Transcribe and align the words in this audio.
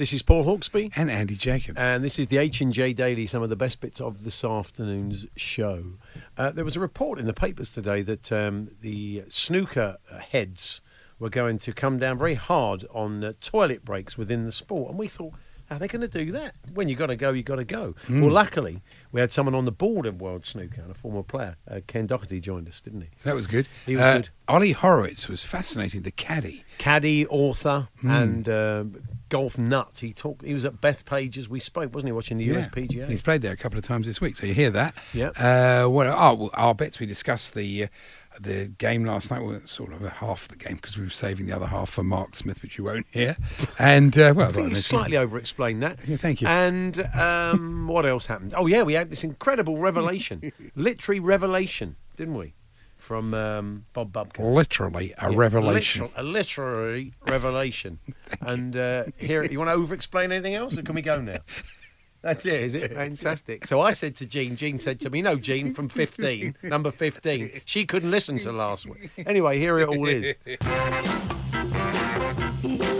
This 0.00 0.14
is 0.14 0.22
Paul 0.22 0.46
Hawksbee. 0.46 0.94
And 0.96 1.10
Andy 1.10 1.36
Jacobs. 1.36 1.78
And 1.78 2.02
this 2.02 2.18
is 2.18 2.28
the 2.28 2.38
H&J 2.38 2.94
Daily, 2.94 3.26
some 3.26 3.42
of 3.42 3.50
the 3.50 3.54
best 3.54 3.82
bits 3.82 4.00
of 4.00 4.24
this 4.24 4.42
afternoon's 4.42 5.26
show. 5.36 5.98
Uh, 6.38 6.50
there 6.52 6.64
was 6.64 6.74
a 6.74 6.80
report 6.80 7.18
in 7.18 7.26
the 7.26 7.34
papers 7.34 7.74
today 7.74 8.00
that 8.00 8.32
um, 8.32 8.70
the 8.80 9.24
snooker 9.28 9.98
heads 10.30 10.80
were 11.18 11.28
going 11.28 11.58
to 11.58 11.74
come 11.74 11.98
down 11.98 12.16
very 12.16 12.32
hard 12.32 12.86
on 12.94 13.22
uh, 13.22 13.34
toilet 13.42 13.84
breaks 13.84 14.16
within 14.16 14.46
the 14.46 14.52
sport. 14.52 14.88
And 14.88 14.98
we 14.98 15.06
thought, 15.06 15.34
how 15.70 15.76
are 15.76 15.78
they 15.78 15.88
going 15.88 16.02
to 16.02 16.08
do 16.08 16.32
that? 16.32 16.54
When 16.74 16.88
you 16.88 16.96
got 16.96 17.06
to 17.06 17.16
go, 17.16 17.30
you've 17.32 17.44
got 17.46 17.56
to 17.56 17.64
go. 17.64 17.94
Hmm. 18.06 18.20
Well, 18.22 18.32
luckily, 18.32 18.82
we 19.12 19.20
had 19.20 19.30
someone 19.30 19.54
on 19.54 19.64
the 19.64 19.72
board 19.72 20.04
of 20.04 20.20
World 20.20 20.44
Snooker, 20.44 20.82
and 20.82 20.90
a 20.90 20.94
former 20.94 21.22
player, 21.22 21.56
uh, 21.70 21.80
Ken 21.86 22.06
Doherty, 22.06 22.40
joined 22.40 22.68
us, 22.68 22.80
didn't 22.80 23.02
he? 23.02 23.08
that 23.22 23.34
was 23.36 23.46
good. 23.46 23.68
He 23.86 23.94
was 23.94 24.02
Uh, 24.02 24.14
good. 24.18 24.28
Ollie 24.48 24.74
Horovitz 24.74 25.28
was 25.28 25.44
fascinating. 25.44 26.02
The 26.02 26.10
caddy. 26.10 26.64
Caddy, 26.78 27.24
author, 27.28 27.88
Hmm. 28.00 28.10
and 28.10 28.48
uh, 28.48 28.84
golf 29.28 29.56
nut. 29.58 29.98
He 30.00 30.12
talked. 30.12 30.44
He 30.44 30.52
was 30.54 30.64
at 30.64 30.80
Bethpage's. 30.80 31.48
We 31.48 31.60
spoke, 31.60 31.94
wasn't 31.94 32.08
he, 32.08 32.12
watching 32.12 32.36
the 32.38 32.44
US 32.56 32.64
Yeah. 32.66 32.70
PGA? 32.82 33.08
He's 33.08 33.22
played 33.22 33.42
there 33.42 33.52
a 33.52 33.56
couple 33.56 33.78
of 33.78 33.84
times 33.84 34.08
this 34.08 34.20
week, 34.20 34.34
so 34.36 34.46
you 34.46 34.54
hear 34.54 34.70
that. 34.70 34.94
Yep. 35.14 35.34
Uh, 35.38 35.84
what? 35.86 36.06
Oh, 36.08 36.34
well, 36.34 36.50
our 36.54 36.74
bets. 36.74 36.98
We 36.98 37.06
discussed 37.06 37.54
the 37.54 37.84
uh, 37.84 37.86
the 38.38 38.66
game 38.66 39.04
last 39.04 39.30
night. 39.30 39.42
Well, 39.42 39.60
sort 39.66 39.92
of 39.92 40.02
a 40.02 40.10
half 40.10 40.46
the 40.48 40.56
game 40.56 40.76
because 40.76 40.96
we 40.96 41.04
were 41.04 41.10
saving 41.10 41.46
the 41.46 41.52
other 41.56 41.66
half 41.66 41.90
for 41.90 42.02
Mark 42.02 42.34
Smith, 42.36 42.62
which 42.62 42.78
you 42.78 42.84
won't 42.84 43.06
hear. 43.10 43.36
And 43.78 44.16
uh, 44.18 44.34
well, 44.36 44.48
I 44.48 44.52
think 44.52 44.68
you 44.68 44.74
slightly 44.74 45.16
over-explained 45.16 45.82
that. 45.82 46.00
Yeah, 46.06 46.16
thank 46.18 46.40
you. 46.42 46.48
And 46.48 47.00
um, 47.14 47.86
what 47.94 48.04
else 48.06 48.26
happened? 48.26 48.52
Oh 48.56 48.66
yeah, 48.66 48.82
we 48.82 48.92
had 48.94 49.10
this 49.10 49.24
incredible 49.24 49.78
revelation, 49.78 50.52
literary 50.76 51.18
revelation, 51.20 51.96
didn't 52.16 52.34
we? 52.36 52.54
From 52.96 53.32
um, 53.32 53.86
Bob 53.94 54.12
Bubkin. 54.12 54.52
literally 54.54 55.14
a 55.18 55.30
Yeah, 55.30 55.36
revelation. 55.36 56.02
literal- 56.02 56.20
a 56.20 56.22
literary 56.22 57.14
revelation. 57.26 57.98
and 58.42 58.76
uh, 58.76 59.04
here, 59.16 59.42
you 59.44 59.58
want 59.58 59.70
to 59.70 59.74
over-explain 59.74 60.30
anything 60.32 60.54
else, 60.54 60.76
or 60.78 60.82
can 60.82 60.94
we 60.94 61.00
go 61.02 61.18
now? 61.20 61.38
That's 62.22 62.44
it, 62.44 62.62
is 62.62 62.74
it? 62.74 62.92
Fantastic. 62.94 63.66
So 63.66 63.80
I 63.80 63.92
said 63.92 64.14
to 64.16 64.26
Jean, 64.26 64.56
Jean 64.56 64.78
said 64.78 65.00
to 65.00 65.10
me, 65.10 65.22
no, 65.22 65.36
Jean, 65.36 65.72
from 65.72 65.88
15, 65.88 66.56
number 66.62 66.90
15. 66.90 67.62
She 67.64 67.86
couldn't 67.86 68.10
listen 68.10 68.38
to 68.40 68.52
last 68.52 68.86
week. 68.86 69.10
Anyway, 69.26 69.58
here 69.58 69.78
it 69.78 69.88
all 69.88 70.06
is. 70.06 70.34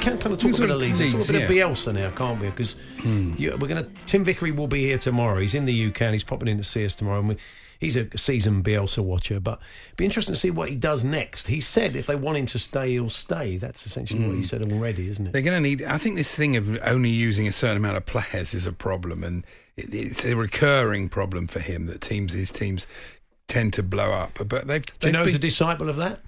can 0.00 0.18
kind 0.18 0.32
of 0.32 0.38
talk 0.38 0.48
These 0.48 0.58
a 0.58 0.62
bit 0.62 0.70
of 0.70 0.80
Leeds, 0.80 0.98
Leeds, 0.98 1.12
talk 1.12 1.28
a 1.28 1.32
bit 1.32 1.54
yeah. 1.54 1.64
of 1.64 1.70
Bielsa 1.70 1.94
now, 1.94 2.10
can't 2.10 2.40
we? 2.40 2.48
Because 2.48 2.76
hmm. 2.98 3.34
we're 3.38 3.56
going 3.56 3.84
to. 3.84 3.88
Tim 4.06 4.24
Vickery 4.24 4.50
will 4.50 4.66
be 4.66 4.80
here 4.80 4.98
tomorrow. 4.98 5.38
He's 5.38 5.54
in 5.54 5.64
the 5.64 5.86
UK 5.86 6.02
and 6.02 6.12
he's 6.12 6.24
popping 6.24 6.48
in 6.48 6.58
to 6.58 6.64
see 6.64 6.84
us 6.84 6.94
tomorrow. 6.94 7.20
And 7.20 7.28
we, 7.30 7.36
he's 7.78 7.96
a 7.96 8.06
seasoned 8.16 8.64
Bielsa 8.64 9.02
watcher, 9.02 9.40
but 9.40 9.60
it'd 9.86 9.96
be 9.96 10.04
interesting 10.04 10.34
to 10.34 10.40
see 10.40 10.50
what 10.50 10.68
he 10.68 10.76
does 10.76 11.04
next. 11.04 11.46
He 11.46 11.60
said 11.60 11.96
if 11.96 12.06
they 12.06 12.16
want 12.16 12.38
him 12.38 12.46
to 12.46 12.58
stay, 12.58 12.92
he'll 12.92 13.10
stay. 13.10 13.58
That's 13.58 13.86
essentially 13.86 14.20
what 14.24 14.32
he 14.32 14.38
hmm. 14.38 14.42
said 14.42 14.62
already, 14.62 15.08
isn't 15.08 15.26
it? 15.26 15.32
They're 15.32 15.42
going 15.42 15.62
to 15.62 15.68
need. 15.68 15.82
I 15.84 15.98
think 15.98 16.16
this 16.16 16.34
thing 16.34 16.56
of 16.56 16.78
only 16.84 17.10
using 17.10 17.46
a 17.46 17.52
certain 17.52 17.76
amount 17.76 17.96
of 17.96 18.06
players 18.06 18.54
is 18.54 18.66
a 18.66 18.72
problem, 18.72 19.22
and 19.22 19.44
it, 19.76 19.92
it's 19.92 20.24
a 20.24 20.34
recurring 20.34 21.08
problem 21.08 21.46
for 21.46 21.60
him 21.60 21.86
that 21.86 22.00
teams, 22.00 22.32
his 22.32 22.50
teams, 22.50 22.86
tend 23.48 23.72
to 23.74 23.82
blow 23.82 24.12
up. 24.12 24.38
But 24.46 24.66
they've. 24.66 24.84
Do 24.98 25.06
you 25.06 25.12
know 25.12 25.24
he's 25.24 25.34
a 25.34 25.38
disciple 25.38 25.88
of 25.88 25.96
that? 25.96 26.20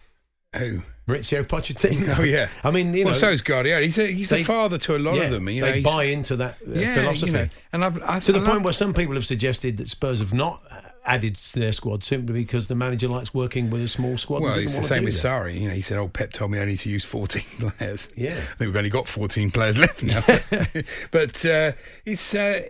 who? 0.56 0.82
Mauricio 1.06 1.44
Pochettino. 1.44 2.16
Oh 2.18 2.22
yeah. 2.22 2.48
I 2.62 2.70
mean, 2.70 2.94
you 2.94 3.04
well, 3.04 3.14
know, 3.14 3.18
so 3.18 3.30
is 3.30 3.42
Guardiola. 3.42 3.82
He's 3.82 3.98
a, 3.98 4.06
he's 4.06 4.28
they- 4.28 4.38
the 4.38 4.44
father 4.44 4.78
to 4.78 4.96
a 4.96 4.98
lot 4.98 5.16
yeah, 5.16 5.22
of 5.24 5.32
them. 5.32 5.48
You 5.48 5.62
know, 5.62 5.66
they 5.68 5.80
he's- 5.80 5.94
buy 5.94 6.04
into 6.04 6.36
that 6.36 6.56
uh, 6.66 6.72
yeah, 6.72 6.94
philosophy. 6.94 7.32
You 7.32 7.38
know, 7.38 7.48
and 7.72 7.84
I've, 7.84 8.02
I, 8.02 8.20
to 8.20 8.32
the 8.32 8.40
I 8.40 8.44
point 8.44 8.62
where 8.62 8.72
some 8.72 8.94
people 8.94 9.14
have 9.14 9.26
suggested 9.26 9.76
that 9.78 9.88
Spurs 9.88 10.20
have 10.20 10.32
not 10.32 10.62
added 11.04 11.34
to 11.34 11.58
their 11.58 11.72
squad 11.72 12.04
simply 12.04 12.32
because 12.32 12.68
the 12.68 12.76
manager 12.76 13.08
likes 13.08 13.34
working 13.34 13.70
with 13.70 13.82
a 13.82 13.88
small 13.88 14.16
squad. 14.16 14.42
Well, 14.42 14.56
it's 14.56 14.76
the 14.76 14.82
same 14.82 15.04
with. 15.04 15.14
Sarri. 15.14 15.60
You 15.60 15.68
know, 15.68 15.74
he 15.74 15.82
said, 15.82 15.98
"Oh, 15.98 16.08
Pep 16.08 16.32
told 16.32 16.52
me 16.52 16.60
I 16.60 16.64
need 16.64 16.78
to 16.78 16.88
use 16.90 17.04
14 17.04 17.42
players." 17.78 18.08
Yeah. 18.16 18.30
I 18.30 18.34
think 18.34 18.60
we've 18.60 18.76
only 18.76 18.90
got 18.90 19.08
14 19.08 19.50
players 19.50 19.78
left 19.78 20.02
now. 20.02 20.22
but 21.10 21.44
uh, 21.44 21.72
it's. 22.06 22.34
Uh, 22.34 22.62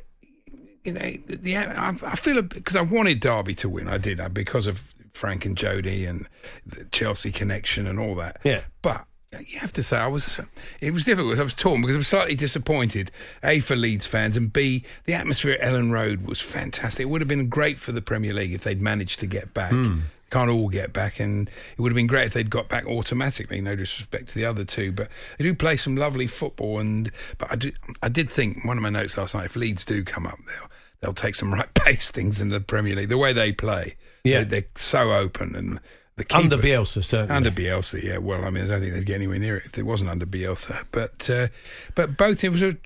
you 0.85 0.93
know, 0.93 1.13
the, 1.27 1.37
the 1.37 1.57
I, 1.57 1.91
I 1.91 2.17
feel 2.17 2.43
because 2.43 2.75
I 2.75 2.83
wanted 2.83 3.21
Derby 3.21 3.55
to 3.57 3.69
win. 3.69 3.87
I 3.87 3.99
did 3.99 4.19
uh, 4.19 4.29
because 4.29 4.67
of 4.67 4.93
Frank 5.13 5.45
and 5.45 5.57
Jody 5.57 6.05
and 6.05 6.29
the 6.67 6.85
Chelsea 6.87 7.31
connection 7.33 7.87
and 7.87 7.99
all 7.99 8.15
that. 8.17 8.39
Yeah. 8.45 8.63
but 8.81 9.07
you 9.47 9.61
have 9.61 9.73
to 9.73 9.83
say 9.83 9.97
I 9.97 10.09
was. 10.09 10.41
It 10.81 10.93
was 10.93 11.05
difficult. 11.05 11.39
I 11.39 11.43
was 11.43 11.55
torn 11.55 11.81
because 11.81 11.97
I 11.97 11.99
was 11.99 12.09
slightly 12.09 12.35
disappointed. 12.37 13.11
A 13.43 13.61
for 13.61 13.75
Leeds 13.77 14.07
fans 14.07 14.37
and 14.37 14.53
B 14.53 14.85
the 15.05 15.15
atmosphere 15.15 15.53
at 15.55 15.61
Elland 15.61 15.91
Road 15.91 16.27
was 16.27 16.41
fantastic. 16.41 17.05
It 17.05 17.09
would 17.09 17.21
have 17.21 17.29
been 17.29 17.49
great 17.49 17.79
for 17.79 17.93
the 17.93 18.03
Premier 18.03 18.35
League 18.35 18.53
if 18.53 18.63
they'd 18.63 18.83
managed 18.83 19.21
to 19.21 19.27
get 19.27 19.55
back. 19.55 19.71
Hmm. 19.71 20.01
Can't 20.31 20.51
all 20.51 20.69
get 20.69 20.95
back, 20.95 21.21
and 21.21 21.49
it 21.49 21.79
would 21.81 21.93
have 21.93 21.97
been 21.97 22.07
great 22.07 22.25
if 22.25 22.33
they'd 22.33 22.49
got 22.49 22.69
back 22.71 22.87
automatically. 22.87 23.61
No 23.61 23.77
disrespect 23.77 24.29
to 24.29 24.35
the 24.35 24.47
other 24.47 24.65
two, 24.65 24.91
but 24.91 25.09
they 25.37 25.45
do 25.45 25.55
play 25.55 25.77
some 25.77 25.95
lovely 25.95 26.27
football. 26.27 26.79
And 26.79 27.11
but 27.37 27.53
I 27.53 27.57
do, 27.57 27.73
I 28.03 28.09
did 28.09 28.31
think 28.31 28.65
one 28.65 28.79
of 28.79 28.83
my 28.83 28.89
notes 28.89 29.19
last 29.19 29.35
night. 29.35 29.45
If 29.47 29.57
Leeds 29.57 29.85
do 29.85 30.03
come 30.05 30.27
up, 30.27 30.39
they'll 30.47 30.71
they'll 31.03 31.13
take 31.13 31.35
some 31.35 31.53
right 31.59 31.73
pastings 31.75 32.41
in 32.41 32.49
the 32.49 32.61
Premier 32.61 32.97
League. 32.97 33.11
The 33.11 33.19
way 33.19 33.35
they 33.35 33.53
play, 33.53 33.97
Yeah. 34.25 34.45
they, 34.45 34.59
are 34.61 34.65
so 34.75 35.13
open 35.13 35.55
and. 35.55 35.81
The 36.17 36.27
Under 36.37 36.57
keeper- 36.57 36.69
Bielsa, 36.69 37.03
certainly. 37.03 37.35
under 37.35 37.51
Bielsa, 37.51 38.03
yeah. 38.03 38.19
Well, 38.19 38.45
I 38.45 38.51
mean, 38.51 38.65
I 38.65 38.69
don't 38.69 38.81
think 38.81 38.93
they'd 38.93 39.07
get 39.07 39.15
anywhere 39.15 39.39
near 39.39 39.57
it 39.57 39.65
if 39.65 39.79
it 39.79 39.85
wasn't 39.87 40.11
under 40.11 40.27
Bielsa. 40.27 40.85
But 40.93 41.29
uh, 41.31 41.49
but 41.95 42.19
both 42.19 42.45
it 42.45 42.51
was 42.51 42.63
a 42.63 42.77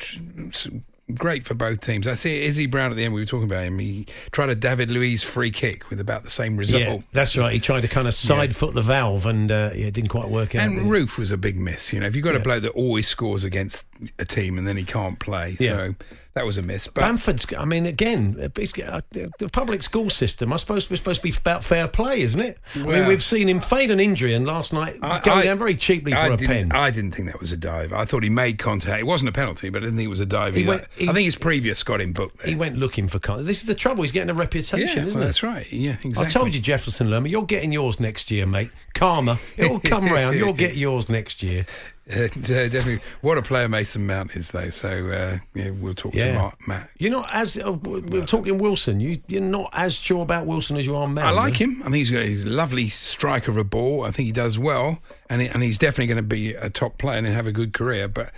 great 1.12 1.44
for 1.44 1.54
both 1.54 1.81
teams. 1.81 2.06
I 2.06 2.15
see 2.15 2.43
Izzy 2.44 2.66
Brown 2.66 2.91
at 2.93 2.97
the 2.97 3.04
end. 3.04 3.15
We 3.15 3.21
were 3.21 3.27
talking 3.27 3.47
about 3.47 3.65
him. 3.65 3.81
He 3.81 4.06
tried 4.31 4.50
a 4.50 4.54
David 4.54 4.93
Luiz 4.93 5.25
free 5.25 5.50
kick 5.50 5.91
with 5.91 5.98
about 5.98 6.22
the 6.22 6.31
same 6.31 6.56
result. 6.56 6.83
Yeah, 6.83 6.98
that's 7.12 7.37
right. 7.37 7.53
He 7.53 7.59
tried 7.59 7.81
to 7.83 7.88
kind 7.88 8.06
of 8.06 8.15
side 8.15 8.54
foot 8.54 8.75
the 8.75 8.83
valve 8.83 9.27
and 9.27 9.50
uh, 9.50 9.71
yeah, 9.75 9.87
it 9.87 9.94
didn't 9.94 10.10
quite 10.10 10.28
work 10.28 10.54
out. 10.54 10.65
And 10.66 10.88
Roofe 10.88 11.19
was 11.19 11.33
a 11.33 11.37
big 11.37 11.56
miss. 11.59 11.93
You 11.93 11.98
know, 12.00 12.06
if 12.06 12.15
you've 12.15 12.25
got 12.25 12.34
Yeah. 12.34 12.41
a 12.41 12.44
bloke 12.44 12.62
that 12.62 12.71
always 12.72 13.09
scores 13.09 13.43
against 13.43 13.87
a 14.21 14.25
team 14.25 14.56
and 14.56 14.69
then 14.69 14.77
he 14.77 14.84
can't 14.84 15.19
play, 15.19 15.56
Yeah. 15.59 15.69
so 15.77 15.94
that 16.36 16.44
was 16.44 16.58
a 16.58 16.62
miss. 16.62 16.86
But 16.86 17.00
Bamford's, 17.00 17.47
I 17.56 17.64
mean, 17.64 17.86
again, 17.86 18.36
uh, 18.38 18.48
the 18.52 19.48
public 19.52 19.82
school 19.82 20.10
system, 20.10 20.52
I 20.52 20.56
suppose, 20.56 20.91
is 20.91 20.98
supposed 20.98 21.22
to 21.22 21.28
be 21.28 21.34
about 21.34 21.65
fair 21.65 21.88
play, 21.88 22.21
isn't 22.21 22.41
it? 22.41 22.59
I 22.74 22.78
mean, 22.80 23.06
we've 23.06 23.24
seen 23.24 23.48
him 23.48 23.59
fade 23.60 23.91
an 23.91 23.98
injury 24.00 24.34
and 24.34 24.47
last 24.47 24.72
night 24.74 24.98
I- 25.00 25.21
go 25.21 25.33
I- 25.33 25.42
down 25.44 25.56
very 25.56 25.74
cheaply 25.74 26.12
for 26.12 26.18
I 26.18 26.27
a 26.28 26.36
pen. 26.36 26.72
I 26.72 26.91
didn't 26.91 27.12
think 27.12 27.28
that 27.28 27.41
was 27.41 27.53
a 27.53 27.56
dive. 27.56 27.92
I 27.94 28.04
thought 28.04 28.22
he 28.22 28.28
made 28.28 28.59
contact. 28.59 29.00
It 29.00 29.06
wasn't 29.06 29.30
a 29.30 29.33
penalty, 29.33 29.71
but 29.71 29.78
I 29.83 29.86
didn't 29.86 29.97
think 29.97 30.06
it 30.06 30.10
was 30.10 30.21
a 30.21 30.27
dive. 30.27 30.54
He 30.54 30.60
either. 30.60 30.71
went- 30.72 30.84
he- 30.97 31.09
I 31.09 31.12
think 31.15 31.24
his 31.24 31.36
previous 31.36 31.83
got 31.83 32.03
him 32.03 32.12
booked 32.12 32.38
there. 32.38 32.48
he 32.48 32.54
went 32.54 32.77
looking 32.77 33.09
for 33.09 33.18
contact. 33.18 33.47
This 33.47 33.62
is 33.62 33.66
the 33.66 33.74
trouble. 33.74 34.03
He's 34.03 34.12
getting 34.12 34.30
a 34.30 34.34
reputation, 34.34 34.80
yeah, 34.80 34.92
isn't 34.92 35.15
well, 35.15 35.22
it? 35.22 35.27
that's 35.27 35.42
right. 35.42 35.66
Yeah, 35.72 35.92
exactly. 36.04 36.27
I 36.27 36.28
told 36.28 36.54
you, 36.54 36.60
Jefferson 36.60 37.09
Lerma, 37.10 37.28
you're 37.30 37.47
getting 37.47 37.72
yours 37.72 37.98
next 37.98 38.30
year, 38.30 38.44
mate. 38.47 38.71
Karma. 38.94 39.38
It'll 39.56 39.80
come 39.80 40.06
round. 40.12 40.36
You'll 40.36 40.53
get 40.53 40.77
yours 40.77 41.09
next 41.09 41.42
year. 41.42 41.65
Uh, 42.16 42.28
definitely. 42.28 43.00
What 43.20 43.36
a 43.36 43.42
player 43.42 43.68
Mason 43.68 44.06
Mount 44.06 44.36
is, 44.36 44.53
though. 44.53 44.70
So 44.70 44.88
uh, 45.08 45.38
yeah, 45.54 45.70
we'll 45.70 45.92
talk 45.94 46.14
Yeah. 46.14 46.28
to 46.32 46.38
Mark, 46.38 46.68
Matt. 46.68 46.88
You're 46.98 47.10
not 47.10 47.28
as, 47.32 47.58
uh, 47.58 47.72
we 47.72 48.00
we're 48.00 48.24
talking 48.26 48.58
Wilson, 48.58 49.00
you, 49.00 49.20
you're 49.26 49.41
not 49.42 49.70
as 49.72 49.97
sure 49.97 50.22
about 50.22 50.47
Wilson 50.47 50.76
as 50.76 50.86
you 50.86 50.94
are 50.94 51.08
Mount. 51.08 51.26
I 51.26 51.30
like 51.32 51.56
him. 51.56 51.80
I 51.80 51.86
think 51.86 51.97
he's, 51.97 52.08
he's 52.10 52.44
a 52.44 52.48
lovely 52.48 52.88
striker 52.88 53.50
of 53.50 53.56
a 53.56 53.64
ball. 53.64 54.04
I 54.04 54.12
think 54.12 54.26
he 54.26 54.32
does 54.32 54.56
well, 54.56 55.00
and 55.28 55.41
he, 55.42 55.48
and 55.48 55.64
he's 55.64 55.78
definitely 55.78 56.06
going 56.06 56.16
to 56.18 56.22
be 56.22 56.54
a 56.54 56.70
top 56.70 56.97
player 56.97 57.18
and 57.18 57.26
have 57.26 57.48
a 57.48 57.53
good 57.53 57.72
career. 57.72 58.06
But 58.06 58.30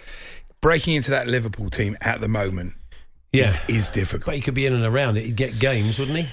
breaking 0.62 0.94
into 0.94 1.10
that 1.10 1.28
Liverpool 1.28 1.68
team 1.68 1.94
at 2.00 2.22
the 2.22 2.28
moment 2.28 2.72
Yeah. 3.34 3.54
is, 3.68 3.76
is 3.88 3.90
difficult. 3.90 4.24
But 4.26 4.34
he 4.36 4.40
could 4.40 4.54
be 4.54 4.64
in 4.64 4.72
and 4.72 4.84
around 4.84 5.18
it. 5.18 5.24
He'd 5.26 5.36
get 5.36 5.58
games, 5.58 5.98
wouldn't 5.98 6.16
he? 6.16 6.28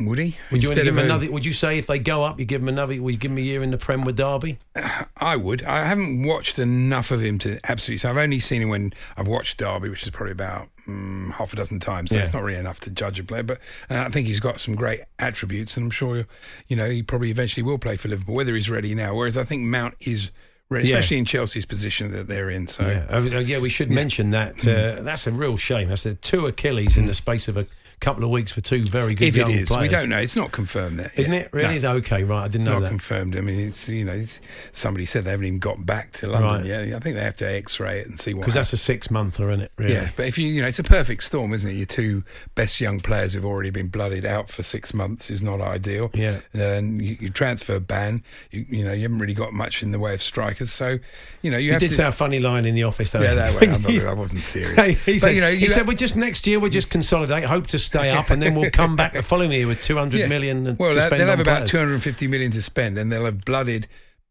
Would 0.00 0.18
he? 0.18 0.36
Would 0.52 0.62
you 0.62 0.74
give 0.74 0.96
a- 0.96 1.02
another? 1.02 1.30
Would 1.30 1.44
you 1.44 1.52
say 1.52 1.78
if 1.78 1.86
they 1.86 1.98
go 1.98 2.22
up, 2.22 2.38
you 2.38 2.44
give 2.46 2.60
them 2.60 2.68
another? 2.68 3.00
Would 3.02 3.14
you 3.14 3.18
give 3.18 3.30
them 3.32 3.38
a 3.38 3.42
year 3.42 3.62
in 3.62 3.70
the 3.72 3.78
Prem 3.78 4.04
with 4.04 4.16
Derby? 4.16 4.58
I 5.16 5.36
would. 5.36 5.64
I 5.64 5.84
haven't 5.84 6.22
watched 6.22 6.58
enough 6.58 7.10
of 7.10 7.20
him 7.22 7.38
to 7.40 7.58
absolutely. 7.68 7.98
So 7.98 8.10
I've 8.10 8.16
only 8.16 8.38
seen 8.40 8.62
him 8.62 8.68
when 8.68 8.92
I've 9.16 9.26
watched 9.28 9.58
Derby, 9.58 9.88
which 9.88 10.02
is 10.04 10.10
probably 10.10 10.32
about 10.32 10.68
um, 10.86 11.34
half 11.36 11.52
a 11.52 11.56
dozen 11.56 11.80
times. 11.80 12.10
So 12.10 12.16
Yeah. 12.16 12.22
it's 12.22 12.32
not 12.32 12.42
really 12.44 12.58
enough 12.60 12.78
to 12.80 12.90
judge 12.90 13.18
a 13.18 13.24
player. 13.24 13.42
But 13.42 13.58
uh, 13.90 13.96
I 14.06 14.08
think 14.10 14.28
he's 14.28 14.40
got 14.40 14.60
some 14.60 14.76
great 14.76 15.00
attributes, 15.18 15.76
and 15.76 15.84
I'm 15.86 15.90
sure 15.90 16.26
you 16.68 16.76
know 16.76 16.88
he 16.88 17.02
probably 17.02 17.30
eventually 17.30 17.64
will 17.64 17.78
play 17.78 17.96
for 17.96 18.08
Liverpool, 18.08 18.34
whether 18.36 18.54
he's 18.54 18.70
ready 18.70 18.94
now. 18.94 19.14
Whereas 19.14 19.36
I 19.36 19.42
think 19.44 19.62
Mount 19.62 19.94
is 20.00 20.30
ready, 20.68 20.88
Yeah. 20.88 20.96
especially 20.98 21.18
in 21.18 21.24
Chelsea's 21.24 21.66
position 21.66 22.12
that 22.12 22.28
they're 22.28 22.50
in. 22.50 22.68
So 22.68 22.86
Yeah, 22.86 23.06
uh, 23.10 23.16
uh, 23.36 23.40
yeah 23.40 23.58
we 23.58 23.70
should 23.70 23.90
mention 23.90 24.30
that. 24.30 24.66
Uh, 24.66 25.02
that's 25.02 25.26
a 25.26 25.32
real 25.32 25.56
shame. 25.56 25.88
That's 25.88 26.04
the 26.04 26.14
two 26.14 26.46
Achilles 26.46 26.96
in 26.98 27.06
the 27.06 27.14
space 27.14 27.48
of 27.48 27.56
a 27.56 27.66
couple 28.00 28.22
of 28.24 28.30
weeks 28.30 28.52
for 28.52 28.60
two 28.60 28.82
very 28.82 29.14
good 29.14 29.28
if 29.28 29.36
it 29.36 29.40
young 29.40 29.50
is, 29.50 29.68
players. 29.68 29.82
we 29.82 29.88
don't 29.88 30.08
know. 30.10 30.18
It's 30.18 30.36
not 30.36 30.52
confirmed 30.52 30.98
there, 30.98 31.10
Isn't 31.16 31.32
it? 31.32 31.48
Really? 31.52 31.68
No. 31.68 31.74
Is 31.74 31.84
okay, 31.84 32.24
right? 32.24 32.44
I 32.44 32.48
didn't 32.48 32.56
It's 32.62 32.64
know 32.66 32.72
not 32.74 32.80
that. 32.82 32.88
confirmed. 32.90 33.36
I 33.36 33.40
mean, 33.40 33.58
it's 33.60 33.88
you 33.88 34.04
know, 34.04 34.12
it's, 34.12 34.40
somebody 34.72 35.06
said 35.06 35.24
they 35.24 35.30
haven't 35.30 35.46
even 35.46 35.58
got 35.58 35.84
back 35.86 36.12
to 36.12 36.26
London 36.26 36.50
Right. 36.50 36.64
yet. 36.66 36.94
I 36.94 36.98
think 37.00 37.16
they 37.16 37.22
have 37.22 37.36
to 37.38 37.50
X-ray 37.50 38.00
it 38.00 38.06
and 38.06 38.18
see 38.18 38.34
what. 38.34 38.40
Because 38.42 38.54
that's 38.54 38.72
a 38.72 38.76
six 38.76 39.10
monther, 39.10 39.48
isn't 39.50 39.62
it? 39.62 39.72
Really? 39.78 39.94
Yeah, 39.94 40.10
but 40.14 40.26
if 40.26 40.36
you, 40.38 40.46
you 40.48 40.60
know, 40.60 40.68
it's 40.68 40.78
a 40.78 40.84
perfect 40.84 41.22
storm, 41.22 41.52
isn't 41.54 41.70
it? 41.70 41.74
Your 41.74 41.86
two 41.86 42.22
best 42.54 42.80
young 42.80 43.00
players 43.00 43.32
who've 43.32 43.44
already 43.44 43.70
been 43.70 43.88
blooded 43.88 44.24
out 44.24 44.48
for 44.50 44.62
six 44.62 44.92
months 44.92 45.30
is 45.30 45.42
not 45.42 45.60
ideal. 45.60 46.10
Yeah. 46.14 46.40
and 46.52 47.00
you, 47.02 47.16
you 47.20 47.30
transfer 47.30 47.80
ban. 47.80 48.22
You, 48.50 48.66
you 48.68 48.84
know, 48.84 48.92
you 48.92 49.02
haven't 49.02 49.18
really 49.18 49.34
got 49.34 49.52
much 49.52 49.82
in 49.82 49.90
the 49.92 49.98
way 49.98 50.12
of 50.14 50.22
strikers, 50.22 50.70
so 50.72 50.98
you 51.42 51.50
know 51.50 51.56
you 51.56 51.66
You 51.66 51.72
have 51.72 51.80
did 51.80 51.88
to. 51.90 51.94
say 51.96 52.04
a 52.06 52.12
funny 52.12 52.40
line 52.40 52.66
in 52.66 52.74
the 52.74 52.84
office, 52.84 53.12
though. 53.12 53.22
yeah, 53.22 53.34
that 53.34 53.60
way. 53.60 53.66
Not, 53.96 54.06
I 54.06 54.12
wasn't 54.12 54.44
serious. 54.44 54.76
He 55.06 55.14
but 55.14 55.20
said, 55.20 55.34
you 55.34 55.40
know, 55.40 55.50
he 55.50 55.62
you 55.62 55.68
said 55.68 55.82
ha- 55.84 55.88
we 55.88 55.94
just 55.94 56.16
next 56.16 56.46
year 56.46 56.60
We're 56.60 56.68
just 56.68 56.90
consolidate, 56.90 57.44
hope 57.44 57.66
to 57.68 57.78
stay 57.86 58.10
up, 58.10 58.30
and 58.30 58.40
then 58.42 58.54
we'll 58.54 58.70
come 58.70 58.96
back 58.96 59.12
the 59.14 59.22
following 59.22 59.52
year 59.52 59.66
with 59.66 59.80
two 59.80 59.96
hundred 59.96 60.20
yeah. 60.20 60.28
million. 60.28 60.76
Well, 60.76 60.90
to 60.90 60.94
they'll, 60.96 61.06
spend 61.06 61.20
they'll 61.20 61.28
have 61.28 61.38
on 61.40 61.46
about 61.46 61.66
250 61.66 62.26
million 62.26 62.50
to 62.52 62.62
spend, 62.62 62.98
and 62.98 63.10
they'll 63.10 63.24
have 63.24 63.44
blooded 63.44 63.86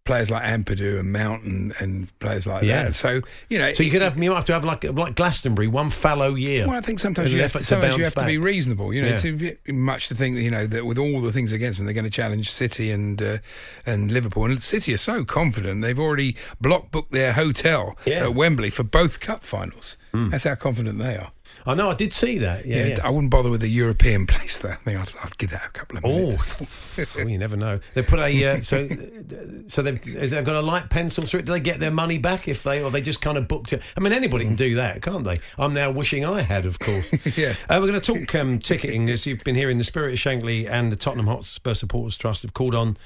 players 0.06 0.30
like 0.30 0.44
Ampadu 0.44 1.00
and 1.00 1.12
Mountain 1.12 1.74
and, 1.80 1.82
and 1.82 2.20
players 2.20 2.46
like 2.46 2.62
Yeah. 2.62 2.84
that. 2.84 2.94
So 2.94 3.22
you 3.50 3.58
know, 3.58 3.74
So 3.74 3.82
you 3.82 3.90
could 3.90 4.04
have 4.04 4.22
you 4.22 4.30
might 4.30 4.36
have 4.36 4.46
to 4.46 4.54
have 4.54 4.64
like 4.64 4.84
like 4.84 5.16
Glastonbury, 5.16 5.68
one 5.68 5.90
fallow 5.90 6.36
year. 6.36 6.68
Well, 6.68 6.78
I 6.78 6.82
think 6.82 7.00
sometimes 7.00 7.34
you 7.34 7.42
have, 7.42 7.54
to, 7.54 7.64
sometimes 7.64 7.98
you 7.98 8.04
have 8.04 8.14
to 8.16 8.26
be 8.26 8.38
reasonable. 8.38 8.94
You 8.94 9.02
know, 9.02 9.08
Yeah. 9.08 9.50
it's 9.52 9.58
much 9.68 10.08
to 10.10 10.16
think 10.16 10.36
that 10.36 10.44
you 10.44 10.52
know 10.52 10.68
that 10.68 10.86
with 10.86 11.00
all 11.00 11.22
the 11.22 11.32
things 11.32 11.52
against 11.52 11.80
them, 11.80 11.86
they're 11.88 11.96
going 11.96 12.04
to 12.06 12.12
challenge 12.12 12.52
City 12.52 12.92
and 12.92 13.20
uh, 13.22 13.38
and 13.86 14.12
Liverpool. 14.12 14.46
And 14.46 14.62
City 14.62 14.94
are 14.94 14.98
so 14.98 15.26
confident 15.26 15.82
they've 15.82 16.00
already 16.00 16.36
block 16.62 16.92
booked 16.92 17.12
their 17.12 17.34
hotel 17.34 17.98
Yeah. 18.06 18.26
At 18.26 18.36
Wembley 18.36 18.70
for 18.70 18.84
both 18.84 19.20
cup 19.20 19.44
finals. 19.44 19.98
That's 20.14 20.46
how 20.46 20.56
confident 20.56 20.98
they 21.00 21.18
are. 21.18 21.32
I 21.66 21.74
know, 21.76 21.90
I 21.90 21.94
did 21.96 22.14
see 22.14 22.38
that. 22.40 22.66
Yeah, 22.66 22.78
Yeah, 22.78 22.86
yeah. 22.88 23.08
I 23.08 23.10
wouldn't 23.10 23.32
bother 23.32 23.50
with 23.50 23.62
the 23.62 23.68
European 23.70 24.26
place 24.28 24.58
though. 24.58 24.70
I 24.70 24.76
think 24.76 25.00
I'd, 25.00 25.12
I'd 25.24 25.38
give 25.38 25.50
that 25.52 25.66
a 25.66 25.70
couple 25.70 25.98
of 25.98 26.06
Oh, 26.06 26.10
minutes. 26.32 27.16
well, 27.16 27.30
you 27.30 27.38
never 27.38 27.56
know. 27.58 27.80
They 27.94 28.02
put 28.04 28.20
a 28.20 28.46
uh, 28.46 28.62
so 28.62 28.88
so 29.68 29.82
they've 29.82 30.02
they've 30.02 30.46
got 30.46 30.56
a 30.56 30.62
light 30.62 30.90
pencil 30.90 31.26
through 31.26 31.42
it. 31.42 31.46
Do 31.46 31.52
they 31.52 31.60
get 31.60 31.80
their 31.80 31.92
money 31.92 32.18
back 32.18 32.48
if 32.48 32.64
they 32.64 32.82
or 32.84 32.92
they 32.92 33.02
just 33.02 33.22
kind 33.22 33.38
of 33.38 33.48
booked 33.48 33.74
it? 33.74 33.82
I 33.96 34.00
mean, 34.00 34.14
anybody 34.14 34.46
can 34.46 34.56
do 34.56 34.76
that, 34.76 35.02
can't 35.02 35.24
they? 35.24 35.40
I'm 35.58 35.74
now 35.74 35.92
wishing 35.92 36.26
I 36.26 36.42
had, 36.42 36.66
of 36.66 36.80
course. 36.80 37.12
Yeah. 37.38 37.56
Uh, 37.70 37.80
we're 37.82 37.88
going 37.88 38.00
to 38.00 38.14
talk 38.14 38.36
um, 38.36 38.60
ticketing 38.60 39.10
as 39.10 39.26
you've 39.26 39.44
been 39.44 39.56
hearing. 39.56 39.78
The 39.78 39.84
Spirit 39.84 40.14
of 40.14 40.20
Shankly 40.20 40.70
and 40.70 40.92
the 40.92 40.96
Tottenham 40.96 41.28
Hotspur 41.28 41.74
Supporters 41.74 42.16
Trust 42.18 42.42
have 42.44 42.54
called 42.54 42.76
on 42.76 42.98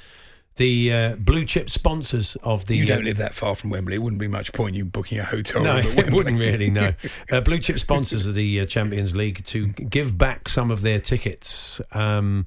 the 0.60 0.94
uh, 0.94 1.16
blue 1.16 1.46
chip 1.46 1.70
sponsors 1.70 2.36
of 2.44 2.66
the. 2.66 2.76
You 2.76 2.84
uh, 2.84 2.88
don't 2.88 3.06
live 3.06 3.18
that 3.18 3.34
far 3.34 3.56
from 3.56 3.70
Wembley. 3.70 3.96
It 3.96 4.00
wouldn't 4.00 4.20
be 4.20 4.28
much 4.28 4.52
point 4.52 4.76
you 4.76 4.84
booking 4.84 5.18
a 5.18 5.24
hotel. 5.24 5.64
No, 5.64 5.78
it 5.84 6.12
wouldn't 6.12 6.38
really. 6.38 6.70
No, 6.70 6.94
uh, 7.32 7.42
blue 7.42 7.60
chip 7.60 7.80
sponsors 7.80 8.28
of 8.28 8.36
the 8.36 8.60
uh, 8.60 8.66
Champions 8.66 9.16
League 9.16 9.44
to 9.46 9.68
give 9.68 10.18
back 10.18 10.50
some 10.50 10.70
of 10.70 10.82
their 10.82 11.00
tickets. 11.00 11.80
Um, 11.94 12.46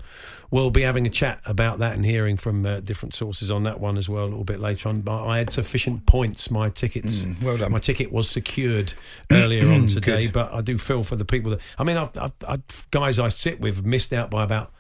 we'll 0.51 0.71
be 0.71 0.83
having 0.83 1.07
a 1.07 1.11
chat 1.11 1.41
about 1.47 1.79
that 1.79 1.95
and 1.95 2.05
hearing 2.05 2.37
from 2.37 2.67
uh, 2.67 2.81
different 2.81 3.15
sources 3.15 3.51
on 3.51 3.63
that 3.63 3.81
one 3.81 3.97
as 3.97 4.11
well 4.11 4.25
a 4.25 4.27
little 4.27 4.45
bit 4.45 4.61
later 4.61 4.91
on. 4.91 5.01
But 5.01 5.25
I 5.25 5.39
had 5.39 5.51
sufficient 5.51 6.05
points. 6.05 6.51
My 6.51 6.69
tickets, 6.69 7.23
Mm, 7.23 7.43
well 7.43 7.57
done. 7.57 7.73
My 7.73 7.79
ticket 7.79 8.13
was 8.13 8.29
secured 8.29 8.93
earlier 9.31 9.69
on 9.73 9.87
today, 9.87 10.25
Good. 10.25 10.35
but 10.35 10.53
I 10.53 10.61
do 10.61 10.77
feel 10.77 11.03
for 11.03 11.17
the 11.17 11.25
people 11.25 11.51
that. 11.53 11.61
I 11.79 11.85
mean, 11.85 11.97
I've, 11.97 12.17
I've, 12.19 12.33
I've, 12.47 12.91
guys 12.91 13.19
I 13.19 13.29
sit 13.29 13.59
with 13.59 13.87
missed 13.87 14.13
out 14.13 14.31
by 14.31 14.45
about. 14.45 14.71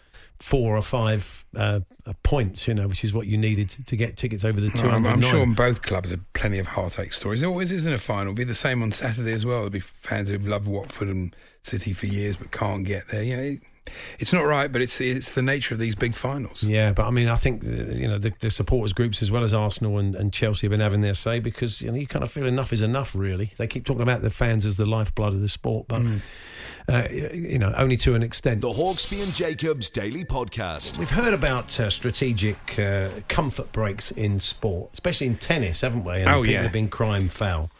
Four 0.43 0.77
or 0.77 0.83
five 0.83 1.47
uh, 1.56 1.81
uh, 2.05 2.12
points, 2.25 2.67
you 2.67 2.75
know, 2.75 2.89
which 2.89 3.05
is 3.05 3.15
what 3.15 3.29
you 3.29 3.39
needed 3.39 3.69
to, 3.71 3.85
to 3.85 3.97
get 3.97 4.17
tickets 4.17 4.44
over 4.44 4.61
the 4.61 4.71
two 4.71 4.89
I'm. 4.89 5.06
I'm 5.06 5.21
sure 5.21 5.41
in 5.41 5.55
both 5.55 5.83
clubs 5.83 6.11
have 6.11 6.33
plenty 6.33 6.59
of 6.59 6.67
heartache 6.67 7.12
stories. 7.12 7.43
There 7.43 7.49
always 7.49 7.71
is 7.71 7.87
in 7.87 7.93
a 7.93 7.99
final. 7.99 8.33
It'll 8.33 8.35
be 8.35 8.44
the 8.44 8.55
same 8.55 8.83
on 8.83 8.91
Saturday 8.91 9.33
as 9.33 9.47
well. 9.47 9.59
There'll 9.59 9.71
be 9.71 9.81
fans 9.81 10.31
who've 10.31 10.47
loved 10.47 10.67
Watford 10.67 11.09
and 11.09 11.35
City 11.62 11.93
for 11.93 12.06
years 12.06 12.37
but 12.37 12.50
can't 12.50 12.85
get 12.85 13.06
there. 13.09 13.23
You 13.23 13.37
know, 13.37 13.43
it, 13.43 13.61
it's 14.19 14.33
not 14.33 14.43
right, 14.43 14.71
but 14.71 14.83
it's 14.83 15.00
it's 15.00 15.33
the 15.33 15.43
nature 15.43 15.75
of 15.75 15.81
these 15.81 15.94
big 15.94 16.15
finals. 16.15 16.62
Yeah, 16.62 16.93
but 16.93 17.06
I 17.06 17.11
mean, 17.11 17.29
I 17.29 17.37
think 17.37 17.65
uh, 17.65 17.69
you 17.69 18.09
know 18.09 18.19
the, 18.19 18.33
the 18.41 18.50
supporters 18.50 18.93
groups 18.93 19.23
as 19.23 19.31
well 19.31 19.44
as 19.44 19.55
Arsenal 19.55 19.99
and, 19.99 20.15
and 20.15 20.33
Chelsea 20.33 20.67
have 20.67 20.71
been 20.71 20.81
having 20.81 21.00
their 21.00 21.15
say 21.15 21.41
because 21.41 21.81
you 21.81 21.91
know 21.91 21.97
you 21.97 22.06
kind 22.06 22.23
of 22.23 22.31
feel 22.31 22.47
enough 22.47 22.73
is 22.73 22.83
enough. 22.83 23.15
Really, 23.15 23.53
they 23.59 23.67
keep 23.67 23.85
talking 23.85 24.03
about 24.03 24.23
the 24.23 24.31
fans 24.31 24.65
as 24.65 24.77
the 24.77 24.87
lifeblood 24.87 25.33
of 25.35 25.41
the 25.41 25.49
sport, 25.49 25.87
but 25.89 26.03
uh, 26.88 27.06
you 27.11 27.58
know 27.58 27.73
only 27.76 27.96
to 27.99 28.14
an 28.14 28.23
extent. 28.23 28.61
The 28.61 28.69
Hawksbee 28.69 29.23
and 29.23 29.32
Jacobs 29.32 29.90
Daily 29.90 30.25
Podcast. 30.25 30.99
We've 30.99 31.11
heard 31.11 31.34
about 31.34 31.79
uh, 31.79 31.90
strategic 31.90 32.79
uh, 32.79 33.08
comfort 33.29 33.73
breaks 33.73 34.11
in 34.11 34.40
sport, 34.40 34.90
especially 34.94 35.26
in 35.29 35.37
tennis, 35.37 35.81
haven't 35.82 36.05
we? 36.05 36.14
And 36.14 36.29
Oh, 36.29 36.40
people 36.40 36.52
yeah. 36.55 36.62
have 36.62 36.73
been 36.73 36.88
crime 36.88 37.29
foul. 37.29 37.70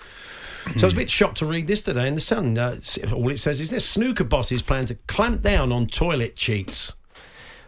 So 0.76 0.82
I 0.82 0.84
was 0.84 0.93
a 0.93 0.96
bit 0.96 1.10
shocked 1.10 1.38
to 1.38 1.46
read 1.46 1.66
this 1.66 1.82
today 1.82 2.06
in 2.06 2.14
the 2.14 2.20
Sun. 2.20 2.56
Uh, 2.56 2.78
all 3.12 3.28
it 3.31 3.38
says 3.38 3.60
is 3.60 3.70
this: 3.70 3.88
snooker 3.88 4.22
bosses 4.25 4.62
plan 4.62 4.87
to 4.87 4.94
clamp 5.08 5.43
down 5.43 5.72
on 5.72 5.87
toilet 5.88 6.37
cheats. 6.37 6.93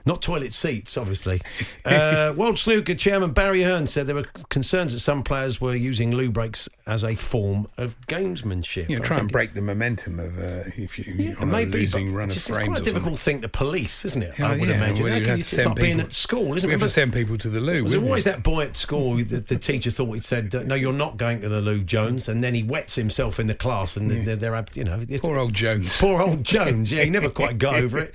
Not 0.06 0.20
toilet 0.22 0.52
seats, 0.52 0.96
obviously. 0.98 1.40
Uh, 1.84 2.34
World 2.36 2.58
Snooker 2.58 2.94
Chairman 2.94 3.32
Barry 3.32 3.62
Hearn 3.62 3.86
said 3.86 4.06
there 4.06 4.14
were 4.14 4.26
concerns 4.50 4.92
that 4.92 5.00
some 5.00 5.22
players 5.22 5.60
were 5.60 5.74
using 5.74 6.10
loo 6.12 6.30
breaks 6.30 6.68
as 6.86 7.02
a 7.02 7.14
form 7.14 7.66
of 7.78 7.98
gamesmanship. 8.06 8.90
You 8.90 8.98
know, 8.98 9.04
try 9.04 9.18
and 9.18 9.32
break 9.32 9.54
the 9.54 9.62
momentum 9.62 10.18
of 10.20 10.38
uh, 10.38 10.64
if 10.76 10.98
you 10.98 11.14
Yeah, 11.14 11.34
on 11.40 11.50
maybe, 11.50 11.78
a 11.78 11.80
losing 11.82 12.12
run 12.12 12.28
of 12.28 12.34
just, 12.34 12.48
frames. 12.48 12.60
it's 12.60 12.68
quite 12.68 12.80
a 12.80 12.84
difficult 12.84 13.18
thing 13.18 13.40
to 13.40 13.48
police, 13.48 14.04
isn't 14.04 14.22
it? 14.22 14.34
Yeah, 14.38 14.48
I 14.48 14.50
would 14.58 14.68
yeah, 14.68 14.74
imagine. 14.74 15.04
well, 15.04 15.18
you'd 15.18 15.26
have 15.26 15.38
you- 15.38 15.42
to 15.42 15.48
send 15.48 15.66
like 15.68 15.76
being 15.76 15.92
people- 15.94 16.06
at 16.06 16.12
school, 16.12 16.54
isn't 16.56 16.68
We 16.68 16.74
it? 16.74 16.78
have 16.80 16.86
to 16.88 16.92
send 16.92 17.12
people 17.14 17.38
to 17.38 17.48
the 17.48 17.60
loo. 17.60 17.84
was 17.84 17.92
there 17.92 18.00
wouldn't 18.00 18.10
always 18.10 18.26
we? 18.26 18.30
that 18.32 18.42
boy 18.42 18.64
at 18.64 18.76
school 18.76 19.16
that 19.24 19.46
the 19.46 19.56
teacher 19.56 19.90
thought 19.90 20.12
he'd 20.12 20.24
said, 20.24 20.52
"No, 20.66 20.74
you're 20.74 20.92
not 20.92 21.16
going 21.16 21.40
to 21.40 21.48
the 21.48 21.62
loo, 21.62 21.82
Jones," 21.82 22.28
and 22.28 22.44
then 22.44 22.54
he 22.54 22.62
wets 22.62 22.94
himself 22.96 23.40
in 23.40 23.46
the 23.46 23.54
class, 23.54 23.96
and 23.96 24.10
they're, 24.26 24.36
they're, 24.36 24.64
you 24.74 24.84
know, 24.84 25.02
Poor 25.22 25.38
old 25.38 25.54
Jones. 25.54 25.98
Poor 25.98 26.20
old 26.20 26.44
Jones. 26.44 26.92
Yeah, 26.92 27.04
he 27.04 27.10
never 27.10 27.30
quite 27.30 27.56
got 27.56 27.82
over 27.82 27.98
it. 27.98 28.14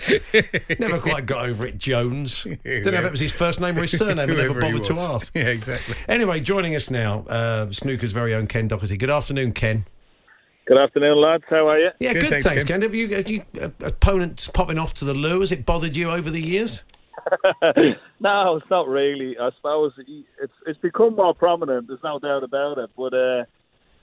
Never 0.79 0.99
quite 0.99 1.25
got 1.25 1.49
over 1.49 1.65
it, 1.65 1.77
Jones. 1.79 2.43
Don't 2.63 2.63
know 2.65 2.99
if 2.99 3.05
it 3.05 3.11
was 3.11 3.19
his 3.19 3.31
first 3.31 3.59
name 3.59 3.77
or 3.77 3.81
his 3.81 3.91
surname. 3.97 4.29
I 4.29 4.33
never 4.33 4.59
bothered 4.59 4.83
to 4.85 4.93
ask. 4.93 5.35
Yeah, 5.35 5.47
exactly. 5.47 5.95
Anyway, 6.07 6.39
joining 6.39 6.75
us 6.75 6.89
now, 6.89 7.25
uh, 7.27 7.65
Snooker's 7.71 8.11
very 8.11 8.33
own 8.35 8.47
Ken 8.47 8.67
Doherty. 8.67 8.97
Good 8.97 9.09
afternoon, 9.09 9.53
Ken. 9.53 9.85
Good 10.67 10.77
afternoon, 10.77 11.19
lads. 11.19 11.43
How 11.49 11.67
are 11.67 11.79
you? 11.79 11.89
Yeah, 11.99 12.13
Good, 12.13 12.21
good. 12.21 12.29
thanks, 12.29 12.47
thanks, 12.47 12.63
Ken. 12.65 12.81
Ken. 12.81 12.81
Have 12.83 12.93
you, 12.93 13.15
have 13.15 13.29
you 13.29 13.43
uh, 13.59 13.69
opponents 13.81 14.47
popping 14.47 14.77
off 14.77 14.93
to 14.95 15.05
the 15.05 15.15
loo? 15.15 15.39
Has 15.39 15.51
it 15.51 15.65
bothered 15.65 15.95
you 15.95 16.11
over 16.11 16.29
the 16.29 16.41
years? 16.41 16.83
no, 18.19 18.55
it's 18.57 18.69
not 18.69 18.87
really. 18.87 19.37
I 19.37 19.49
suppose 19.57 19.93
it's 19.97 20.53
it's 20.65 20.79
become 20.79 21.15
more 21.15 21.33
prominent. 21.33 21.87
There's 21.87 22.03
no 22.03 22.19
doubt 22.19 22.43
about 22.43 22.77
it. 22.77 22.89
But 22.95 23.13
uh, 23.13 23.43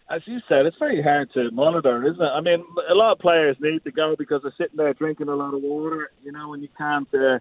as 0.08 0.22
you 0.26 0.38
said, 0.48 0.66
it's 0.66 0.76
very 0.78 1.02
hard 1.02 1.32
to 1.34 1.50
monitor, 1.50 2.06
isn't 2.06 2.22
it? 2.22 2.28
I 2.28 2.40
mean, 2.40 2.64
a 2.88 2.94
lot 2.94 3.12
of 3.12 3.18
players 3.18 3.56
need 3.60 3.82
to 3.84 3.90
go 3.90 4.14
because 4.16 4.42
they're 4.42 4.54
sitting 4.56 4.76
there 4.76 4.94
drinking 4.94 5.28
a 5.28 5.34
lot 5.34 5.54
of 5.54 5.62
water, 5.62 6.10
you 6.22 6.32
know, 6.32 6.54
and 6.54 6.62
you 6.62 6.68
can't. 6.76 7.08
Uh, 7.12 7.38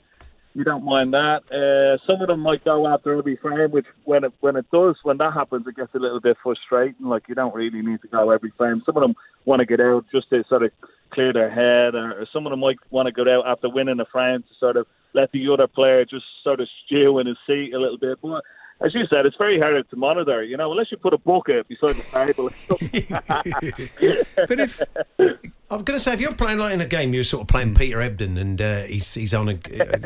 you 0.55 0.63
don't 0.63 0.85
mind 0.85 1.13
that. 1.13 1.41
Uh, 1.51 2.01
some 2.07 2.21
of 2.21 2.29
them 2.29 2.39
might 2.39 2.63
go 2.63 2.87
after 2.87 3.17
every 3.17 3.35
frame, 3.35 3.71
which 3.71 3.85
when 4.05 4.23
it 4.23 4.31
when 4.39 4.55
it 4.55 4.65
does, 4.71 4.95
when 5.03 5.17
that 5.17 5.33
happens, 5.33 5.67
it 5.67 5.75
gets 5.75 5.93
a 5.93 5.99
little 5.99 6.21
bit 6.21 6.37
frustrating. 6.41 7.05
Like 7.05 7.27
you 7.27 7.35
don't 7.35 7.53
really 7.53 7.81
need 7.81 8.01
to 8.01 8.07
go 8.07 8.31
every 8.31 8.53
frame. 8.57 8.81
Some 8.85 8.95
of 8.95 9.01
them 9.01 9.15
want 9.43 9.59
to 9.59 9.65
get 9.65 9.81
out 9.81 10.05
just 10.11 10.29
to 10.29 10.43
sort 10.47 10.63
of 10.63 10.71
clear 11.11 11.33
their 11.33 11.49
head, 11.49 11.93
or, 11.93 12.21
or 12.21 12.27
some 12.31 12.47
of 12.47 12.51
them 12.51 12.61
might 12.61 12.77
want 12.89 13.07
to 13.07 13.11
go 13.11 13.29
out 13.29 13.45
after 13.45 13.69
winning 13.69 13.99
a 13.99 14.05
frame 14.05 14.43
to 14.43 14.55
sort 14.57 14.77
of 14.77 14.87
let 15.13 15.31
the 15.33 15.49
other 15.51 15.67
player 15.67 16.05
just 16.05 16.25
sort 16.41 16.61
of 16.61 16.69
stew 16.85 17.19
in 17.19 17.27
his 17.27 17.37
seat 17.45 17.73
a 17.73 17.79
little 17.79 17.97
bit. 17.97 18.19
But 18.21 18.43
as 18.81 18.93
you 18.93 19.05
said, 19.09 19.25
it's 19.25 19.37
very 19.37 19.59
hard 19.59 19.89
to 19.89 19.95
monitor. 19.95 20.43
You 20.43 20.57
know, 20.57 20.71
unless 20.71 20.91
you 20.91 20.97
put 20.97 21.13
a 21.13 21.17
bucket 21.17 21.67
beside 21.67 21.95
the 21.95 22.03
table. 22.11 22.49
But 24.47 24.59
if 24.59 24.81
I'm 25.71 25.83
going 25.83 25.97
to 25.97 25.99
say, 25.99 26.13
if 26.13 26.21
you're 26.21 26.33
playing 26.33 26.59
like 26.59 26.73
in 26.73 26.81
a 26.81 26.85
game, 26.85 27.13
you're 27.13 27.23
sort 27.23 27.41
of 27.41 27.47
playing 27.47 27.73
Peter 27.73 27.99
Ebdon, 28.01 28.37
and 28.37 28.61
uh, 28.61 28.81
he's 28.83 29.13
he's 29.13 29.33
on 29.33 29.49
a 29.49 29.57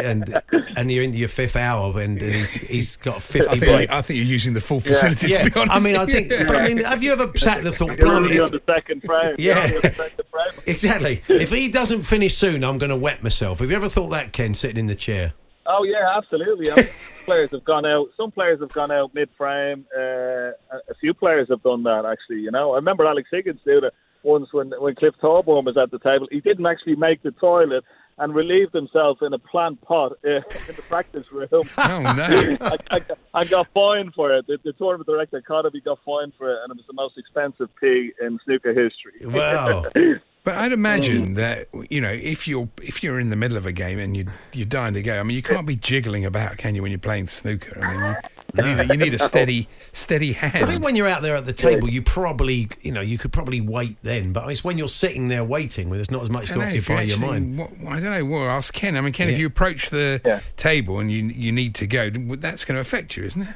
and 0.01 0.41
and 0.77 0.91
you're 0.91 1.03
into 1.03 1.17
your 1.17 1.27
fifth 1.27 1.55
hour, 1.55 1.99
and, 1.99 2.21
and 2.21 2.33
he's 2.33 2.53
he's 2.53 2.95
got 2.95 3.15
a 3.15 3.17
I 3.17 3.19
fifty 3.19 3.59
think, 3.59 3.71
break. 3.71 3.89
I 3.91 4.01
think 4.01 4.17
you're 4.17 4.25
using 4.25 4.53
the 4.53 4.61
full 4.61 4.79
facilities. 4.79 5.31
Yeah, 5.31 5.43
to 5.43 5.51
be 5.51 5.59
honest. 5.59 5.85
I 5.85 5.89
mean, 5.89 5.99
I 5.99 6.05
think, 6.05 6.29
but 6.29 6.55
I 6.55 6.67
mean, 6.67 6.77
have 6.77 7.03
you 7.03 7.11
ever 7.11 7.31
sat 7.37 7.57
there 7.57 7.67
and 7.67 7.75
thought, 7.75 7.87
You're 7.89 7.97
blimey, 7.97 8.27
only 8.27 8.39
on 8.39 8.51
the 8.51 8.61
second 8.65 9.03
frame. 9.03 9.35
Yeah. 9.37 9.63
only 9.63 9.75
on 9.75 9.81
the 9.81 9.93
second 9.93 10.25
frame. 10.31 10.63
exactly. 10.65 11.21
If 11.27 11.51
he 11.51 11.67
doesn't 11.69 12.03
finish 12.03 12.35
soon, 12.35 12.63
I'm 12.63 12.77
going 12.77 12.91
to 12.91 12.95
wet 12.95 13.21
myself. 13.23 13.59
Have 13.59 13.69
you 13.69 13.75
ever 13.75 13.89
thought 13.89 14.09
that, 14.09 14.31
Ken, 14.31 14.53
sitting 14.53 14.77
in 14.77 14.87
the 14.87 14.95
chair? 14.95 15.33
Oh 15.71 15.83
yeah, 15.83 16.17
absolutely. 16.17 16.71
I 16.71 16.75
mean, 16.75 16.87
players 17.25 17.51
have 17.51 17.63
gone 17.63 17.85
out. 17.85 18.07
Some 18.17 18.31
players 18.31 18.59
have 18.59 18.73
gone 18.73 18.91
out 18.91 19.13
mid-frame. 19.13 19.85
Uh, 19.95 20.51
a 20.71 20.95
few 20.99 21.13
players 21.13 21.47
have 21.49 21.61
done 21.61 21.83
that 21.83 22.05
actually. 22.05 22.41
You 22.41 22.51
know, 22.51 22.73
I 22.73 22.77
remember 22.77 23.05
Alex 23.05 23.29
Higgins 23.31 23.61
did 23.63 23.83
it 23.83 23.93
once 24.23 24.51
when 24.51 24.71
when 24.79 24.95
Cliff 24.95 25.13
Thorburn 25.21 25.63
was 25.65 25.77
at 25.77 25.91
the 25.91 25.99
table. 25.99 26.27
He 26.31 26.41
didn't 26.41 26.65
actually 26.65 26.95
make 26.95 27.21
the 27.21 27.31
toilet, 27.31 27.83
and 28.19 28.35
relieved 28.35 28.73
himself 28.73 29.21
in 29.21 29.33
a 29.33 29.39
plant 29.39 29.81
pot 29.81 30.13
uh, 30.25 30.29
in 30.29 30.41
the 30.75 30.83
practice 30.87 31.25
room. 31.31 31.47
Oh 31.77 32.01
no! 32.01 32.57
I, 32.61 32.77
I, 32.91 33.01
I 33.33 33.45
got 33.45 33.67
fined 33.73 34.13
for 34.13 34.35
it. 34.35 34.45
The, 34.47 34.57
the 34.63 34.73
tournament 34.73 35.07
director 35.07 35.41
Conaby 35.41 35.83
got 35.83 35.99
fined 36.05 36.33
for 36.37 36.51
it, 36.51 36.59
and 36.63 36.71
it 36.71 36.77
was 36.77 36.85
the 36.87 36.93
most 36.93 37.17
expensive 37.17 37.69
pee 37.79 38.11
in 38.21 38.39
snooker 38.43 38.73
history. 38.73 39.25
Wow. 39.25 39.85
But 40.43 40.55
I'd 40.55 40.71
imagine 40.71 41.29
mm. 41.29 41.35
that 41.35 41.67
you 41.89 41.99
know 41.99 42.11
if 42.11 42.47
you're 42.47 42.69
if 42.81 43.03
you're 43.03 43.19
in 43.19 43.29
the 43.29 43.35
middle 43.35 43.57
of 43.57 43.65
a 43.65 43.71
game 43.71 43.99
and 43.99 44.15
you 44.15 44.25
you're 44.53 44.65
dying 44.65 44.93
to 44.93 45.01
go. 45.01 45.19
I 45.19 45.23
mean, 45.23 45.35
you 45.35 45.43
can't 45.43 45.67
be 45.67 45.75
jiggling 45.75 46.25
about, 46.25 46.57
can 46.57 46.75
you, 46.75 46.81
when 46.81 46.91
you're 46.91 46.99
playing 46.99 47.27
snooker? 47.27 47.83
I 47.83 47.91
mean, 47.91 47.99
you, 47.99 48.63
you, 48.63 48.75
need, 48.75 48.79
a, 48.79 48.93
you 48.93 48.99
need 48.99 49.13
a 49.13 49.19
steady 49.23 49.67
steady 49.91 50.31
hand. 50.31 50.63
I 50.63 50.67
think 50.67 50.83
when 50.83 50.95
you're 50.95 51.07
out 51.07 51.21
there 51.21 51.35
at 51.35 51.45
the 51.45 51.53
table, 51.53 51.89
you 51.89 52.01
probably, 52.01 52.69
you 52.81 52.91
know, 52.91 53.01
you 53.01 53.17
could 53.17 53.33
probably 53.33 53.61
wait 53.61 53.97
then. 54.01 54.33
But 54.33 54.49
it's 54.49 54.63
when 54.63 54.77
you're 54.77 54.87
sitting 54.87 55.27
there 55.27 55.43
waiting, 55.43 55.89
where 55.89 55.97
there's 55.97 56.11
not 56.11 56.23
as 56.23 56.29
much 56.29 56.45
I 56.45 56.47
to 56.47 56.53
don't 56.53 56.63
know, 56.63 56.75
if 56.75 56.89
you 56.89 56.95
occupy 56.95 57.01
your 57.03 57.19
mind. 57.19 57.57
what- 57.57 57.71
I 57.87 57.99
don't 57.99 58.11
know. 58.11 58.25
Well, 58.25 58.49
ask 58.49 58.73
Ken. 58.73 58.95
I 58.95 59.01
mean, 59.01 59.13
Ken, 59.13 59.29
if 59.29 59.37
you 59.37 59.47
approach 59.47 59.89
the 59.89 60.21
Yeah. 60.25 60.39
table 60.57 60.99
and 60.99 61.11
you 61.11 61.23
you 61.25 61.51
need 61.51 61.75
to 61.75 61.87
go, 61.87 62.09
that's 62.09 62.65
going 62.65 62.75
to 62.75 62.81
affect 62.81 63.17
you, 63.17 63.23
isn't 63.25 63.41
it? 63.41 63.55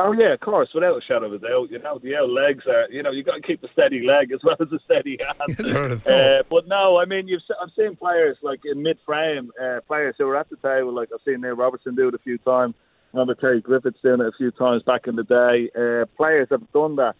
Oh 0.00 0.12
yeah, 0.12 0.32
of 0.32 0.38
course, 0.38 0.68
without 0.72 0.96
a 0.96 1.00
shadow 1.00 1.26
of 1.26 1.32
a 1.32 1.38
doubt. 1.40 1.72
You 1.72 1.80
know, 1.80 1.98
the 1.98 2.16
old 2.16 2.30
legs 2.30 2.64
are. 2.68 2.88
You 2.88 3.02
know, 3.02 3.10
you 3.10 3.24
got 3.24 3.34
to 3.34 3.42
keep 3.42 3.64
a 3.64 3.72
steady 3.72 4.06
leg 4.06 4.30
as 4.30 4.38
well 4.44 4.54
as 4.60 4.70
a 4.70 4.78
steady 4.84 5.18
hand. 5.20 5.56
That's 5.56 5.70
what 5.70 6.02
thought. 6.02 6.12
Uh, 6.12 6.42
but 6.48 6.68
no, 6.68 6.98
I 6.98 7.04
mean, 7.04 7.26
you've 7.26 7.42
se- 7.42 7.56
I've 7.60 7.72
seen 7.76 7.96
players 7.96 8.36
like 8.40 8.60
in 8.64 8.80
mid-frame, 8.80 9.50
uh, 9.60 9.80
players 9.88 10.14
who 10.16 10.28
are 10.28 10.36
at 10.36 10.48
the 10.50 10.56
table. 10.56 10.94
Like 10.94 11.08
I've 11.12 11.20
seen 11.24 11.40
Neil 11.40 11.56
Robertson 11.56 11.96
do 11.96 12.06
it 12.06 12.14
a 12.14 12.18
few 12.18 12.38
times. 12.38 12.76
I 13.12 13.16
remember 13.16 13.34
Terry 13.34 13.60
Griffiths 13.60 13.98
doing 14.00 14.20
it 14.20 14.26
a 14.26 14.32
few 14.38 14.52
times 14.52 14.84
back 14.84 15.08
in 15.08 15.16
the 15.16 15.24
day. 15.24 15.68
Uh, 15.76 16.06
players 16.16 16.46
have 16.52 16.70
done 16.72 16.94
that 16.96 17.16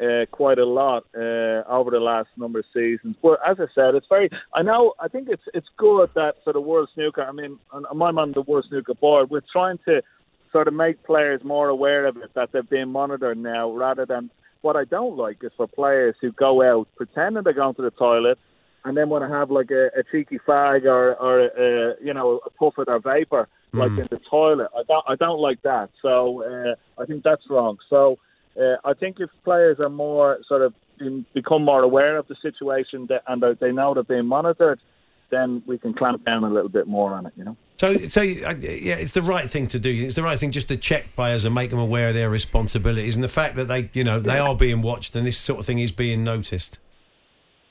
uh, 0.00 0.26
quite 0.30 0.58
a 0.58 0.64
lot 0.64 1.04
uh, 1.16 1.62
over 1.68 1.90
the 1.90 2.00
last 2.00 2.28
number 2.36 2.60
of 2.60 2.64
seasons. 2.72 3.16
But 3.20 3.40
as 3.44 3.56
I 3.58 3.66
said, 3.74 3.96
it's 3.96 4.06
very. 4.08 4.30
I 4.54 4.62
know. 4.62 4.94
I 5.00 5.08
think 5.08 5.28
it's 5.28 5.42
it's 5.54 5.68
good 5.76 6.10
that 6.14 6.36
for 6.44 6.52
the 6.52 6.60
World 6.60 6.88
Snooker. 6.94 7.22
I 7.22 7.32
mean, 7.32 7.58
and 7.72 7.84
I'm 7.90 8.00
on 8.00 8.30
the 8.30 8.42
World 8.42 8.66
Snooker 8.68 8.94
board. 8.94 9.30
We're 9.30 9.42
trying 9.52 9.78
to 9.86 10.02
sort 10.52 10.68
of 10.68 10.74
make 10.74 11.02
players 11.04 11.42
more 11.42 11.68
aware 11.68 12.06
of 12.06 12.16
it 12.18 12.34
that 12.34 12.52
they're 12.52 12.62
being 12.62 12.90
monitored 12.90 13.38
now, 13.38 13.72
rather 13.72 14.06
than 14.06 14.30
what 14.60 14.76
I 14.76 14.84
don't 14.84 15.16
like 15.16 15.38
is 15.42 15.50
for 15.56 15.66
players 15.66 16.14
who 16.20 16.32
go 16.32 16.62
out 16.62 16.88
pretending 16.96 17.42
they're 17.42 17.52
going 17.52 17.74
to 17.74 17.82
the 17.82 17.90
toilet 17.90 18.38
and 18.84 18.96
then 18.96 19.08
want 19.08 19.24
to 19.24 19.28
have 19.28 19.50
like 19.50 19.70
a, 19.70 19.86
a 19.98 20.02
cheeky 20.10 20.38
fag 20.46 20.84
or 20.84 21.14
or 21.14 21.40
a, 21.40 21.94
you 22.02 22.14
know 22.14 22.40
a 22.46 22.50
puff 22.50 22.78
of 22.78 22.86
their 22.86 23.00
vapor 23.00 23.48
like 23.72 23.90
in 23.92 24.08
the 24.10 24.20
toilet. 24.30 24.68
I 24.76 24.82
don't 24.86 25.04
I 25.08 25.16
don't 25.16 25.40
like 25.40 25.62
that. 25.62 25.90
So 26.00 26.42
uh, 26.44 26.74
I 27.00 27.06
think 27.06 27.22
that's 27.22 27.42
wrong. 27.48 27.78
So 27.88 28.18
uh, 28.60 28.76
I 28.84 28.94
think 28.94 29.16
if 29.18 29.30
players 29.44 29.78
are 29.80 29.88
more 29.88 30.38
sort 30.46 30.62
of 30.62 30.74
in, 31.00 31.24
become 31.32 31.64
more 31.64 31.82
aware 31.82 32.16
of 32.18 32.28
the 32.28 32.36
situation 32.42 33.06
that, 33.08 33.22
and 33.26 33.42
they 33.60 33.72
know 33.72 33.94
they're 33.94 34.02
being 34.02 34.26
monitored, 34.26 34.80
then 35.30 35.62
we 35.66 35.78
can 35.78 35.94
clamp 35.94 36.24
down 36.24 36.44
a 36.44 36.50
little 36.50 36.68
bit 36.68 36.86
more 36.86 37.14
on 37.14 37.26
it. 37.26 37.32
You 37.36 37.44
know. 37.44 37.56
So, 37.82 37.98
so 38.06 38.20
uh, 38.20 38.54
yeah, 38.60 38.94
it's 38.94 39.10
the 39.10 39.22
right 39.22 39.50
thing 39.50 39.66
to 39.66 39.78
do. 39.80 40.04
It's 40.04 40.14
the 40.14 40.22
right 40.22 40.38
thing 40.38 40.52
just 40.52 40.68
to 40.68 40.76
check 40.76 41.16
players 41.16 41.44
and 41.44 41.52
make 41.52 41.70
them 41.70 41.80
aware 41.80 42.10
of 42.10 42.14
their 42.14 42.30
responsibilities 42.30 43.16
and 43.16 43.24
the 43.24 43.28
fact 43.28 43.56
that 43.56 43.64
they, 43.64 43.90
you 43.92 44.04
know, 44.04 44.20
they 44.20 44.38
are 44.38 44.54
being 44.54 44.82
watched 44.82 45.16
and 45.16 45.26
this 45.26 45.36
sort 45.36 45.58
of 45.58 45.66
thing 45.66 45.80
is 45.80 45.90
being 45.90 46.22
noticed. 46.22 46.78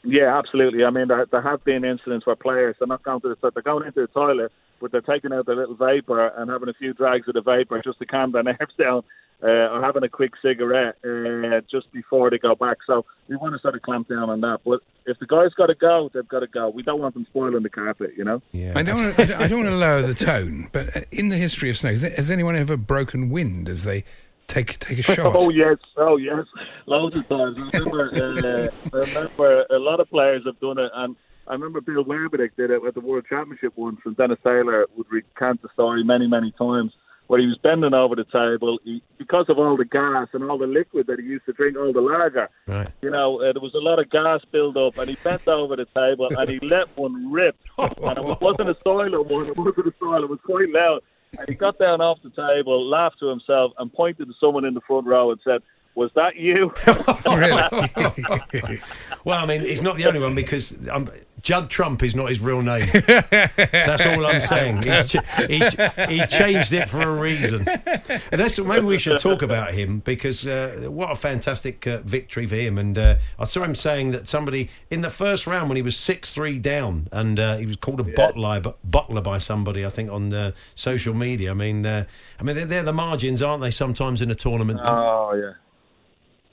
Yeah, 0.03 0.37
absolutely. 0.37 0.83
I 0.83 0.89
mean, 0.89 1.07
there, 1.07 1.25
there 1.31 1.41
have 1.41 1.63
been 1.63 1.85
incidents 1.85 2.25
where 2.25 2.35
players 2.35 2.75
are 2.81 2.87
not 2.87 3.03
going 3.03 3.21
to 3.21 3.37
the 3.41 3.51
they're 3.51 3.63
going 3.63 3.87
into 3.87 4.01
the 4.01 4.07
toilet, 4.07 4.51
but 4.81 4.91
they're 4.91 4.99
taking 4.99 5.31
out 5.31 5.45
their 5.45 5.55
little 5.55 5.75
vapor 5.75 6.27
and 6.27 6.51
having 6.51 6.67
a 6.67 6.73
few 6.73 6.93
drags 6.93 7.29
of 7.29 7.35
the 7.35 7.41
vapor 7.41 7.81
just 7.81 7.99
to 7.99 8.05
calm 8.05 8.33
their 8.33 8.43
nerves 8.43 8.75
down, 8.77 9.03
uh, 9.43 9.73
or 9.73 9.81
having 9.81 10.03
a 10.03 10.09
quick 10.09 10.33
cigarette 10.41 10.95
uh, 11.03 11.61
just 11.69 11.91
before 11.91 12.29
they 12.29 12.37
go 12.37 12.55
back. 12.55 12.77
So 12.85 13.05
we 13.27 13.35
want 13.35 13.55
to 13.55 13.59
sort 13.59 13.75
of 13.75 13.81
clamp 13.81 14.07
down 14.07 14.29
on 14.29 14.41
that. 14.41 14.59
But 14.65 14.81
if 15.05 15.17
the 15.19 15.25
guy's 15.25 15.53
got 15.53 15.67
to 15.67 15.75
go, 15.75 16.09
they've 16.13 16.27
got 16.27 16.41
to 16.41 16.47
go. 16.47 16.69
We 16.69 16.83
don't 16.83 16.99
want 16.99 17.13
them 17.13 17.25
spoiling 17.29 17.63
the 17.63 17.69
carpet, 17.69 18.13
you 18.17 18.23
know. 18.23 18.41
Yeah. 18.51 18.73
I 18.75 18.83
don't, 18.83 18.95
want 18.95 19.15
to, 19.15 19.21
I 19.21 19.25
don't, 19.25 19.41
I 19.41 19.47
don't 19.47 19.59
want 19.59 19.69
to 19.71 19.75
lower 19.75 20.01
the 20.01 20.13
tone, 20.13 20.69
but 20.71 20.95
uh, 20.95 21.01
in 21.11 21.29
the 21.29 21.37
history 21.37 21.69
of 21.69 21.77
snow, 21.77 21.91
has, 21.91 22.03
has 22.03 22.29
anyone 22.31 22.55
ever 22.55 22.77
broken 22.77 23.29
wind 23.29 23.67
as 23.67 23.83
they 23.83 24.03
take 24.47 24.77
take 24.79 24.99
a 24.99 25.03
shot? 25.03 25.35
Oh 25.37 25.49
yes, 25.49 25.77
oh 25.97 26.17
yes, 26.17 26.45
loads 26.85 27.15
of 27.15 27.27
times. 27.27 27.57
I 27.59 27.77
remember, 27.77 28.71
uh, 28.93 28.97
I 28.97 28.99
remember 28.99 29.65
a 29.69 29.79
lot 29.79 29.99
of 29.99 30.09
players 30.09 30.43
have 30.45 30.59
done 30.59 30.77
it, 30.77 30.91
and 30.93 31.15
I 31.47 31.53
remember 31.53 31.81
Bill 31.81 32.03
Werbeniuk 32.03 32.55
did 32.55 32.69
it 32.69 32.83
at 32.85 32.93
the 32.93 33.01
World 33.01 33.25
Championship 33.27 33.73
once, 33.75 33.99
and 34.05 34.15
Dennis 34.15 34.39
Taylor 34.43 34.85
would 34.95 35.11
recount 35.11 35.61
the 35.61 35.69
story 35.73 36.03
many, 36.03 36.27
many 36.27 36.51
times, 36.51 36.93
where 37.27 37.39
he 37.39 37.47
was 37.47 37.57
bending 37.63 37.93
over 37.93 38.15
the 38.15 38.25
table 38.25 38.77
he, 38.83 39.01
because 39.31 39.45
of 39.47 39.57
all 39.57 39.77
the 39.77 39.85
gas 39.85 40.27
and 40.33 40.43
all 40.43 40.57
the 40.57 40.67
liquid 40.67 41.07
that 41.07 41.17
he 41.17 41.25
used 41.25 41.45
to 41.45 41.53
drink, 41.53 41.77
all 41.77 41.93
the 41.93 42.01
lager. 42.01 42.49
Right. 42.67 42.89
You 43.01 43.11
know, 43.11 43.39
uh, 43.39 43.53
there 43.53 43.61
was 43.61 43.73
a 43.73 43.79
lot 43.79 43.97
of 43.97 44.09
gas 44.09 44.41
build 44.51 44.75
up, 44.75 44.97
and 44.97 45.09
he 45.09 45.15
bent 45.23 45.47
over 45.47 45.77
the 45.77 45.85
table 45.85 46.27
and 46.37 46.49
he 46.49 46.59
let 46.67 46.95
one 46.97 47.31
rip, 47.31 47.55
and 47.77 48.17
it 48.17 48.41
wasn't 48.41 48.69
a 48.69 48.75
silent 48.83 49.27
one. 49.27 49.47
It 49.47 49.57
wasn't 49.57 49.87
a 49.87 49.93
silent. 49.99 50.25
It 50.25 50.29
was 50.29 50.39
quite 50.45 50.69
loud. 50.69 51.01
And 51.39 51.47
he 51.47 51.55
got 51.55 51.79
down 51.79 52.01
off 52.01 52.19
the 52.21 52.29
table, 52.31 52.85
laughed 52.89 53.19
to 53.19 53.27
himself, 53.27 53.71
and 53.77 53.91
pointed 53.93 54.27
to 54.27 54.33
someone 54.37 54.65
in 54.65 54.73
the 54.73 54.81
front 54.81 55.07
row 55.07 55.31
and 55.31 55.39
said, 55.45 55.61
"Was 55.95 56.11
that 56.15 56.35
you?" 56.35 56.73
really? 57.25 58.79
Well, 59.23 59.37
I 59.37 59.45
mean, 59.45 59.61
he's 59.61 59.83
not 59.83 59.97
the 59.97 60.05
only 60.07 60.19
one 60.19 60.33
because 60.33 60.75
um, 60.89 61.07
Judd 61.41 61.69
Trump 61.69 62.01
is 62.01 62.15
not 62.15 62.29
his 62.29 62.39
real 62.39 62.61
name. 62.63 62.89
That's 63.29 64.03
all 64.03 64.25
I'm 64.25 64.41
saying. 64.41 64.81
He's 64.81 65.11
ch- 65.11 65.17
he, 65.47 65.59
ch- 65.59 66.09
he 66.09 66.25
changed 66.25 66.73
it 66.73 66.89
for 66.89 67.01
a 67.01 67.11
reason. 67.13 67.67
And 67.67 68.41
that's 68.41 68.57
maybe 68.59 68.85
we 68.85 68.97
should 68.97 69.19
talk 69.19 69.43
about 69.43 69.73
him 69.73 69.99
because 69.99 70.45
uh, 70.47 70.87
what 70.89 71.11
a 71.11 71.15
fantastic 71.15 71.85
uh, 71.85 71.99
victory 72.03 72.47
for 72.47 72.55
him. 72.55 72.79
And 72.79 72.97
uh, 72.97 73.15
I 73.37 73.45
saw 73.45 73.63
him 73.63 73.75
saying 73.75 74.11
that 74.11 74.27
somebody 74.27 74.69
in 74.89 75.01
the 75.01 75.09
first 75.11 75.45
round 75.45 75.69
when 75.69 75.75
he 75.75 75.81
was 75.83 75.97
six 75.97 76.33
three 76.33 76.57
down 76.57 77.07
and 77.11 77.39
uh, 77.39 77.57
he 77.57 77.65
was 77.67 77.75
called 77.75 77.99
a 77.99 78.03
bottler, 78.03 78.61
but 78.61 78.77
bottler 78.89 79.23
by 79.23 79.37
somebody 79.37 79.85
I 79.85 79.89
think 79.89 80.11
on 80.11 80.33
uh, 80.33 80.51
social 80.73 81.13
media. 81.13 81.51
I 81.51 81.53
mean, 81.53 81.85
uh, 81.85 82.05
I 82.39 82.43
mean 82.43 82.55
they're, 82.55 82.65
they're 82.65 82.83
the 82.83 82.93
margins, 82.93 83.41
aren't 83.41 83.61
they? 83.61 83.71
Sometimes 83.71 84.21
in 84.21 84.31
a 84.31 84.35
tournament. 84.35 84.79
Oh 84.83 85.33
yeah, 85.33 85.53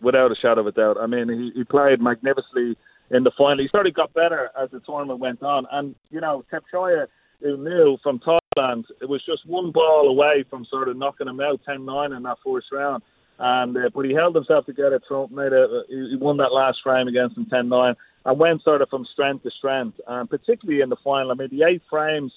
without 0.02 0.32
a 0.32 0.36
shadow 0.36 0.60
of 0.60 0.66
a 0.66 0.72
doubt. 0.72 0.96
I 1.00 1.06
mean, 1.06 1.28
he, 1.28 1.58
he 1.58 1.64
played 1.64 2.00
magnificently 2.00 2.76
in 3.10 3.24
the 3.24 3.32
final. 3.36 3.58
He 3.58 3.68
started 3.68 3.94
got 3.94 4.12
better 4.14 4.50
as 4.60 4.70
the 4.70 4.80
tournament 4.80 5.20
went 5.20 5.42
on, 5.42 5.66
and 5.72 5.94
you 6.10 6.20
know, 6.20 6.44
Thepchaiya, 6.52 7.06
who 7.40 7.56
knew 7.56 7.98
from 8.02 8.20
Thailand, 8.20 8.84
it 9.00 9.08
was 9.08 9.24
just 9.24 9.46
one 9.46 9.70
ball 9.70 10.08
away 10.08 10.44
from 10.50 10.64
sort 10.64 10.88
of 10.88 10.96
knocking 10.96 11.28
him 11.28 11.40
out 11.40 11.60
10-9 11.68 12.16
in 12.16 12.22
that 12.24 12.38
first 12.44 12.66
round. 12.72 13.02
And 13.40 13.76
uh, 13.76 13.90
but 13.94 14.04
he 14.04 14.12
held 14.12 14.34
himself 14.34 14.66
together. 14.66 15.00
Trump 15.06 15.30
made 15.30 15.52
a 15.52 15.82
he 15.88 16.16
won 16.16 16.38
that 16.38 16.52
last 16.52 16.78
frame 16.82 17.06
against 17.06 17.36
him 17.36 17.46
10-9 17.46 17.94
and 18.26 18.38
went 18.38 18.64
sort 18.64 18.82
of 18.82 18.88
from 18.88 19.06
strength 19.12 19.44
to 19.44 19.50
strength. 19.56 20.00
And 20.08 20.28
particularly 20.28 20.80
in 20.80 20.88
the 20.88 20.96
final, 21.04 21.30
I 21.30 21.34
mean, 21.34 21.48
the 21.50 21.64
eight 21.64 21.82
frames 21.88 22.32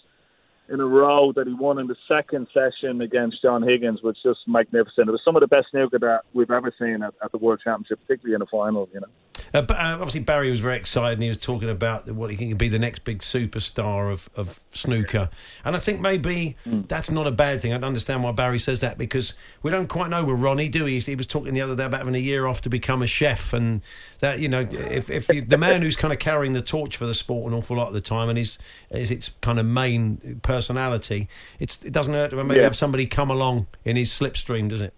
in 0.71 0.79
a 0.79 0.85
row 0.85 1.33
that 1.33 1.47
he 1.47 1.53
won 1.53 1.79
in 1.79 1.87
the 1.87 1.97
second 2.07 2.47
session 2.53 3.01
against 3.01 3.41
John 3.41 3.61
Higgins 3.61 4.01
was 4.01 4.15
just 4.23 4.39
magnificent. 4.47 5.09
It 5.09 5.11
was 5.11 5.21
some 5.23 5.35
of 5.35 5.41
the 5.41 5.47
best 5.47 5.67
snooker 5.71 5.99
that 5.99 6.21
we've 6.33 6.49
ever 6.49 6.73
seen 6.79 7.03
at, 7.03 7.13
at 7.23 7.31
the 7.31 7.37
World 7.37 7.59
Championship, 7.63 7.99
particularly 8.07 8.35
in 8.35 8.39
the 8.39 8.47
final. 8.47 8.87
You 8.93 9.01
know. 9.01 9.07
Uh, 9.53 9.61
but 9.61 9.77
uh, 9.77 9.93
obviously, 9.93 10.21
Barry 10.21 10.49
was 10.49 10.61
very 10.61 10.77
excited 10.77 11.13
and 11.13 11.23
he 11.23 11.27
was 11.27 11.39
talking 11.39 11.69
about 11.69 12.09
what 12.09 12.29
he 12.29 12.37
can 12.37 12.55
be 12.55 12.69
the 12.69 12.79
next 12.79 13.03
big 13.03 13.19
superstar 13.19 14.11
of, 14.11 14.29
of 14.35 14.61
snooker. 14.71 15.29
And 15.65 15.75
I 15.75 15.79
think 15.79 15.99
maybe 15.99 16.55
that's 16.65 17.11
not 17.11 17.27
a 17.27 17.31
bad 17.31 17.61
thing. 17.61 17.73
I 17.73 17.75
don't 17.75 17.85
understand 17.85 18.23
why 18.23 18.31
Barry 18.31 18.59
says 18.59 18.79
that 18.79 18.97
because 18.97 19.33
we 19.61 19.71
don't 19.71 19.87
quite 19.87 20.09
know 20.09 20.23
with 20.23 20.39
Ronnie, 20.39 20.69
do 20.69 20.85
we? 20.85 20.99
He 20.99 21.15
was 21.15 21.27
talking 21.27 21.53
the 21.53 21.61
other 21.61 21.75
day 21.75 21.83
about 21.83 21.99
having 21.99 22.15
a 22.15 22.19
year 22.19 22.47
off 22.47 22.61
to 22.61 22.69
become 22.69 23.01
a 23.01 23.07
chef. 23.07 23.51
And 23.51 23.81
that, 24.19 24.39
you 24.39 24.47
know, 24.47 24.67
if, 24.71 25.09
if 25.09 25.27
you, 25.27 25.41
the 25.41 25.57
man 25.57 25.81
who's 25.81 25.97
kind 25.97 26.13
of 26.13 26.19
carrying 26.19 26.53
the 26.53 26.61
torch 26.61 26.95
for 26.95 27.05
the 27.05 27.13
sport 27.13 27.51
an 27.51 27.57
awful 27.57 27.75
lot 27.75 27.87
of 27.87 27.93
the 27.93 28.01
time 28.01 28.29
and 28.29 28.39
is, 28.39 28.57
is 28.89 29.11
its 29.11 29.31
kind 29.41 29.59
of 29.59 29.65
main 29.65 30.39
personality, 30.61 31.27
it's, 31.59 31.83
it 31.83 31.93
doesn't 31.97 32.13
hurt 32.13 32.29
to 32.31 32.35
maybe 32.43 32.57
Yeah. 32.59 32.69
have 32.69 32.75
somebody 32.75 33.05
come 33.07 33.31
along 33.31 33.55
in 33.83 33.95
his 33.95 34.09
slipstream, 34.11 34.69
does 34.69 34.81
it? 34.81 34.93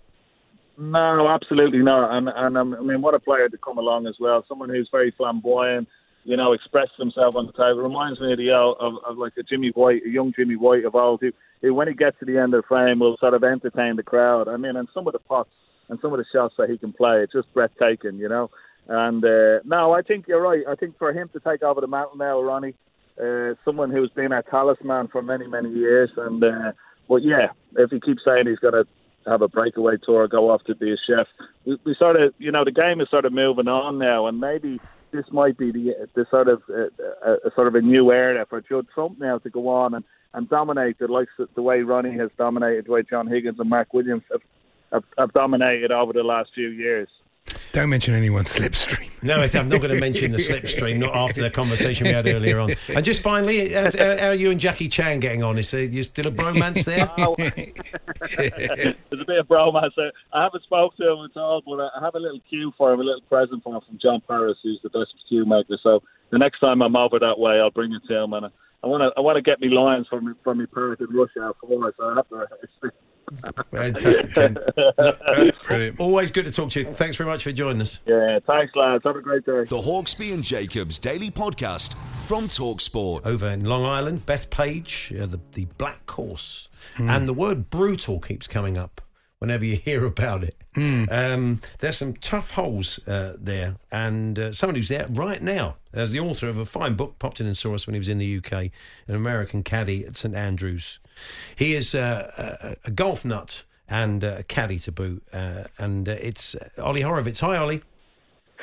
No, 0.78 1.30
absolutely 1.30 1.84
not. 1.92 2.06
And 2.18 2.28
and 2.44 2.58
um, 2.58 2.76
I 2.82 2.84
mean, 2.90 3.02
what 3.02 3.14
a 3.14 3.20
player 3.20 3.48
to 3.48 3.58
come 3.58 3.78
along 3.78 4.08
as 4.08 4.18
well. 4.20 4.44
Someone 4.50 4.70
who's 4.70 4.90
very 4.92 5.12
flamboyant, 5.12 5.88
you 6.26 6.36
know, 6.36 6.52
expressed 6.54 6.98
himself 6.98 7.36
on 7.36 7.46
the 7.46 7.54
table. 7.54 7.82
Reminds 7.92 8.20
me 8.20 8.32
of 8.34 8.40
the 8.40 8.52
uh, 8.52 8.86
of, 8.86 8.94
of 9.08 9.18
like 9.24 9.34
a 9.38 9.44
Jimmy 9.44 9.70
White, 9.70 10.02
a 10.06 10.10
young 10.10 10.34
Jimmy 10.38 10.56
White 10.56 10.84
of 10.84 10.96
old, 10.96 11.22
who, 11.22 11.32
who 11.62 11.74
when 11.78 11.88
he 11.88 11.94
gets 11.94 12.18
to 12.20 12.26
the 12.26 12.38
end 12.40 12.54
of 12.56 12.64
the 12.64 12.68
frame 12.68 12.98
will 13.00 13.18
sort 13.18 13.36
of 13.36 13.44
entertain 13.44 13.96
the 13.96 14.04
crowd. 14.14 14.48
I 14.48 14.58
mean, 14.58 14.76
and 14.76 14.88
some 14.96 15.06
of 15.08 15.14
the 15.14 15.20
pots 15.20 15.56
and 15.90 16.00
some 16.02 16.12
of 16.12 16.18
the 16.18 16.26
shots 16.34 16.56
that 16.58 16.70
he 16.72 16.78
can 16.78 16.92
play, 16.92 17.22
it's 17.24 17.34
just 17.34 17.54
breathtaking, 17.54 18.18
you 18.18 18.28
know. 18.28 18.50
And 18.88 19.24
uh, 19.24 19.60
no, 19.64 19.94
I 19.94 20.02
think 20.02 20.28
you're 20.28 20.42
right. 20.42 20.64
I 20.68 20.76
think 20.76 20.98
for 20.98 21.14
him 21.14 21.30
to 21.34 21.40
take 21.40 21.62
over 21.62 21.82
the 21.82 21.88
mantle 21.88 22.18
now, 22.18 22.42
Ronnie, 22.42 22.74
uh, 23.22 23.54
someone 23.66 23.92
who's 23.92 24.12
been 24.12 24.32
our 24.32 24.44
talisman 24.44 25.08
for 25.08 25.22
many, 25.22 25.48
many 25.48 25.70
years. 25.70 26.12
And 26.18 26.44
uh, 26.44 26.72
but 27.08 27.24
yeah, 27.24 27.50
if 27.78 27.92
he 27.92 28.00
keeps 28.00 28.24
saying 28.26 28.48
he's 28.48 28.60
going 28.60 28.74
to 28.74 28.86
have 29.30 29.42
a 29.42 29.48
breakaway 29.48 29.96
tour, 30.04 30.28
go 30.28 30.50
off 30.50 30.64
to 30.66 30.76
be 30.76 30.92
a 30.92 30.98
chef, 31.08 31.28
we, 31.66 31.78
we 31.86 31.96
sort 31.98 32.22
of, 32.22 32.34
you 32.38 32.52
know, 32.52 32.66
the 32.66 32.72
game 32.72 33.02
is 33.02 33.10
sort 33.10 33.26
of 33.26 33.34
moving 33.34 33.68
on 33.68 33.98
now, 33.98 34.28
and 34.28 34.40
maybe 34.40 34.80
this 35.12 35.26
might 35.32 35.58
be 35.58 35.72
the 35.72 36.08
the 36.16 36.26
sort 36.30 36.48
of 36.50 36.62
uh, 36.70 36.88
uh, 37.26 37.38
uh, 37.46 37.50
sort 37.56 37.68
of 37.68 37.76
a 37.76 37.82
new 37.82 38.12
era 38.12 38.46
for 38.50 38.62
Judd 38.62 38.88
Trump 38.94 39.20
now 39.20 39.38
to 39.38 39.50
go 39.50 39.70
on 39.70 39.94
and, 39.94 40.04
and 40.34 40.50
dominate 40.50 40.98
the 41.00 41.08
likes 41.08 41.32
of 41.40 41.50
the 41.56 41.62
way 41.62 41.82
Ronnie 41.82 42.18
has 42.18 42.32
dominated, 42.38 42.86
the 42.86 42.92
way 42.92 43.04
John 43.04 43.28
Higgins 43.28 43.60
and 43.60 43.70
Mark 43.70 43.94
Williams 43.94 44.24
have, 44.92 45.04
have 45.18 45.34
dominated 45.34 45.92
over 45.92 46.14
the 46.14 46.24
last 46.24 46.50
few 46.54 46.70
years. 46.70 47.08
Don't 47.74 47.90
mention 47.90 48.14
anyone's 48.14 48.56
slipstream. 48.56 49.10
No, 49.24 49.36
I'm 49.36 49.70
not 49.70 49.80
going 49.80 49.94
to 49.94 50.02
mention 50.02 50.34
the 50.34 50.38
slipstream, 50.38 51.00
not 51.00 51.16
after 51.16 51.42
the 51.42 51.50
conversation 51.50 52.06
we 52.08 52.12
had 52.12 52.28
earlier 52.28 52.60
on. 52.60 52.72
And 52.90 53.06
just 53.06 53.22
finally, 53.22 53.72
how, 53.72 53.86
uh, 53.86 54.18
how 54.18 54.28
are 54.28 54.34
you 54.34 54.52
and 54.52 54.60
Jackie 54.60 54.90
Chan 54.90 55.22
getting 55.22 55.44
on? 55.44 55.58
Is 55.58 55.72
there 55.72 55.84
you 55.84 56.04
still 56.04 56.28
a 56.28 56.32
bromance 56.32 56.84
there? 56.84 57.10
Oh, 57.18 57.36
There's 57.38 58.96
a 59.22 59.26
bit 59.26 59.40
of 59.40 59.48
bromance 59.48 59.92
there. 59.96 60.12
I 60.34 60.44
haven't 60.44 60.64
spoke 60.64 60.98
to 60.98 61.10
him 61.10 61.20
at 61.24 61.40
all, 61.40 61.62
but 61.66 61.80
I 61.80 62.04
have 62.04 62.16
a 62.16 62.20
little 62.20 62.42
cue 62.50 62.74
for 62.78 62.92
him, 62.92 63.00
a 63.00 63.04
little 63.04 63.22
present 63.22 63.64
for 63.64 63.76
him 63.76 63.82
from 63.88 63.98
John 63.98 64.22
Paris, 64.28 64.58
who's 64.62 64.82
the 64.84 64.90
best 64.90 65.14
cue 65.30 65.46
maker. 65.46 65.78
So 65.82 66.04
the 66.32 66.40
next 66.40 66.60
time 66.60 66.82
I'm 66.82 66.98
over 66.98 67.18
that 67.18 67.40
way, 67.40 67.62
I'll 67.62 67.72
bring 67.72 67.94
it 67.94 68.02
to 68.10 68.24
him, 68.24 68.34
and 68.34 68.48
I 68.48 68.50
want 68.88 69.02
to 69.02 69.12
I 69.18 69.22
want 69.22 69.38
to 69.38 69.42
get 69.42 69.60
me 69.60 69.70
lines 69.70 70.08
from 70.10 70.26
me 70.26 70.34
from 70.44 70.60
me 70.60 70.66
Perth 70.66 71.00
in 71.02 71.08
Rush 71.16 71.32
Hour 71.40 71.56
Four. 71.62 71.94
So 71.98 72.04
I 72.04 72.16
have 72.16 72.30
to. 72.30 72.92
Fantastic, 73.72 74.34
Ken. 74.34 74.58
Brilliant. 75.64 76.00
Always 76.00 76.30
good 76.30 76.46
to 76.46 76.52
talk 76.52 76.70
to 76.72 76.82
you. 76.82 76.92
Thanks 76.92 77.18
very 77.18 77.30
much 77.30 77.44
for 77.44 77.52
joining 77.52 77.82
us. 77.82 78.00
Yeah, 78.06 78.40
thanks, 78.46 78.76
lads. 78.76 79.04
Have 79.06 79.16
a 79.16 79.22
great 79.22 79.46
day. 79.46 79.64
The 79.64 79.78
Hawksbee 79.78 80.34
and 80.34 80.44
Jacobs 80.44 81.00
Daily 81.00 81.32
Podcast 81.32 81.96
from 82.28 82.44
Talksport. 82.44 83.26
Over 83.26 83.48
in 83.48 83.66
Long 83.66 83.86
Island, 83.86 84.26
Bethpage, 84.26 85.20
uh, 85.20 85.26
the, 85.26 85.40
the 85.54 85.66
Black 85.78 86.06
Course. 86.06 86.70
And 86.98 87.28
the 87.28 87.34
word 87.34 87.70
brutal 87.70 88.20
keeps 88.20 88.48
coming 88.48 88.78
up 88.78 89.02
whenever 89.40 89.66
you 89.66 89.76
hear 89.84 90.06
about 90.06 90.44
it. 90.44 90.63
Um, 90.76 91.62
there's 91.80 91.98
some 91.98 92.14
tough 92.14 92.52
holes 92.52 93.00
uh, 93.08 93.36
there. 93.40 93.76
And 93.92 94.38
uh, 94.40 94.52
someone 94.54 94.76
who's 94.76 94.90
there 94.90 95.08
right 95.10 95.42
now, 95.42 95.78
as 95.94 96.12
the 96.12 96.20
author 96.20 96.48
of 96.48 96.58
a 96.58 96.66
fine 96.66 96.96
book, 96.96 97.20
popped 97.20 97.40
in 97.40 97.48
and 97.48 97.56
saw 97.58 97.74
us 97.74 97.86
when 97.88 97.94
he 97.94 98.00
was 98.00 98.10
in 98.10 98.18
the 98.18 98.38
UK, 98.38 98.54
an 99.08 99.16
American 99.16 99.64
caddy 99.64 100.06
at 100.06 100.16
St 100.16 100.36
Andrews. 100.36 101.00
He 101.56 101.76
is 101.76 101.94
uh, 101.94 102.32
a, 102.84 102.88
a 102.88 102.92
golf 102.92 103.24
nut 103.24 103.64
and 103.90 104.24
uh, 104.24 104.38
a 104.40 104.44
caddy 104.44 104.80
to 104.80 104.92
boot. 104.92 105.24
Uh, 105.32 105.66
and 105.78 106.10
uh, 106.10 106.14
it's 106.20 106.56
uh, 106.56 106.70
Ollie 106.82 107.02
Horovitz. 107.02 107.40
Hi, 107.42 107.58
Ollie. 107.58 107.82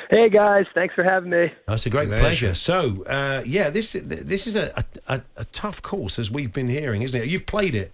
Hey 0.09 0.29
guys, 0.29 0.65
thanks 0.75 0.95
for 0.95 1.05
having 1.05 1.31
me. 1.31 1.53
That's 1.69 1.87
a 1.87 1.91
great 1.91 2.09
Pleasure. 2.09 2.23
pleasure. 2.23 2.55
So, 2.55 3.05
uh, 3.05 3.43
yeah, 3.47 3.71
this 3.71 3.93
this 3.93 4.49
is 4.49 4.57
a, 4.57 4.85
a, 5.07 5.21
a 5.37 5.45
tough 5.47 5.83
course, 5.83 6.19
as 6.19 6.31
we've 6.31 6.53
been 6.53 6.69
hearing, 6.69 7.03
isn't 7.03 7.21
it? 7.21 7.29
You've 7.29 7.47
played 7.47 7.77
it. 7.77 7.93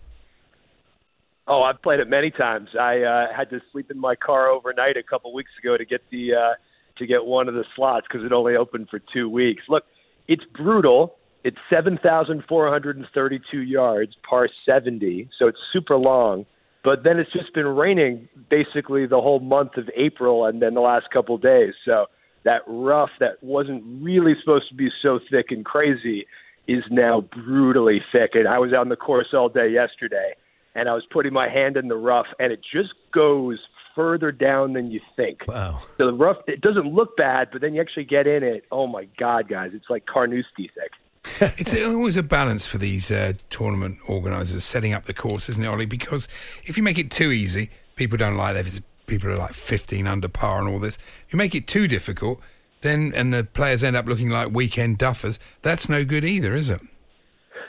Oh, 1.49 1.63
I've 1.63 1.81
played 1.81 2.01
it 2.01 2.09
many 2.09 2.31
times. 2.31 2.71
I 2.79 3.03
uh, 3.03 3.27
had 3.35 3.51
to 3.51 3.61
sleep 3.71 3.91
in 3.91 3.99
my 3.99 4.17
car 4.17 4.49
overnight 4.49 4.97
a 4.97 5.03
couple 5.03 5.33
weeks 5.33 5.51
ago 5.63 5.77
to 5.77 5.85
get 5.85 6.01
the 6.11 6.35
uh, 6.35 6.55
to 6.99 7.07
get 7.07 7.25
one 7.25 7.49
of 7.49 7.55
the 7.55 7.65
slots 7.77 8.07
because 8.11 8.27
it 8.27 8.33
only 8.33 8.57
opened 8.57 8.89
for 8.91 9.01
two 9.13 9.29
weeks. 9.29 9.63
Look, 9.69 9.85
it's 10.27 10.43
brutal. 10.57 11.17
It's 11.45 11.59
seven 11.71 11.99
thousand 12.03 12.43
four 12.49 12.69
hundred 12.69 12.97
and 12.97 13.07
thirty-two 13.15 13.61
yards, 13.61 14.15
par 14.29 14.49
seventy, 14.65 15.29
so 15.39 15.47
it's 15.47 15.59
super 15.73 15.97
long. 15.97 16.47
But 16.83 17.05
then 17.05 17.19
it's 17.19 17.33
just 17.33 17.55
been 17.55 17.67
raining 17.67 18.29
basically 18.51 19.07
the 19.07 19.21
whole 19.21 19.41
month 19.41 19.77
of 19.77 19.89
April 19.97 20.47
and 20.47 20.61
then 20.61 20.75
the 20.75 20.81
last 20.81 21.11
couple 21.13 21.37
of 21.37 21.43
days. 21.43 21.75
So 21.85 22.07
that 22.45 22.63
rough 22.67 23.11
that 23.21 23.43
wasn't 23.43 23.85
really 24.03 24.35
supposed 24.41 24.69
to 24.69 24.75
be 24.75 24.89
so 25.03 25.21
thick 25.31 25.47
and 25.51 25.65
crazy 25.65 26.27
is 26.67 26.85
now 26.91 27.21
brutally 27.21 28.01
thick. 28.13 28.31
And 28.35 28.49
I 28.49 28.59
was 28.59 28.73
on 28.73 28.89
the 28.89 28.97
course 28.97 29.29
all 29.33 29.49
day 29.49 29.69
yesterday 29.69 30.35
and 30.77 30.89
I 30.89 30.95
was 30.95 31.05
putting 31.11 31.33
my 31.33 31.49
hand 31.49 31.77
in 31.77 31.89
the 31.89 31.97
rough, 31.97 32.27
and 32.39 32.53
it 32.53 32.61
just 32.61 32.95
goes 33.13 33.59
further 33.95 34.31
down 34.31 34.75
than 34.75 34.91
you 34.91 35.01
think. 35.17 35.41
Wow. 35.49 35.81
So 35.97 36.07
the 36.07 36.13
rough, 36.13 36.37
it 36.47 36.61
doesn't 36.61 36.87
look 36.87 37.17
bad, 37.17 37.49
but 37.51 37.63
then 37.63 37.75
you 37.75 37.81
actually 37.81 38.05
get 38.05 38.27
in 38.27 38.43
it. 38.43 38.65
Oh 38.71 38.87
my 38.87 39.09
God, 39.19 39.49
guys, 39.49 39.71
it's 39.75 39.89
like 39.89 40.07
Carnoustie 40.07 40.71
thick. 40.75 40.93
It's 41.59 41.77
always 41.85 42.17
a 42.17 42.23
balance 42.23 42.67
for 42.67 42.79
these 42.79 43.11
uh, 43.11 43.33
tournament 43.51 43.99
organisers 44.09 44.63
setting 44.63 44.93
up 44.93 45.05
the 45.05 45.15
course, 45.15 45.49
isn't 45.49 45.65
it, 45.65 45.67
Ollie? 45.67 45.85
Because 45.85 46.29
if 46.65 46.77
you 46.77 46.83
make 46.83 46.99
it 46.99 47.11
too 47.11 47.33
easy, 47.33 47.71
people 47.97 48.17
don't 48.17 48.37
like 48.37 48.55
that. 48.55 48.67
If 48.67 48.81
people 49.07 49.31
are 49.31 49.37
like 49.37 49.55
15 49.55 50.07
under 50.07 50.29
par 50.29 50.61
and 50.61 50.69
all 50.69 50.79
this. 50.79 50.97
If 50.97 51.33
you 51.33 51.37
make 51.37 51.55
it 51.55 51.67
too 51.67 51.89
difficult, 51.89 52.41
then 52.83 53.13
and 53.15 53.33
the 53.33 53.45
players 53.45 53.83
end 53.83 53.97
up 53.97 54.07
looking 54.07 54.31
like 54.31 54.53
weekend 54.53 54.99
duffers. 54.99 55.39
That's 55.63 55.89
no 55.89 56.05
good 56.05 56.25
either, 56.25 56.55
is 56.55 56.71
it? 56.71 56.83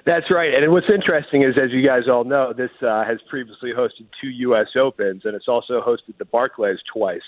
That's 0.07 0.31
right. 0.31 0.53
And 0.53 0.71
what's 0.71 0.87
interesting 0.89 1.43
is, 1.43 1.55
as 1.61 1.71
you 1.71 1.85
guys 1.85 2.03
all 2.09 2.23
know, 2.23 2.53
this 2.55 2.69
uh, 2.81 3.03
has 3.03 3.17
previously 3.29 3.71
hosted 3.77 4.07
two 4.21 4.29
U.S. 4.29 4.67
Opens, 4.79 5.23
and 5.25 5.35
it's 5.35 5.49
also 5.49 5.81
hosted 5.81 6.17
the 6.17 6.23
Barclays 6.23 6.77
twice 6.91 7.19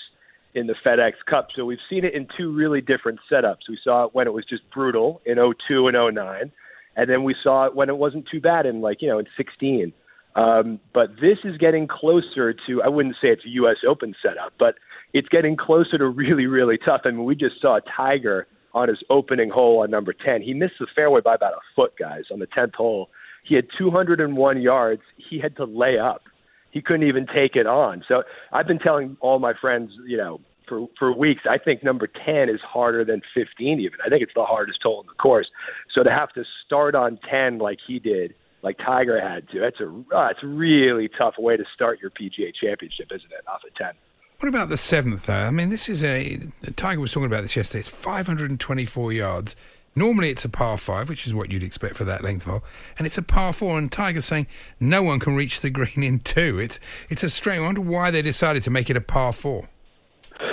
in 0.54 0.66
the 0.66 0.74
FedEx 0.82 1.12
Cup. 1.28 1.48
So 1.54 1.66
we've 1.66 1.78
seen 1.90 2.06
it 2.06 2.14
in 2.14 2.26
two 2.38 2.54
really 2.54 2.80
different 2.80 3.20
setups. 3.30 3.68
We 3.68 3.78
saw 3.84 4.06
it 4.06 4.14
when 4.14 4.26
it 4.26 4.30
was 4.30 4.46
just 4.48 4.62
brutal 4.72 5.20
in 5.26 5.36
02 5.36 5.88
and 5.88 6.14
09, 6.14 6.50
and 6.96 7.10
then 7.10 7.22
we 7.22 7.36
saw 7.42 7.66
it 7.66 7.76
when 7.76 7.90
it 7.90 7.98
wasn't 7.98 8.24
too 8.32 8.40
bad 8.40 8.64
in 8.64 8.80
like 8.80 9.02
you 9.02 9.08
know 9.08 9.18
in 9.18 9.26
16. 9.36 9.92
Um, 10.34 10.80
but 10.94 11.10
this 11.20 11.36
is 11.44 11.58
getting 11.58 11.86
closer 11.86 12.54
to. 12.66 12.82
I 12.82 12.88
wouldn't 12.88 13.16
say 13.20 13.28
it's 13.28 13.44
a 13.44 13.50
U.S. 13.50 13.76
Open 13.86 14.14
setup, 14.22 14.54
but 14.58 14.76
it's 15.12 15.28
getting 15.28 15.54
closer 15.54 15.98
to 15.98 16.08
really, 16.08 16.46
really 16.46 16.78
tough. 16.82 17.02
I 17.04 17.10
mean, 17.10 17.24
we 17.24 17.34
just 17.34 17.60
saw 17.60 17.78
Tiger 17.94 18.46
on 18.74 18.88
his 18.88 18.98
opening 19.10 19.50
hole 19.50 19.82
on 19.82 19.90
number 19.90 20.12
10. 20.12 20.42
He 20.42 20.54
missed 20.54 20.74
the 20.78 20.86
fairway 20.94 21.20
by 21.20 21.34
about 21.34 21.54
a 21.54 21.60
foot, 21.74 21.92
guys, 21.98 22.24
on 22.32 22.38
the 22.38 22.46
10th 22.46 22.74
hole. 22.74 23.10
He 23.44 23.54
had 23.54 23.66
201 23.76 24.60
yards. 24.60 25.02
He 25.16 25.38
had 25.38 25.56
to 25.56 25.64
lay 25.64 25.98
up. 25.98 26.22
He 26.70 26.80
couldn't 26.80 27.06
even 27.06 27.26
take 27.26 27.56
it 27.56 27.66
on. 27.66 28.04
So 28.06 28.22
I've 28.52 28.66
been 28.66 28.78
telling 28.78 29.16
all 29.20 29.38
my 29.38 29.54
friends, 29.54 29.90
you 30.06 30.16
know, 30.16 30.40
for 30.68 30.86
for 30.98 31.12
weeks, 31.12 31.42
I 31.50 31.58
think 31.58 31.82
number 31.82 32.06
10 32.06 32.48
is 32.48 32.60
harder 32.60 33.04
than 33.04 33.22
15 33.34 33.80
even. 33.80 33.98
I 34.06 34.08
think 34.08 34.22
it's 34.22 34.34
the 34.34 34.44
hardest 34.44 34.78
hole 34.82 35.00
in 35.00 35.06
the 35.08 35.14
course. 35.14 35.48
So 35.92 36.04
to 36.04 36.10
have 36.10 36.32
to 36.34 36.44
start 36.64 36.94
on 36.94 37.18
10 37.28 37.58
like 37.58 37.78
he 37.84 37.98
did, 37.98 38.34
like 38.62 38.78
Tiger 38.78 39.20
had 39.20 39.48
to, 39.48 39.58
that's 39.58 39.80
a 39.80 39.88
uh, 40.16 40.28
it's 40.28 40.44
a 40.44 40.46
really 40.46 41.08
tough 41.08 41.34
way 41.38 41.56
to 41.56 41.64
start 41.74 41.98
your 42.00 42.10
PGA 42.10 42.54
championship, 42.54 43.08
isn't 43.10 43.32
it? 43.32 43.44
Off 43.48 43.62
of 43.66 43.74
10. 43.74 43.94
What 44.40 44.48
about 44.48 44.70
the 44.70 44.78
seventh, 44.78 45.26
though? 45.26 45.34
I 45.34 45.50
mean, 45.50 45.68
this 45.68 45.86
is 45.86 46.02
a. 46.02 46.38
Tiger 46.74 46.98
was 46.98 47.12
talking 47.12 47.26
about 47.26 47.42
this 47.42 47.56
yesterday. 47.56 47.80
It's 47.80 47.90
524 47.90 49.12
yards. 49.12 49.54
Normally 49.94 50.30
it's 50.30 50.46
a 50.46 50.48
par 50.48 50.78
five, 50.78 51.10
which 51.10 51.26
is 51.26 51.34
what 51.34 51.52
you'd 51.52 51.62
expect 51.62 51.94
for 51.94 52.04
that 52.04 52.24
length 52.24 52.46
hole, 52.46 52.64
and 52.96 53.06
it's 53.06 53.18
a 53.18 53.22
par 53.22 53.52
four. 53.52 53.76
And 53.76 53.92
Tiger's 53.92 54.24
saying 54.24 54.46
no 54.80 55.02
one 55.02 55.20
can 55.20 55.36
reach 55.36 55.60
the 55.60 55.68
green 55.68 56.02
in 56.02 56.20
two. 56.20 56.58
It's 56.58 56.80
it's 57.10 57.22
a 57.22 57.28
strange. 57.28 57.60
I 57.60 57.64
wonder 57.66 57.82
why 57.82 58.10
they 58.10 58.22
decided 58.22 58.62
to 58.62 58.70
make 58.70 58.88
it 58.88 58.96
a 58.96 59.02
par 59.02 59.34
four. 59.34 59.68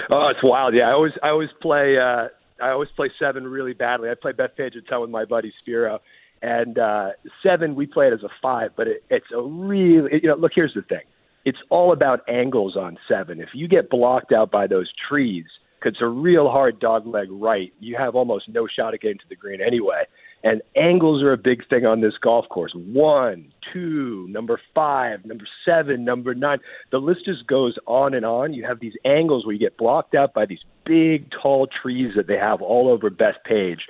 Oh, 0.10 0.28
it's 0.28 0.44
wild. 0.44 0.74
Yeah, 0.74 0.90
I 0.90 0.92
always 0.92 1.14
I 1.24 1.30
always 1.30 1.50
play 1.62 1.98
uh 1.98 2.28
I 2.62 2.72
always 2.72 2.90
play 2.94 3.10
seven 3.18 3.48
really 3.48 3.74
badly. 3.74 4.10
I 4.10 4.16
play 4.16 4.34
Bethpage 4.34 4.76
a 4.76 4.82
ton 4.82 5.00
with 5.00 5.12
my 5.12 5.24
buddy 5.24 5.54
Spiro. 5.62 6.02
And 6.42 6.78
uh 6.78 7.12
seven 7.42 7.74
we 7.76 7.86
play 7.86 8.08
it 8.08 8.14
as 8.14 8.24
a 8.24 8.30
five, 8.42 8.72
but 8.76 8.90
it, 8.90 9.06
it's 9.10 9.32
a 9.34 9.42
really 9.42 10.20
you 10.22 10.28
know, 10.28 10.36
look 10.36 10.52
here's 10.54 10.74
the 10.74 10.82
thing. 10.82 11.06
It's 11.48 11.60
all 11.70 11.94
about 11.94 12.28
angles 12.28 12.76
on 12.76 12.98
seven. 13.08 13.40
If 13.40 13.48
you 13.54 13.70
get 13.70 13.90
blocked 13.90 14.34
out 14.34 14.52
by 14.52 14.68
those 14.68 14.92
trees, 15.08 15.46
because 15.80 15.94
it's 15.94 16.02
a 16.02 16.06
real 16.06 16.50
hard 16.50 16.78
dogleg 16.78 17.28
right, 17.30 17.72
you 17.80 17.96
have 17.96 18.16
almost 18.16 18.50
no 18.50 18.68
shot 18.68 18.94
at 18.94 19.00
getting 19.00 19.20
to 19.20 19.30
the 19.30 19.38
green 19.38 19.62
anyway. 19.62 20.04
And 20.44 20.62
angles 20.76 21.24
are 21.24 21.32
a 21.32 21.38
big 21.38 21.66
thing 21.70 21.86
on 21.86 22.02
this 22.02 22.16
golf 22.22 22.50
course. 22.50 22.74
One, 22.76 23.54
two, 23.72 24.28
number 24.30 24.60
five, 24.76 25.24
number 25.24 25.46
seven, 25.64 26.04
number 26.04 26.36
nine. 26.36 26.58
The 26.92 26.98
list 26.98 27.24
just 27.24 27.48
goes 27.48 27.76
on 27.86 28.14
and 28.14 28.26
on. 28.26 28.54
You 28.54 28.66
have 28.66 28.82
these 28.82 28.96
angles 29.06 29.46
where 29.46 29.54
you 29.54 29.60
get 29.60 29.78
blocked 29.78 30.16
out 30.16 30.34
by 30.34 30.46
these 30.46 30.66
big, 30.84 31.32
tall 31.32 31.66
trees 31.82 32.10
that 32.16 32.28
they 32.28 32.38
have 32.38 32.62
all 32.62 32.90
over 32.90 33.10
Bethpage. 33.10 33.84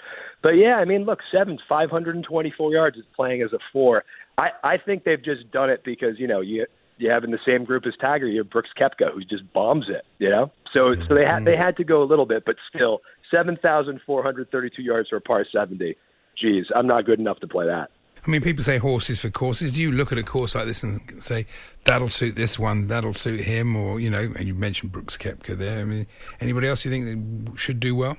But 0.44 0.52
yeah, 0.52 0.76
I 0.76 0.86
mean, 0.86 1.06
look, 1.06 1.22
seven's 1.32 1.62
524 1.68 2.72
yards 2.72 2.98
is 2.98 3.06
playing 3.16 3.42
as 3.42 3.52
a 3.52 3.60
four. 3.74 4.04
I, 4.38 4.50
I 4.64 4.78
think 4.78 5.06
they've 5.06 5.24
just 5.24 5.50
done 5.52 5.72
it 5.72 5.84
because, 5.84 6.20
you 6.20 6.28
know, 6.28 6.42
you 6.42 6.68
you 6.98 7.10
have 7.10 7.24
in 7.24 7.32
the 7.32 7.40
same 7.46 7.64
group 7.64 7.86
as 7.86 7.94
Tiger, 8.00 8.28
you 8.28 8.40
have 8.40 8.50
Brooks 8.50 8.70
Koepka 8.78 9.14
who 9.14 9.22
just 9.22 9.52
bombs 9.54 9.86
it, 9.90 10.06
you 10.20 10.30
know? 10.30 10.52
So 10.74 10.94
so 11.08 11.16
they 11.16 11.26
had 11.26 11.46
they 11.46 11.56
had 11.56 11.78
to 11.78 11.84
go 11.84 12.04
a 12.04 12.06
little 12.06 12.26
bit, 12.26 12.44
but 12.46 12.56
still 12.74 13.02
seven 13.32 13.58
thousand 13.58 14.02
four 14.06 14.24
hundred 14.24 14.52
thirty 14.52 14.70
two 14.76 14.84
yards 14.84 15.10
for 15.10 15.18
a 15.18 15.22
par 15.22 15.46
seventy. 15.52 15.96
Geez, 16.38 16.66
I'm 16.76 16.88
not 16.88 17.06
good 17.06 17.20
enough 17.20 17.40
to 17.40 17.48
play 17.48 17.66
that. 17.66 17.90
I 18.26 18.30
mean, 18.30 18.42
people 18.42 18.64
say 18.64 18.78
horses 18.78 19.20
for 19.20 19.30
courses. 19.30 19.72
Do 19.72 19.82
you 19.82 19.92
look 19.92 20.12
at 20.12 20.18
a 20.18 20.24
course 20.24 20.54
like 20.54 20.66
this 20.66 20.84
and 20.84 21.00
say 21.22 21.46
that'll 21.86 22.10
suit 22.10 22.36
this 22.36 22.60
one, 22.60 22.88
that'll 22.88 23.14
suit 23.14 23.42
him, 23.42 23.76
or 23.76 24.00
you 24.00 24.10
know? 24.10 24.32
And 24.36 24.48
you 24.48 24.54
mentioned 24.54 24.92
Brooks 24.92 25.16
Koepka 25.16 25.56
there. 25.56 25.80
I 25.80 25.84
mean, 25.86 26.08
anybody 26.42 26.68
else 26.68 26.84
you 26.84 26.92
think 26.92 27.58
should 27.58 27.80
do 27.80 27.96
well? 27.96 28.18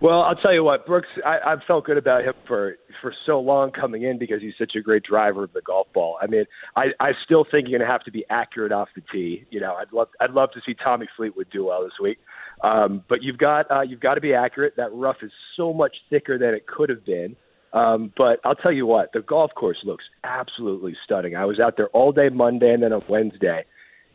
Well, 0.00 0.22
I'll 0.22 0.36
tell 0.36 0.52
you 0.52 0.64
what, 0.64 0.86
Brooks. 0.86 1.08
I, 1.24 1.38
I've 1.44 1.62
felt 1.66 1.84
good 1.84 1.98
about 1.98 2.24
him 2.24 2.34
for 2.46 2.76
for 3.00 3.14
so 3.26 3.40
long 3.40 3.70
coming 3.70 4.02
in 4.02 4.18
because 4.18 4.40
he's 4.40 4.54
such 4.58 4.72
a 4.76 4.80
great 4.80 5.02
driver 5.02 5.44
of 5.44 5.52
the 5.52 5.62
golf 5.62 5.86
ball. 5.92 6.18
I 6.20 6.26
mean, 6.26 6.44
I 6.76 6.86
I 7.00 7.12
still 7.24 7.44
think 7.44 7.68
you're 7.68 7.78
going 7.78 7.86
to 7.86 7.92
have 7.92 8.04
to 8.04 8.10
be 8.10 8.24
accurate 8.30 8.72
off 8.72 8.88
the 8.94 9.02
tee. 9.12 9.44
You 9.50 9.60
know, 9.60 9.74
I'd 9.74 9.92
love 9.92 10.08
I'd 10.20 10.32
love 10.32 10.50
to 10.52 10.60
see 10.64 10.74
Tommy 10.74 11.06
Fleetwood 11.16 11.48
do 11.52 11.66
well 11.66 11.82
this 11.84 11.98
week. 12.00 12.18
Um, 12.62 13.04
but 13.08 13.22
you've 13.22 13.38
got 13.38 13.70
uh, 13.70 13.82
you've 13.82 14.00
got 14.00 14.14
to 14.14 14.20
be 14.20 14.34
accurate. 14.34 14.74
That 14.76 14.92
rough 14.92 15.18
is 15.22 15.32
so 15.56 15.72
much 15.72 15.96
thicker 16.10 16.38
than 16.38 16.54
it 16.54 16.66
could 16.66 16.88
have 16.88 17.04
been. 17.04 17.36
Um, 17.72 18.12
but 18.16 18.40
I'll 18.44 18.54
tell 18.54 18.72
you 18.72 18.86
what, 18.86 19.12
the 19.12 19.20
golf 19.20 19.50
course 19.54 19.78
looks 19.84 20.04
absolutely 20.24 20.96
stunning. 21.04 21.36
I 21.36 21.44
was 21.44 21.60
out 21.60 21.76
there 21.76 21.88
all 21.88 22.12
day 22.12 22.30
Monday 22.30 22.72
and 22.72 22.82
then 22.82 22.92
on 22.92 23.02
Wednesday. 23.08 23.64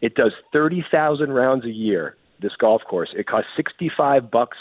It 0.02 0.16
does 0.16 0.32
thirty 0.52 0.84
thousand 0.92 1.32
rounds 1.32 1.66
a 1.66 1.70
year. 1.70 2.16
This 2.42 2.54
golf 2.60 2.82
course. 2.90 3.10
It 3.16 3.28
costs 3.28 3.50
sixty 3.56 3.92
five 3.96 4.32
bucks 4.32 4.58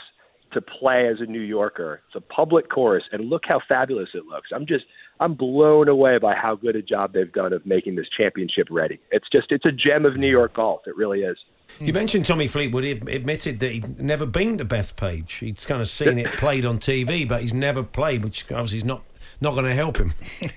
to 0.52 0.60
play 0.60 1.08
as 1.08 1.20
a 1.20 1.26
New 1.26 1.40
Yorker. 1.40 2.02
It's 2.06 2.16
a 2.16 2.20
public 2.20 2.68
course, 2.68 3.04
and 3.12 3.28
look 3.28 3.42
how 3.46 3.60
fabulous 3.68 4.10
it 4.14 4.26
looks. 4.26 4.48
I'm 4.54 4.66
just 4.66 4.84
I'm 5.20 5.34
blown 5.34 5.88
away 5.88 6.18
by 6.18 6.34
how 6.34 6.56
good 6.56 6.76
a 6.76 6.82
job 6.82 7.12
they've 7.12 7.32
done 7.32 7.52
of 7.52 7.64
making 7.66 7.96
this 7.96 8.06
championship 8.16 8.68
ready. 8.70 9.00
It's 9.10 9.28
just 9.30 9.52
it's 9.52 9.66
a 9.66 9.72
gem 9.72 10.04
of 10.04 10.16
New 10.16 10.30
York 10.30 10.54
golf. 10.54 10.82
It 10.86 10.96
really 10.96 11.20
is. 11.20 11.38
You 11.78 11.92
mentioned 11.92 12.26
Tommy 12.26 12.48
Fleetwood. 12.48 12.84
He 12.84 12.90
admitted 12.90 13.60
that 13.60 13.70
he'd 13.70 14.00
never 14.00 14.26
been 14.26 14.58
to 14.58 14.64
Bethpage. 14.64 15.38
He's 15.38 15.64
kind 15.66 15.80
of 15.80 15.88
seen 15.88 16.18
it 16.18 16.36
played 16.36 16.64
on 16.64 16.78
TV, 16.78 17.28
but 17.28 17.42
he's 17.42 17.54
never 17.54 17.82
played, 17.84 18.24
which 18.24 18.50
obviously 18.50 18.78
is 18.78 18.84
not 18.84 19.04
not 19.40 19.52
going 19.52 19.66
to 19.66 19.74
help 19.74 19.98
him. 19.98 20.12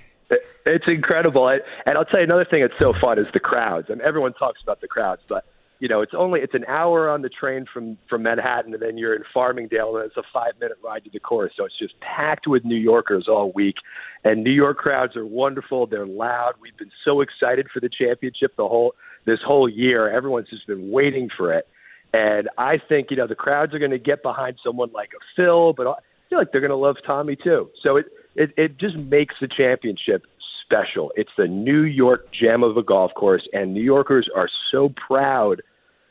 It's 0.66 0.86
incredible, 0.88 1.46
and 1.48 1.98
I'll 1.98 2.06
tell 2.06 2.20
you 2.20 2.24
another 2.24 2.46
thing 2.46 2.62
that's 2.62 2.78
so 2.78 2.94
fun 2.94 3.18
is 3.18 3.26
the 3.34 3.40
crowds. 3.40 3.88
I 3.90 3.92
And 3.92 4.02
everyone 4.02 4.32
talks 4.32 4.62
about 4.62 4.80
the 4.80 4.88
crowds, 4.88 5.20
but 5.28 5.44
you 5.84 5.88
know, 5.88 6.00
it's 6.00 6.14
only 6.16 6.40
it's 6.40 6.54
an 6.54 6.64
hour 6.66 7.10
on 7.10 7.20
the 7.20 7.28
train 7.28 7.66
from 7.70 7.98
from 8.08 8.22
Manhattan, 8.22 8.72
and 8.72 8.82
then 8.82 8.96
you're 8.96 9.14
in 9.14 9.22
Farmingdale, 9.36 9.96
and 9.96 10.06
it's 10.06 10.16
a 10.16 10.22
five 10.32 10.54
minute 10.58 10.78
ride 10.82 11.04
to 11.04 11.10
the 11.10 11.20
course. 11.20 11.52
So 11.58 11.66
it's 11.66 11.78
just 11.78 11.92
packed 12.00 12.46
with 12.46 12.64
New 12.64 12.74
Yorkers 12.74 13.28
all 13.28 13.52
week, 13.52 13.74
and 14.24 14.42
New 14.42 14.50
York 14.50 14.78
crowds 14.78 15.14
are 15.14 15.26
wonderful. 15.26 15.86
They're 15.86 16.06
loud. 16.06 16.54
We've 16.58 16.76
been 16.78 16.90
so 17.04 17.20
excited 17.20 17.66
for 17.70 17.80
the 17.80 17.90
championship 17.90 18.56
the 18.56 18.66
whole 18.66 18.94
this 19.26 19.40
whole 19.46 19.68
year. 19.68 20.10
Everyone's 20.10 20.48
just 20.48 20.66
been 20.66 20.90
waiting 20.90 21.28
for 21.36 21.52
it, 21.52 21.68
and 22.14 22.48
I 22.56 22.78
think 22.78 23.10
you 23.10 23.18
know 23.18 23.26
the 23.26 23.34
crowds 23.34 23.74
are 23.74 23.78
going 23.78 23.90
to 23.90 23.98
get 23.98 24.22
behind 24.22 24.56
someone 24.64 24.90
like 24.94 25.10
a 25.10 25.20
Phil, 25.36 25.74
but 25.74 25.86
I 25.86 25.96
feel 26.30 26.38
like 26.38 26.50
they're 26.50 26.62
going 26.62 26.70
to 26.70 26.76
love 26.76 26.96
Tommy 27.06 27.36
too. 27.36 27.68
So 27.82 27.98
it 27.98 28.06
it 28.36 28.54
it 28.56 28.78
just 28.78 28.96
makes 28.96 29.34
the 29.38 29.48
championship 29.48 30.24
special. 30.64 31.12
It's 31.14 31.32
the 31.36 31.46
New 31.46 31.82
York 31.82 32.32
gem 32.32 32.62
of 32.62 32.78
a 32.78 32.82
golf 32.82 33.12
course, 33.12 33.46
and 33.52 33.74
New 33.74 33.84
Yorkers 33.84 34.30
are 34.34 34.48
so 34.72 34.88
proud 34.88 35.60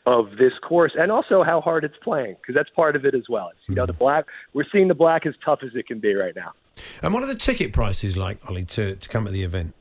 of 0.06 0.32
this 0.32 0.54
course 0.68 0.92
and 0.98 1.12
also 1.12 1.44
how 1.44 1.62
hard 1.62 1.84
it's 1.84 1.96
playing 2.04 2.36
because 2.42 2.56
that's 2.56 2.70
part 2.72 2.96
of 2.96 3.06
it 3.06 3.16
as 3.16 3.24
well. 3.30 3.50
It's, 3.50 3.62
you 3.68 3.76
know, 3.76 3.86
the 3.86 3.94
black, 3.94 4.26
we're 4.54 4.66
seeing 4.72 4.88
the 4.88 4.94
black 4.94 5.26
as 5.26 5.34
tough 5.44 5.60
as 5.63 5.70
it 5.76 5.88
can 5.88 6.00
be 6.00 6.13
right 6.13 6.36
now. 6.36 6.52
And 7.02 7.13
what 7.13 7.24
are 7.24 7.28
the 7.28 7.36
ticket 7.36 7.72
prices 7.74 8.18
like, 8.18 8.38
Ollie, 8.50 8.66
to, 8.66 8.96
to 8.96 9.10
come 9.10 9.26
to 9.26 9.32
the 9.32 9.44
event? 9.44 9.74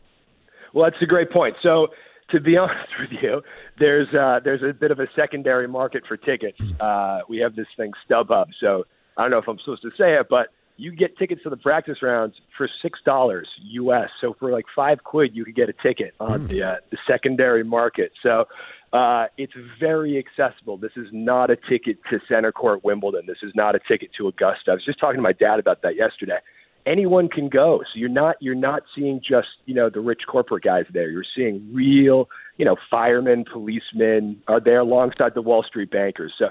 Well, 0.73 0.89
that's 0.91 1.03
a 1.03 1.07
great 1.07 1.31
point. 1.31 1.57
So, 1.63 1.89
to 2.31 2.41
be 2.41 2.57
honest 2.59 2.91
with 2.99 3.11
you, 3.23 3.43
there's 3.79 4.09
uh, 4.15 4.41
there's 4.43 4.63
a 4.63 4.73
bit 4.73 4.91
of 4.91 5.01
a 5.01 5.07
secondary 5.15 5.69
market 5.69 6.03
for 6.07 6.17
tickets. 6.17 6.59
Uh, 6.81 7.21
we 7.29 7.39
have 7.39 7.57
this 7.57 7.67
thing 7.77 7.93
StubHub, 8.09 8.47
so 8.61 8.85
I 9.17 9.23
don't 9.23 9.31
know 9.31 9.39
if 9.39 9.49
I'm 9.49 9.59
supposed 9.59 9.83
to 9.83 9.91
say 9.99 10.15
it, 10.15 10.27
but 10.31 10.49
you 10.77 10.93
get 10.93 11.17
tickets 11.19 11.43
to 11.43 11.51
the 11.51 11.57
practice 11.57 11.99
rounds 12.03 12.35
for 12.57 12.69
six 12.81 12.99
dollars 13.05 13.49
US. 13.63 14.09
So 14.21 14.35
for 14.39 14.51
like 14.51 14.65
five 14.75 15.05
quid, 15.05 15.35
you 15.35 15.45
could 15.45 15.55
get 15.55 15.69
a 15.69 15.75
ticket 15.83 16.15
on 16.19 16.47
mm. 16.47 16.49
the 16.49 16.63
uh, 16.63 16.75
the 16.91 16.99
secondary 17.07 17.65
market. 17.65 18.13
So 18.23 18.47
uh, 18.93 19.27
it's 19.39 19.55
very 19.81 20.19
accessible. 20.19 20.77
This 20.77 20.93
is 20.97 21.07
not 21.13 21.51
a 21.51 21.57
ticket 21.57 21.99
to 22.11 22.21
center 22.29 22.53
court 22.53 22.85
Wimbledon. 22.85 23.23
This 23.27 23.39
is 23.43 23.53
not 23.55 23.75
a 23.75 23.81
ticket 23.89 24.11
to 24.19 24.29
Augusta. 24.29 24.73
I 24.73 24.75
was 24.75 24.85
just 24.85 24.99
talking 24.99 25.17
to 25.17 25.23
my 25.23 25.33
dad 25.33 25.59
about 25.59 25.83
that 25.83 25.97
yesterday. 25.97 26.39
Anyone 26.85 27.29
can 27.29 27.49
go, 27.49 27.81
so 27.81 27.99
you're 27.99 28.09
not 28.09 28.37
you're 28.41 28.55
not 28.57 28.83
seeing 28.95 29.21
just 29.21 29.49
you 29.67 29.75
know 29.75 29.89
the 29.89 30.01
rich 30.01 30.23
corporate 30.29 30.65
guys 30.65 30.85
there. 30.93 31.09
You're 31.09 31.25
seeing 31.35 31.73
real 31.73 32.29
you 32.59 32.65
know 32.65 32.77
firemen, 32.91 33.45
policemen 33.51 34.43
are 34.49 34.61
there 34.61 34.81
alongside 34.81 35.35
the 35.35 35.43
Wall 35.43 35.63
Street 35.63 35.91
bankers. 35.91 36.35
So 36.39 36.49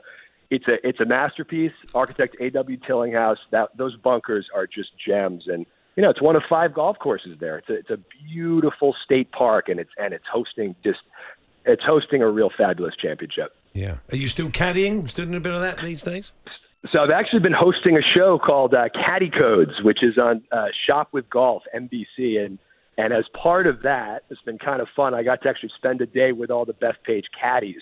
it's 0.50 0.68
a 0.68 0.88
it's 0.88 1.00
a 1.00 1.06
masterpiece. 1.06 1.74
Architect 1.94 2.38
A.W. 2.40 2.78
Tillinghast. 2.88 3.42
That 3.52 3.70
those 3.78 3.98
bunkers 3.98 4.48
are 4.56 4.66
just 4.66 4.90
gems, 5.06 5.44
and 5.48 5.66
you 5.96 6.02
know 6.02 6.10
it's 6.10 6.22
one 6.22 6.38
of 6.38 6.44
five 6.50 6.74
golf 6.74 6.98
courses 6.98 7.38
there. 7.40 7.58
It's 7.58 7.70
a 7.70 7.74
it's 7.74 7.90
a 7.90 8.00
beautiful 8.34 8.96
state 9.04 9.32
park, 9.32 9.70
and 9.70 9.80
it's 9.80 9.92
and 9.98 10.14
it's 10.14 10.26
hosting 10.32 10.76
just 10.84 11.00
it's 11.66 11.84
hosting 11.84 12.22
a 12.22 12.30
real 12.30 12.50
fabulous 12.56 12.96
championship. 12.96 13.56
Yeah. 13.74 13.98
Are 14.12 14.18
you 14.18 14.28
still 14.28 14.50
caddying? 14.50 15.10
Still 15.10 15.26
doing 15.26 15.38
a 15.38 15.40
bit 15.40 15.54
of 15.54 15.62
that 15.62 15.82
these 15.82 16.02
days? 16.02 16.34
So 16.92 17.00
I've 17.00 17.12
actually 17.12 17.42
been 17.42 17.54
hosting 17.54 17.96
a 17.96 18.02
show 18.02 18.40
called 18.40 18.74
uh, 18.74 18.90
Caddy 18.94 19.30
Codes, 19.30 19.84
which 19.84 20.04
is 20.04 20.18
on 20.18 20.42
uh, 20.52 20.66
Shop 20.88 21.10
with 21.12 21.30
Golf 21.30 21.64
NBC, 21.76 22.44
and 22.44 22.58
and 22.98 23.14
as 23.14 23.26
part 23.34 23.68
of 23.68 23.84
that, 23.84 24.24
it's 24.30 24.42
been 24.42 24.58
kind 24.58 24.82
of 24.82 24.88
fun. 24.96 25.14
I 25.14 25.24
got 25.24 25.42
to 25.44 25.50
actually 25.50 25.72
spend 25.78 26.02
a 26.02 26.06
day 26.06 26.32
with 26.32 26.50
all 26.50 26.66
the 26.66 26.74
Bethpage 26.74 27.26
caddies 27.40 27.82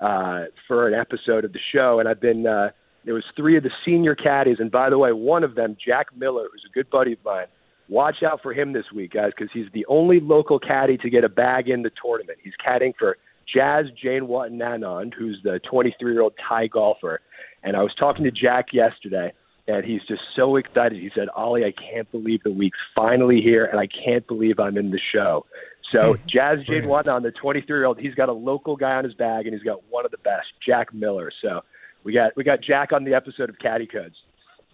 uh, 0.00 0.44
for 0.66 0.88
an 0.88 0.94
episode 0.94 1.44
of 1.44 1.52
the 1.52 1.60
show, 1.72 2.00
and 2.00 2.08
I've 2.08 2.20
been. 2.20 2.46
Uh, 2.46 2.70
there 3.04 3.14
was 3.14 3.24
three 3.36 3.56
of 3.56 3.62
the 3.62 3.70
senior 3.86 4.14
caddies, 4.14 4.56
and 4.58 4.70
by 4.70 4.90
the 4.90 4.98
way, 4.98 5.12
one 5.12 5.44
of 5.44 5.54
them, 5.54 5.76
Jack 5.82 6.08
Miller, 6.16 6.48
who's 6.52 6.64
a 6.68 6.72
good 6.72 6.90
buddy 6.90 7.12
of 7.12 7.18
mine. 7.24 7.46
Watch 7.88 8.22
out 8.22 8.42
for 8.42 8.52
him 8.52 8.72
this 8.72 8.84
week, 8.94 9.12
guys, 9.12 9.32
because 9.36 9.50
he's 9.52 9.70
the 9.72 9.86
only 9.86 10.20
local 10.20 10.58
caddy 10.58 10.98
to 10.98 11.08
get 11.08 11.24
a 11.24 11.28
bag 11.28 11.68
in 11.68 11.82
the 11.82 11.90
tournament. 12.02 12.38
He's 12.42 12.52
caddying 12.64 12.94
for 12.98 13.16
Jazz 13.52 13.86
Janewattananond, 14.02 15.14
who's 15.14 15.40
the 15.42 15.58
23 15.70 16.12
year 16.12 16.22
old 16.22 16.34
Thai 16.46 16.66
golfer. 16.66 17.20
And 17.62 17.76
I 17.76 17.82
was 17.82 17.94
talking 17.98 18.24
to 18.24 18.30
Jack 18.30 18.72
yesterday, 18.72 19.32
and 19.66 19.84
he's 19.84 20.02
just 20.06 20.20
so 20.36 20.56
excited. 20.56 21.00
He 21.00 21.10
said, 21.14 21.28
Ollie, 21.34 21.64
I 21.64 21.72
can't 21.72 22.10
believe 22.12 22.42
the 22.42 22.52
week's 22.52 22.78
finally 22.94 23.40
here, 23.40 23.64
and 23.64 23.80
I 23.80 23.86
can't 23.86 24.26
believe 24.26 24.58
I'm 24.58 24.76
in 24.76 24.90
the 24.90 25.00
show. 25.12 25.46
So 25.90 26.16
Jazz 26.28 26.58
Jane 26.66 26.88
Watton, 26.88 27.22
the 27.22 27.30
23 27.30 27.74
year 27.74 27.86
old, 27.86 27.98
he's 27.98 28.14
got 28.14 28.28
a 28.28 28.32
local 28.32 28.76
guy 28.76 28.92
on 28.92 29.04
his 29.04 29.14
bag, 29.14 29.46
and 29.46 29.54
he's 29.54 29.64
got 29.64 29.82
one 29.88 30.04
of 30.04 30.10
the 30.10 30.18
best, 30.18 30.48
Jack 30.64 30.92
Miller. 30.92 31.32
So 31.42 31.62
we 32.04 32.12
got 32.12 32.36
we 32.36 32.44
got 32.44 32.60
Jack 32.60 32.92
on 32.92 33.04
the 33.04 33.14
episode 33.14 33.48
of 33.48 33.58
Caddy 33.58 33.86
Codes. 33.86 34.16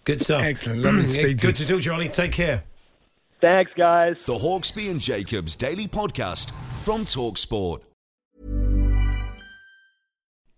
Good 0.03 0.21
stuff. 0.21 0.43
Excellent. 0.43 0.81
Lovely 0.81 1.01
to 1.03 1.07
mm, 1.07 1.11
speak 1.11 1.41
Good 1.41 1.55
to 1.55 1.67
talk 1.67 1.81
to 1.81 1.83
you, 1.83 1.93
Ollie. 1.93 2.09
Take 2.09 2.33
care. 2.33 2.63
Thanks, 3.45 3.71
guys. 3.77 4.15
The 4.25 4.33
Hawksbee 4.33 4.89
and 4.89 4.99
Jacobs 4.99 5.55
Daily 5.55 5.85
Podcast 5.85 6.49
from 6.83 7.01
Talksport. 7.01 7.83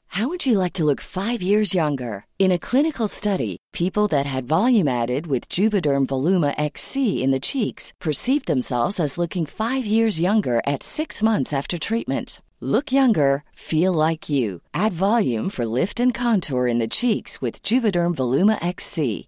How 0.08 0.30
would 0.30 0.46
you 0.46 0.58
like 0.58 0.72
to 0.76 0.86
look 0.86 1.02
five 1.02 1.42
years 1.42 1.76
younger? 1.76 2.28
In 2.40 2.54
a 2.54 2.58
clinical 2.58 3.10
study, 3.10 3.58
people 3.74 4.08
that 4.08 4.26
had 4.26 4.48
volume 4.48 4.88
added 4.88 5.28
with 5.28 5.50
Juvederm 5.50 6.08
Voluma 6.08 6.56
XC 6.58 7.22
in 7.22 7.32
the 7.32 7.42
cheeks 7.42 7.92
perceived 8.00 8.48
themselves 8.48 9.02
as 9.02 9.18
looking 9.18 9.46
five 9.46 9.86
years 9.86 10.22
younger 10.22 10.62
at 10.66 10.82
six 10.82 11.22
months 11.22 11.52
after 11.52 11.78
treatment. 11.78 12.42
Look 12.62 12.94
younger, 12.94 13.44
feel 13.52 13.92
like 13.92 14.30
you. 14.30 14.62
Add 14.74 14.94
volume 14.94 15.50
for 15.50 15.66
lift 15.66 16.00
and 16.00 16.14
contour 16.14 16.66
in 16.68 16.80
the 16.80 16.88
cheeks 16.88 17.42
with 17.42 17.62
Juvederm 17.62 18.16
Voluma 18.16 18.58
XC. 18.66 19.28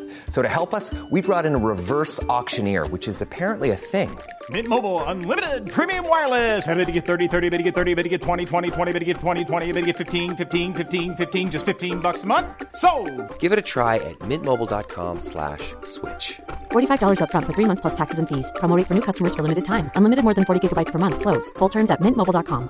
So 0.31 0.41
to 0.41 0.47
help 0.47 0.73
us, 0.73 0.93
we 1.11 1.21
brought 1.21 1.45
in 1.45 1.53
a 1.55 1.57
reverse 1.57 2.23
auctioneer, 2.23 2.87
which 2.87 3.07
is 3.07 3.21
apparently 3.21 3.71
a 3.71 3.75
thing. 3.75 4.17
Mint 4.49 4.67
Mobile 4.67 5.03
unlimited 5.03 5.69
premium 5.69 6.07
wireless. 6.07 6.65
Ready 6.65 6.85
to 6.85 6.91
get 6.91 7.05
30, 7.05 7.27
30, 7.27 7.49
bit 7.49 7.57
to 7.57 7.63
get 7.63 7.75
30, 7.75 7.93
bit 7.93 8.03
to 8.03 8.09
get 8.09 8.21
20, 8.23 8.45
20, 8.45 8.71
20, 8.71 8.91
bit 8.91 8.99
to 8.99 9.05
get 9.05 9.17
20, 9.17 9.45
20, 9.45 9.71
bit 9.71 9.81
to 9.81 9.85
get 9.85 9.97
15, 9.97 10.35
15, 10.35 10.73
15, 10.73 11.15
15 11.15 11.51
just 11.51 11.65
15 11.65 11.99
bucks 11.99 12.23
a 12.23 12.27
month. 12.27 12.47
So, 12.75 12.89
Give 13.37 13.51
it 13.51 13.59
a 13.59 13.61
try 13.61 13.97
at 13.97 14.17
mintmobile.com/switch. 14.19 15.75
slash 15.83 16.41
$45 16.71 17.21
up 17.21 17.29
front 17.29 17.45
for 17.45 17.53
3 17.53 17.65
months 17.65 17.81
plus 17.81 17.93
taxes 17.93 18.17
and 18.17 18.27
fees. 18.27 18.51
Promo 18.55 18.75
rate 18.75 18.87
for 18.87 18.95
new 18.95 19.05
customers 19.09 19.35
for 19.35 19.43
limited 19.43 19.65
time. 19.65 19.91
Unlimited 19.95 20.23
more 20.23 20.33
than 20.33 20.45
40 20.45 20.65
gigabytes 20.67 20.91
per 20.91 20.97
month 20.97 21.19
slows. 21.21 21.51
Full 21.59 21.69
terms 21.69 21.91
at 21.91 22.01
mintmobile.com. 22.01 22.69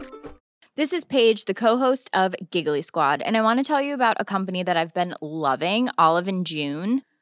This 0.78 0.94
is 0.94 1.06
Paige, 1.06 1.46
the 1.46 1.54
co-host 1.54 2.10
of 2.14 2.34
Giggly 2.50 2.82
Squad, 2.82 3.22
and 3.22 3.38
I 3.38 3.42
want 3.42 3.60
to 3.60 3.64
tell 3.64 3.82
you 3.82 3.94
about 3.94 4.16
a 4.20 4.26
company 4.26 4.64
that 4.64 4.78
I've 4.78 4.94
been 4.94 5.14
loving, 5.22 5.90
Olive 5.98 6.30
and 6.30 6.46
June. 6.46 7.02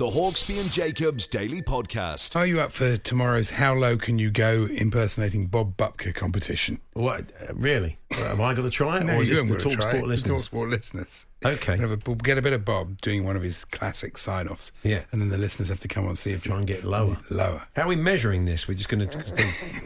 The 0.00 0.06
Hawksbee 0.06 0.58
and 0.58 0.70
Jacobs 0.70 1.26
Daily 1.26 1.60
Podcast. 1.60 2.34
Are 2.34 2.46
you 2.46 2.58
up 2.58 2.72
for 2.72 2.96
tomorrow's 2.96 3.50
How 3.50 3.74
Low 3.74 3.98
Can 3.98 4.18
You 4.18 4.30
Go 4.30 4.66
impersonating 4.66 5.48
Bob 5.48 5.76
Bupka 5.76 6.14
competition? 6.14 6.80
What? 6.94 7.30
Uh, 7.38 7.52
really? 7.52 7.99
Have 8.12 8.40
I 8.40 8.54
got 8.54 8.62
to 8.62 8.70
try 8.70 8.98
it? 8.98 9.04
No, 9.06 9.14
or 9.18 9.22
is 9.22 9.28
you 9.28 9.36
this 9.36 9.42
haven't 9.44 9.58
the 9.58 9.64
got 9.64 9.70
to 9.70 9.76
try 9.92 9.96
it. 10.00 10.04
listeners? 10.06 10.48
Talksport 10.48 10.68
listeners. 10.68 11.26
Okay. 11.44 11.78
We'll, 11.78 11.88
have 11.90 11.98
a- 12.00 12.02
we'll 12.06 12.16
get 12.16 12.38
a 12.38 12.42
bit 12.42 12.52
of 12.52 12.64
Bob 12.64 13.00
doing 13.00 13.24
one 13.24 13.36
of 13.36 13.42
his 13.42 13.64
classic 13.64 14.18
sign 14.18 14.48
offs. 14.48 14.72
Yeah. 14.82 15.02
And 15.12 15.20
then 15.22 15.28
the 15.28 15.38
listeners 15.38 15.68
have 15.68 15.78
to 15.80 15.88
come 15.88 16.04
on 16.04 16.10
and 16.10 16.18
see 16.18 16.32
if 16.32 16.42
Try 16.42 16.56
and 16.58 16.66
get 16.66 16.84
lower. 16.84 17.18
Lower. 17.30 17.62
How 17.76 17.82
are 17.84 17.88
we 17.88 17.94
measuring 17.96 18.46
this? 18.46 18.66
We're 18.66 18.74
just 18.74 18.88
going 18.88 19.06
to. 19.08 19.24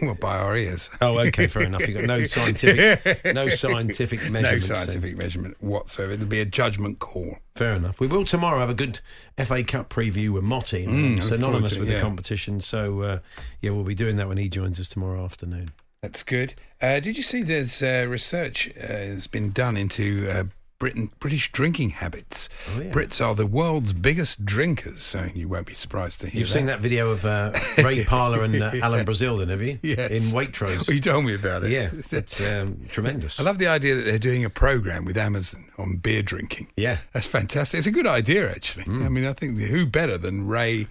well, 0.00 0.14
by 0.14 0.38
our 0.38 0.56
ears. 0.56 0.88
Oh, 1.02 1.18
okay, 1.18 1.46
fair 1.48 1.64
enough. 1.64 1.87
You've 1.87 1.98
got 1.98 2.06
no 2.06 2.26
scientific, 2.26 3.34
no 3.34 3.46
scientific 3.48 4.22
No 4.24 4.30
measurements. 4.30 4.68
then. 4.68 4.76
scientific 4.76 5.16
measurement 5.18 5.56
whatsoever. 5.62 6.12
It'll 6.14 6.26
be 6.26 6.40
a 6.40 6.46
judgment 6.46 7.00
call. 7.00 7.37
Fair 7.56 7.74
enough. 7.74 8.00
We 8.00 8.06
will 8.06 8.24
tomorrow 8.24 8.58
have 8.60 8.70
a 8.70 8.74
good 8.74 9.00
FA 9.37 9.62
Cup 9.64 9.90
preview 9.90 10.30
with 10.30 10.42
Motty, 10.44 10.87
Mm, 10.87 11.18
It's 11.18 11.30
look 11.30 11.40
forward 11.40 11.40
synonymous 11.40 11.70
to 11.70 11.76
it, 11.76 11.78
with 11.80 11.88
the 11.88 11.94
yeah. 11.96 12.00
competition. 12.00 12.60
So, 12.60 13.00
uh, 13.02 13.18
yeah, 13.60 13.70
we'll 13.70 13.84
be 13.84 13.94
doing 13.94 14.16
that 14.16 14.28
when 14.28 14.38
he 14.38 14.48
joins 14.48 14.80
us 14.80 14.88
tomorrow 14.88 15.22
afternoon. 15.24 15.70
That's 16.04 16.22
good. 16.22 16.52
Uh, 16.82 17.00
did 17.00 17.16
you 17.16 17.22
see 17.22 17.42
there's 17.42 17.82
uh, 17.82 18.04
research 18.06 18.70
uh, 18.76 18.88
has 18.88 19.26
been 19.26 19.52
done 19.52 19.78
into 19.78 20.28
uh, 20.30 20.44
Britain 20.78 21.10
British 21.20 21.50
drinking 21.52 21.90
habits? 21.90 22.48
Oh, 22.74 22.80
yeah. 22.80 22.90
Brits 22.90 23.24
are 23.24 23.34
the 23.34 23.46
world's 23.46 23.92
biggest 23.92 24.44
drinkers, 24.44 25.02
so 25.02 25.28
you 25.34 25.48
won't 25.48 25.66
be 25.66 25.74
surprised 25.74 26.20
to 26.22 26.28
hear 26.28 26.40
You've 26.40 26.48
seen 26.48 26.66
that 26.66 26.80
video 26.80 27.10
of 27.10 27.24
uh, 27.24 27.52
Ray 27.84 28.04
Parlour 28.04 28.44
and 28.44 28.60
uh, 28.60 28.72
Alan 28.82 29.04
Brazil, 29.04 29.38
then, 29.38 29.48
have 29.48 29.62
you? 29.62 29.78
Yes. 29.82 30.10
In 30.10 30.37
Waitrose. 30.37 30.87
Well, 30.87 30.94
you 30.94 31.00
told 31.00 31.24
me 31.24 31.34
about 31.34 31.64
it. 31.64 31.70
Yeah, 31.70 31.88
it's 31.92 32.40
um, 32.40 32.80
tremendous. 32.88 33.38
I 33.40 33.42
love 33.44 33.58
the 33.58 33.68
idea 33.68 33.94
that 33.94 34.02
they're 34.02 34.18
doing 34.18 34.44
a 34.44 34.50
program 34.50 35.04
with 35.04 35.16
Amazon 35.16 35.64
on 35.78 35.96
beer 35.96 36.22
drinking. 36.22 36.68
Yeah. 36.76 36.98
That's 37.12 37.26
fantastic. 37.26 37.78
It's 37.78 37.87
a 37.87 37.90
good 37.92 38.06
idea, 38.06 38.50
actually. 38.50 38.84
Mm. 38.84 39.06
I 39.06 39.08
mean, 39.08 39.24
I 39.26 39.32
think 39.32 39.58
who 39.58 39.87
better 39.87 40.18
than 40.18 40.46
Ray 40.46 40.87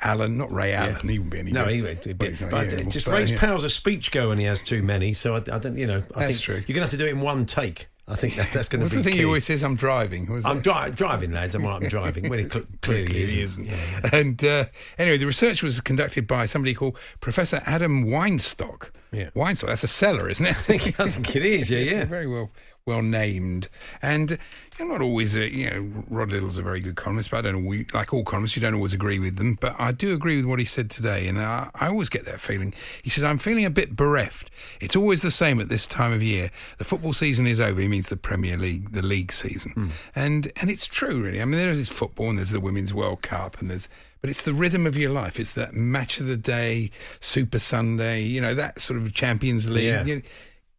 Allen? 0.00 0.36
Not 0.36 0.50
Ray 0.52 0.72
Allen. 0.74 0.96
He 1.08 1.18
wouldn't 1.18 1.32
be 1.32 1.38
any 1.40 1.52
No, 1.52 1.64
good. 1.64 1.74
he, 1.74 1.82
Well, 1.82 2.14
but, 2.18 2.28
he's 2.28 2.40
not 2.40 2.50
but 2.50 2.70
here 2.72 2.78
just 2.90 3.06
Ray's 3.06 3.32
yeah. 3.32 3.38
powers 3.38 3.64
of 3.64 3.72
speech 3.72 4.10
go 4.12 4.28
when 4.28 4.38
he 4.38 4.44
has 4.44 4.62
too 4.62 4.82
many. 4.82 5.14
So 5.14 5.34
I, 5.34 5.38
I 5.38 5.58
don't, 5.58 5.76
you 5.76 5.86
know, 5.86 6.02
I 6.14 6.20
That's 6.20 6.32
think 6.32 6.40
true. 6.42 6.54
you're 6.66 6.74
going 6.74 6.76
to 6.76 6.80
have 6.82 6.90
to 6.90 6.96
do 6.96 7.06
it 7.06 7.10
in 7.10 7.20
one 7.20 7.46
take. 7.46 7.88
I 8.10 8.16
think 8.16 8.36
that, 8.36 8.50
that's 8.52 8.68
going 8.70 8.80
to 8.80 8.84
What's 8.84 8.94
be 8.94 8.98
the 8.98 9.04
thing 9.04 9.12
key. 9.12 9.18
he 9.18 9.24
always 9.26 9.44
says? 9.44 9.62
I'm 9.62 9.74
driving. 9.76 10.28
I'm 10.46 10.60
dri- 10.60 10.90
driving, 10.92 11.32
lads. 11.32 11.54
I'm, 11.54 11.66
I'm 11.66 11.82
driving. 11.88 12.28
When 12.30 12.38
it 12.40 12.50
cl- 12.52 12.64
clearly 12.80 13.06
Clearly 13.06 13.40
isn't. 13.40 13.66
isn't. 13.66 14.14
And 14.14 14.42
uh, 14.44 14.64
anyway, 14.98 15.18
the 15.18 15.26
research 15.26 15.62
was 15.62 15.80
conducted 15.82 16.26
by 16.26 16.46
somebody 16.46 16.72
called 16.74 16.96
Professor 17.20 17.60
Adam 17.66 18.06
Weinstock. 18.06 18.90
Yeah. 19.12 19.30
Weinstock, 19.36 19.66
that's 19.68 19.84
a 19.84 19.88
cellar, 19.88 20.28
isn't 20.30 20.44
it? 20.46 20.50
I 20.56 20.78
think, 20.78 21.00
I 21.00 21.08
think 21.08 21.36
it 21.36 21.44
is. 21.44 21.70
Yeah, 21.70 21.78
yeah. 21.92 22.04
Very 22.06 22.26
well 22.26 22.50
well 22.88 23.02
named. 23.02 23.68
And 24.00 24.38
I'm 24.80 24.88
not 24.88 25.02
always, 25.02 25.36
a, 25.36 25.52
you 25.52 25.70
know, 25.70 26.02
Rod 26.08 26.30
Liddle's 26.30 26.56
a 26.56 26.62
very 26.62 26.80
good 26.80 26.96
columnist, 26.96 27.30
but 27.30 27.38
I 27.38 27.40
don't 27.42 27.64
know, 27.64 27.84
like 27.92 28.12
all 28.14 28.24
columnists, 28.24 28.56
you 28.56 28.62
don't 28.62 28.74
always 28.74 28.94
agree 28.94 29.18
with 29.18 29.36
them. 29.36 29.58
But 29.60 29.76
I 29.78 29.92
do 29.92 30.14
agree 30.14 30.36
with 30.36 30.46
what 30.46 30.58
he 30.58 30.64
said 30.64 30.90
today. 30.90 31.28
And 31.28 31.40
I, 31.40 31.70
I 31.74 31.88
always 31.88 32.08
get 32.08 32.24
that 32.24 32.40
feeling. 32.40 32.72
He 33.02 33.10
says, 33.10 33.24
I'm 33.24 33.38
feeling 33.38 33.66
a 33.66 33.70
bit 33.70 33.94
bereft. 33.94 34.50
It's 34.80 34.96
always 34.96 35.22
the 35.22 35.30
same 35.30 35.60
at 35.60 35.68
this 35.68 35.86
time 35.86 36.12
of 36.12 36.22
year. 36.22 36.50
The 36.78 36.84
football 36.84 37.12
season 37.12 37.46
is 37.46 37.60
over. 37.60 37.80
He 37.80 37.88
means 37.88 38.08
the 38.08 38.16
Premier 38.16 38.56
League, 38.56 38.92
the 38.92 39.02
league 39.02 39.32
season. 39.32 39.72
Hmm. 39.72 39.88
And, 40.16 40.52
and 40.60 40.70
it's 40.70 40.86
true, 40.86 41.22
really. 41.22 41.42
I 41.42 41.44
mean, 41.44 41.60
there 41.60 41.70
is 41.70 41.88
football 41.90 42.30
and 42.30 42.38
there's 42.38 42.50
the 42.50 42.60
Women's 42.60 42.94
World 42.94 43.22
Cup 43.22 43.60
and 43.60 43.70
there's 43.70 43.88
but 44.20 44.30
it's 44.30 44.42
the 44.42 44.52
rhythm 44.52 44.86
of 44.86 44.96
your 44.96 45.10
life. 45.10 45.38
It's 45.38 45.52
that 45.52 45.74
match 45.74 46.18
of 46.18 46.26
the 46.26 46.36
day, 46.36 46.90
Super 47.20 47.58
Sunday, 47.58 48.22
you 48.22 48.40
know, 48.40 48.52
that 48.54 48.80
sort 48.80 49.00
of 49.00 49.14
Champions 49.14 49.70
League. 49.70 49.84
Yeah. 49.84 50.04
You 50.04 50.16
know, 50.16 50.22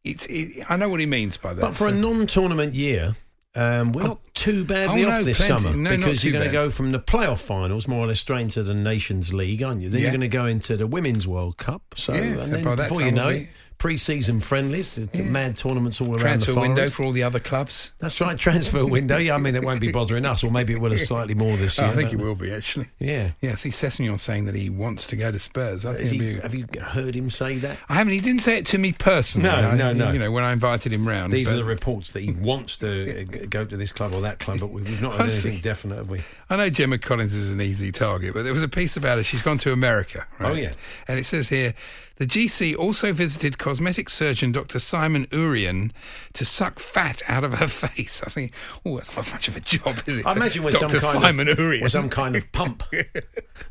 it's, 0.03 0.25
it, 0.27 0.63
I 0.69 0.75
know 0.77 0.89
what 0.89 0.99
he 0.99 1.05
means 1.05 1.37
by 1.37 1.53
that. 1.53 1.61
But 1.61 1.71
for 1.71 1.83
So- 1.85 1.87
a 1.89 1.91
non-tournament 1.91 2.73
year, 2.73 3.15
um, 3.55 3.91
we're 3.93 4.03
not 4.03 4.19
too 4.35 4.63
badly 4.63 5.03
Oh, 5.03 5.07
no, 5.09 5.17
off 5.19 5.23
this 5.25 5.45
plenty. 5.45 5.63
summer 5.63 5.75
No, 5.75 5.97
because 5.97 6.23
you're 6.23 6.33
going 6.33 6.45
to 6.45 6.51
go 6.51 6.69
from 6.69 6.91
the 6.91 6.99
playoff 6.99 7.39
finals 7.39 7.87
more 7.87 8.05
or 8.05 8.07
less 8.07 8.19
straight 8.19 8.41
into 8.43 8.61
the 8.63 8.75
Nations 8.75 9.33
League, 9.33 9.63
aren't 9.63 9.81
you? 9.81 9.89
Then 9.89 9.99
Yeah. 10.01 10.05
you're 10.07 10.11
going 10.11 10.21
to 10.21 10.27
go 10.27 10.45
into 10.45 10.77
the 10.77 10.85
Women's 10.87 11.27
World 11.27 11.57
Cup. 11.57 11.81
So, 11.97 12.13
Yeah, 12.13 12.37
so 12.37 12.61
by 12.63 12.75
that 12.75 12.89
before 12.89 13.03
you 13.03 13.11
know 13.11 13.29
it, 13.29 13.49
pre-season 13.79 14.41
friendlies, 14.41 14.95
the 14.95 15.23
mad 15.23 15.57
tournaments 15.57 15.99
all 16.01 16.09
around 16.09 16.19
transfer 16.19 16.51
the 16.51 16.55
Far 16.55 16.61
window 16.63 16.87
for 16.89 17.03
all 17.03 17.11
the 17.13 17.23
other 17.23 17.39
clubs. 17.39 17.93
That's 17.99 18.19
right, 18.21 18.37
transfer 18.37 18.85
window. 18.85 19.17
Yeah, 19.17 19.35
I 19.35 19.37
mean 19.37 19.55
it 19.55 19.63
won't 19.63 19.79
be 19.79 19.91
bothering 19.91 20.25
us, 20.25 20.43
or 20.43 20.51
maybe 20.51 20.73
it 20.73 20.79
will 20.79 20.91
have 20.91 21.01
slightly 21.01 21.33
more 21.33 21.55
this 21.55 21.79
year. 21.79 21.87
I 21.87 21.91
think 21.91 22.13
it 22.13 22.17
will 22.19 22.35
be 22.35 22.53
actually. 22.53 22.87
Yeah. 22.99 23.31
Yeah, 23.41 23.55
see 23.55 23.69
Sessegnon 23.69 24.19
saying 24.19 24.45
that 24.45 24.55
he 24.55 24.69
wants 24.69 25.07
to 25.07 25.15
go 25.15 25.31
to 25.31 25.39
Spurs. 25.39 25.85
I, 25.85 25.95
think 25.95 26.21
he, 26.21 26.33
have 26.35 26.53
you 26.53 26.67
heard 26.81 27.15
him 27.15 27.29
say 27.29 27.57
that? 27.57 27.77
I 27.87 27.95
haven't. 27.95 28.13
He 28.13 28.19
didn't 28.19 28.41
say 28.41 28.57
it 28.57 28.65
to 28.67 28.77
me 28.77 28.91
personally. 28.91 29.49
No, 29.49 29.55
I- 29.55 29.75
no, 29.75 29.93
no. 29.93 30.11
You 30.11 30.19
know, 30.19 30.31
when 30.31 30.43
I 30.43 30.51
invited 30.51 30.91
him 30.91 31.07
round. 31.07 31.31
These 31.31 31.47
but 31.47 31.53
are 31.53 31.57
the 31.57 31.63
reports 31.63 32.11
that 32.11 32.21
he 32.21 32.31
wants 32.39 32.75
to 32.77 33.21
uh, 33.21 33.45
go 33.49 33.63
to 33.63 33.77
this 33.77 33.93
club 33.93 34.13
or 34.13 34.21
that 34.21 34.39
club, 34.39 34.59
but 34.59 34.71
we've 34.71 35.01
not 35.01 35.13
heard 35.13 35.29
anything 35.29 35.59
definite, 35.59 35.95
have 35.95 36.09
we? 36.09 36.21
I 36.49 36.57
know 36.57 36.69
Gemma 36.69 36.97
Collins 36.97 37.33
is 37.33 37.51
an 37.51 37.61
easy 37.61 37.93
target, 37.93 38.33
but 38.33 38.43
there 38.43 38.53
was 38.53 38.63
a 38.63 38.67
piece 38.67 38.97
about 38.97 39.17
her. 39.19 39.23
She's 39.23 39.41
gone 39.41 39.57
to 39.59 39.71
America. 39.71 40.27
Right? 40.37 40.51
Oh, 40.51 40.53
yeah. 40.53 40.73
And 41.07 41.17
it 41.17 41.25
says 41.25 41.47
here 41.47 41.73
the 42.19 42.25
GC 42.27 42.75
also 42.77 43.11
visited 43.11 43.57
cosmetic 43.57 44.07
surgeon 44.09 44.51
Dr. 44.51 44.77
Simon 44.77 45.25
Ourian 45.31 45.91
to 46.33 46.45
suck 46.45 46.77
fat 46.79 47.21
out 47.27 47.43
of 47.43 47.53
her 47.55 47.67
face. 47.87 48.21
I 48.23 48.29
think, 48.29 48.53
oh, 48.85 48.97
that's 48.97 49.15
not 49.17 49.31
much 49.31 49.47
of 49.47 49.55
a 49.55 49.59
job, 49.61 50.01
is 50.05 50.17
it? 50.17 50.25
I 50.27 50.33
imagine 50.33 50.63
with 50.63 50.77
Dr. 50.79 50.99
some 50.99 51.11
kind 51.13 51.23
Simon 51.23 51.47
of 51.49 51.57
Ourian. 51.57 51.81
with 51.81 51.91
some 51.91 52.09
kind 52.09 52.35
of 52.35 52.51
pump. 52.51 52.83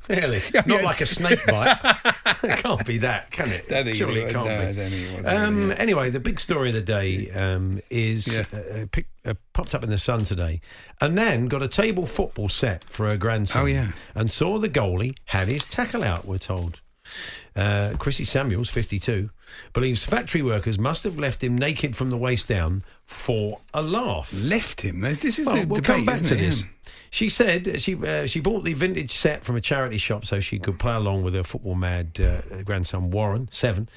really, 0.09 0.41
Yeah, 0.55 0.63
not 0.67 0.81
yeah. 0.81 0.87
like 0.87 1.01
a 1.01 1.07
snake 1.07 1.39
bite. 1.47 1.77
it 2.43 2.59
can't 2.59 2.85
be 2.87 2.99
that, 2.99 3.31
can 3.31 3.49
it? 3.51 3.69
Don't 3.69 3.95
Surely 3.95 4.23
it 4.23 4.33
can't 4.33 4.47
No, 4.49 4.73
be. 4.73 4.81
it 4.81 5.27
Um, 5.27 5.69
really. 5.69 5.77
Anyway, 5.77 6.11
the 6.11 6.21
big 6.21 6.41
story 6.41 6.69
of 6.69 6.75
the 6.75 6.81
day 6.83 7.31
um, 7.33 7.81
is 7.91 8.27
Yeah. 8.27 8.45
uh, 8.53 8.57
uh, 8.83 8.87
pick, 8.91 9.09
uh, 9.25 9.35
popped 9.53 9.75
up 9.75 9.85
in 9.85 9.91
the 9.91 9.99
Sun 9.99 10.25
today. 10.25 10.61
A 11.01 11.09
nan 11.09 11.47
got 11.49 11.63
a 11.63 11.69
table 11.69 12.07
football 12.07 12.49
set 12.49 12.83
for 12.85 13.09
her 13.11 13.17
grandson. 13.17 13.63
Oh, 13.63 13.67
yeah. 13.67 13.93
and 14.15 14.31
saw 14.31 14.59
the 14.59 14.69
goalie 14.69 15.17
had 15.27 15.49
his 15.49 15.65
tackle 15.65 16.03
out. 16.03 16.25
We're 16.27 16.39
told. 16.39 16.81
Uh, 17.59 17.94
Chrissy 17.99 18.25
Samuels, 18.25 18.71
52, 18.71 19.31
believes 19.73 20.05
factory 20.05 20.42
workers 20.42 20.79
must 20.79 21.03
have 21.05 21.18
left 21.18 21.42
him 21.42 21.57
naked 21.59 21.97
from 21.97 22.11
the 22.11 22.16
waist 22.16 22.47
down 22.47 22.85
for 23.05 23.59
a 23.75 23.83
laugh. 23.83 24.33
Left 24.33 24.81
him. 24.83 25.01
This 25.01 25.38
is 25.38 25.47
Well, 25.47 25.57
the 25.57 25.66
we'll 25.66 25.77
debate, 25.77 25.85
come 25.87 26.05
back 26.07 26.14
isn't 26.16 26.37
to 26.38 26.42
it? 26.42 26.47
this. 26.47 26.62
Yeah. 26.62 26.68
She 27.11 27.29
said 27.31 27.81
she 27.81 27.94
uh, 27.97 28.27
she 28.27 28.40
bought 28.40 28.64
the 28.64 28.75
vintage 28.75 29.11
set 29.11 29.42
from 29.42 29.57
a 29.57 29.61
charity 29.62 29.97
shop 29.99 30.25
so 30.27 30.40
she 30.40 30.59
could 30.59 30.79
play 30.79 30.94
along 30.94 31.23
with 31.23 31.33
her 31.35 31.42
football 31.42 31.75
mad 31.75 32.21
uh, 32.21 32.62
grandson 32.64 33.11
Warren, 33.11 33.49
seven. 33.51 33.88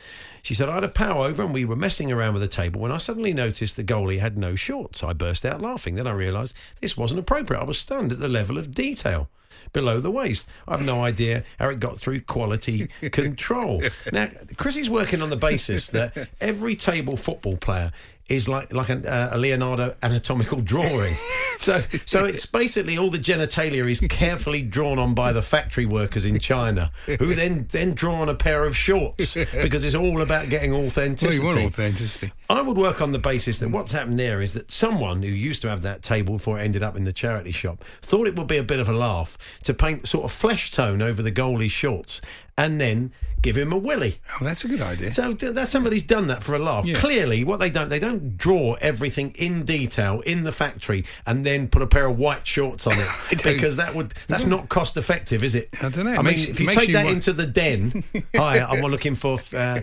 She 0.42 0.54
said 0.54 0.70
I 0.70 0.76
had 0.76 0.84
a 0.84 0.90
power 0.90 1.26
over 1.26 1.44
and 1.44 1.54
we 1.54 1.66
were 1.66 1.76
messing 1.76 2.12
around 2.12 2.34
with 2.34 2.42
the 2.42 2.48
table 2.48 2.82
when 2.82 2.92
I 2.92 2.98
suddenly 2.98 3.34
noticed 3.34 3.76
the 3.76 3.84
goalie 3.84 4.20
had 4.20 4.38
no 4.38 4.56
shorts. 4.56 5.04
I 5.04 5.14
burst 5.14 5.46
out 5.46 5.62
laughing. 5.62 5.96
Then 5.96 6.08
I 6.08 6.12
realised 6.12 6.56
this 6.80 6.98
wasn't 6.98 7.20
appropriate. 7.20 7.60
I 7.60 7.66
was 7.66 7.78
stunned 7.80 8.12
at 8.12 8.20
the 8.20 8.30
level 8.30 8.58
of 8.58 8.74
detail 8.74 9.30
below 9.74 10.00
the 10.00 10.12
waist. 10.12 10.48
I've 10.68 10.84
no 10.84 11.04
idea 11.04 11.44
how 11.60 11.70
it 11.70 11.80
got 11.80 11.98
through 12.00 12.22
quality 12.22 12.88
control. 13.12 13.82
Now, 14.12 14.30
Chrissy's 14.58 14.90
working 14.90 15.22
on 15.22 15.30
the 15.30 15.38
basis 15.38 15.88
that 15.88 16.30
every 16.42 16.76
table 16.76 17.16
football 17.16 17.58
player 17.58 17.92
is 18.32 18.48
like 18.48 18.74
like 18.74 18.90
a, 18.90 19.12
uh, 19.12 19.36
a 19.36 19.38
Leonardo 19.38 19.96
anatomical 20.02 20.62
drawing. 20.62 21.16
so 21.58 21.78
so 22.06 22.26
it's 22.26 22.46
basically 22.46 22.98
all 22.98 23.10
the 23.10 23.20
genitalia 23.20 23.90
is 23.90 24.00
carefully 24.10 24.62
drawn 24.62 24.98
on 24.98 25.14
by 25.14 25.34
the 25.34 25.42
factory 25.42 25.86
workers 25.86 26.26
in 26.26 26.40
China, 26.40 26.92
who 27.20 27.34
then 27.36 27.68
then 27.72 27.94
draw 27.94 28.16
on 28.22 28.30
a 28.30 28.36
pair 28.36 28.66
of 28.66 28.76
shorts 28.76 29.36
because 29.62 29.84
it's 29.84 29.96
all 29.96 30.22
about 30.22 30.50
getting 30.50 30.72
Well, 30.72 30.86
authenticity. 30.86 31.38
you 31.38 31.46
want 31.46 31.60
authenticity. 31.60 32.32
I 32.50 32.62
would 32.62 32.78
work 32.78 33.02
on 33.02 33.12
the 33.12 33.20
basis 33.20 33.60
that 33.60 33.70
what's 33.70 33.92
happened 33.92 34.20
there 34.20 34.42
is 34.42 34.54
that 34.54 34.72
someone 34.72 35.22
who 35.22 35.30
used 35.30 35.62
to 35.64 35.70
have 35.70 35.82
that 35.82 36.02
table 36.02 36.36
before 36.36 36.60
it 36.60 36.64
ended 36.64 36.84
up 36.84 36.96
in 36.96 37.04
the 37.04 37.14
charity 37.14 37.52
shop 37.52 37.84
thought 38.02 38.28
it 38.28 38.36
would 38.36 38.48
be 38.48 38.58
a 38.58 38.64
bit 38.64 38.80
of 38.80 38.88
a 38.90 38.94
laugh 38.94 39.38
to 39.64 39.74
paint 39.74 40.08
sort 40.08 40.24
of 40.26 40.32
flesh 40.32 40.72
tone 40.72 41.02
over 41.02 41.22
the 41.22 41.32
goalie's 41.32 41.72
shorts 41.72 42.22
and 42.58 42.80
then 42.80 43.12
give 43.42 43.58
him 43.58 43.72
a 43.74 43.78
willy. 43.78 44.20
Oh, 44.40 44.44
that's 44.46 44.64
a 44.64 44.68
good 44.68 44.82
idea. 44.82 45.12
So 45.14 45.34
th- 45.34 45.54
that 45.54 45.68
somebody's 45.68 46.04
done 46.04 46.28
that 46.28 46.44
for 46.44 46.56
a 46.56 46.60
laugh. 46.60 46.86
Yeah. 46.86 46.98
Clearly, 46.98 47.44
what 47.44 47.58
they 47.58 47.70
don't 47.70 47.90
they 47.90 48.00
don't 48.00 48.38
draw 48.38 48.74
everything 48.82 49.34
in 49.38 49.64
detail 49.64 50.22
in 50.22 50.44
the 50.44 50.52
factory 50.52 51.06
and 51.26 51.46
then 51.46 51.68
put 51.68 51.82
a 51.82 51.88
pair 51.88 52.06
of 52.06 52.18
white 52.18 52.46
shorts 52.46 52.88
on 52.88 52.94
it 52.98 53.08
because 53.44 53.78
that 53.78 53.96
would 53.96 54.14
that's 54.28 54.46
not 54.46 54.70
cost 54.70 54.98
effective, 54.98 55.44
is 55.44 55.56
it? 55.56 55.70
I 55.82 55.90
don't 55.90 56.06
know. 56.06 56.12
I 56.14 56.18
mean, 56.18 56.24
makes- 56.26 56.50
if 56.50 56.60
you 56.60 56.68
take 56.70 56.88
you 56.90 56.94
that 56.96 57.06
want- 57.06 57.16
into 57.16 57.34
the 57.34 57.46
den, 57.48 58.04
hi, 58.36 58.60
I'm 58.60 58.82
looking 58.82 59.16
for 59.16 59.38
uh, 59.56 59.82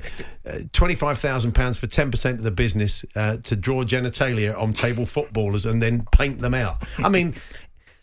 twenty 0.72 0.94
five 0.94 1.18
thousand 1.18 1.52
pounds 1.52 1.78
for 1.78 1.86
ten 1.86 2.10
percent 2.10 2.38
of 2.38 2.44
the 2.44 2.50
business 2.50 3.04
uh, 3.16 3.38
to 3.38 3.56
draw 3.56 3.84
genitalia 3.84 4.56
on 4.60 4.72
table 4.72 5.06
footballers 5.06 5.66
and 5.66 5.82
then 5.82 6.06
paint 6.12 6.40
them 6.40 6.54
out. 6.54 6.82
I 6.98 7.08
mean. 7.08 7.34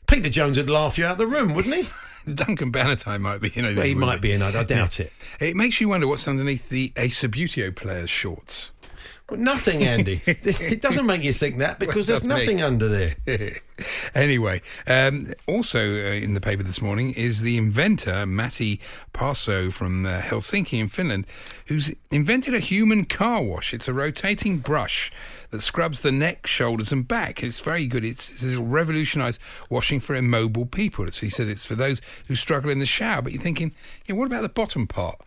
Peter 0.07 0.29
Jones 0.29 0.59
would 0.59 0.69
laugh 0.69 0.99
you 0.99 1.05
out 1.07 1.13
of 1.13 1.17
the 1.17 1.25
room, 1.25 1.55
wouldn't 1.55 1.73
he? 1.73 1.89
Duncan 2.33 2.71
Bannatyne 2.71 3.19
might 3.19 3.41
be 3.41 3.51
in 3.53 3.65
it. 3.65 3.75
Well, 3.75 3.85
he 3.85 3.95
might 3.95 4.21
be 4.21 4.31
in 4.31 4.41
it. 4.41 4.55
I 4.55 4.63
doubt 4.63 4.99
it. 4.99 5.11
It 5.39 5.55
makes 5.55 5.79
you 5.81 5.89
wonder 5.89 6.07
what's 6.07 6.27
underneath 6.27 6.69
the 6.69 6.91
A 6.95 7.09
Subbuteo 7.09 7.75
player's 7.75 8.09
shorts. 8.09 8.71
Well, 9.29 9.39
nothing, 9.39 9.81
Andy. 9.83 10.21
it 10.27 10.81
doesn't 10.81 11.05
make 11.07 11.23
you 11.23 11.33
think 11.33 11.57
that 11.57 11.79
because 11.79 12.07
Well, 12.07 12.19
there's 12.19 12.25
nothing 12.25 12.57
me. 12.57 12.61
under 12.61 12.88
there. 12.88 13.15
anyway, 14.15 14.61
um, 14.85 15.33
also 15.47 15.79
uh, 15.79 16.11
in 16.13 16.35
the 16.35 16.41
paper 16.41 16.61
this 16.61 16.79
morning 16.79 17.11
is 17.17 17.41
the 17.41 17.57
inventor, 17.57 18.27
Matti 18.27 18.79
Parso 19.13 19.71
from 19.71 20.05
uh, 20.05 20.19
Helsinki 20.19 20.79
in 20.79 20.89
Finland, 20.89 21.25
who's 21.67 21.91
invented 22.11 22.53
a 22.53 22.59
human 22.59 23.05
car 23.05 23.41
wash. 23.41 23.73
It's 23.73 23.88
a 23.88 23.93
rotating 23.93 24.59
brush 24.59 25.11
that 25.55 25.61
scrubs 25.61 26.01
the 26.01 26.11
neck, 26.11 26.45
shoulders, 26.47 26.91
and 26.91 27.07
back. 27.07 27.41
It's 27.43 27.59
very 27.59 27.87
good. 27.87 28.03
It's, 28.03 28.43
it's 28.43 28.55
revolutionised 28.55 29.41
washing 29.69 29.99
for 29.99 30.15
immobile 30.15 30.65
people. 30.65 31.05
He 31.05 31.29
said 31.29 31.47
it's 31.47 31.65
for 31.65 31.75
those 31.75 32.01
who 32.27 32.35
struggle 32.35 32.69
in 32.69 32.79
the 32.79 32.85
shower. 32.85 33.21
But 33.21 33.33
you're 33.33 33.41
thinking, 33.41 33.73
yeah, 34.05 34.15
what 34.15 34.25
about 34.25 34.41
the 34.41 34.49
bottom 34.49 34.87
part? 34.87 35.19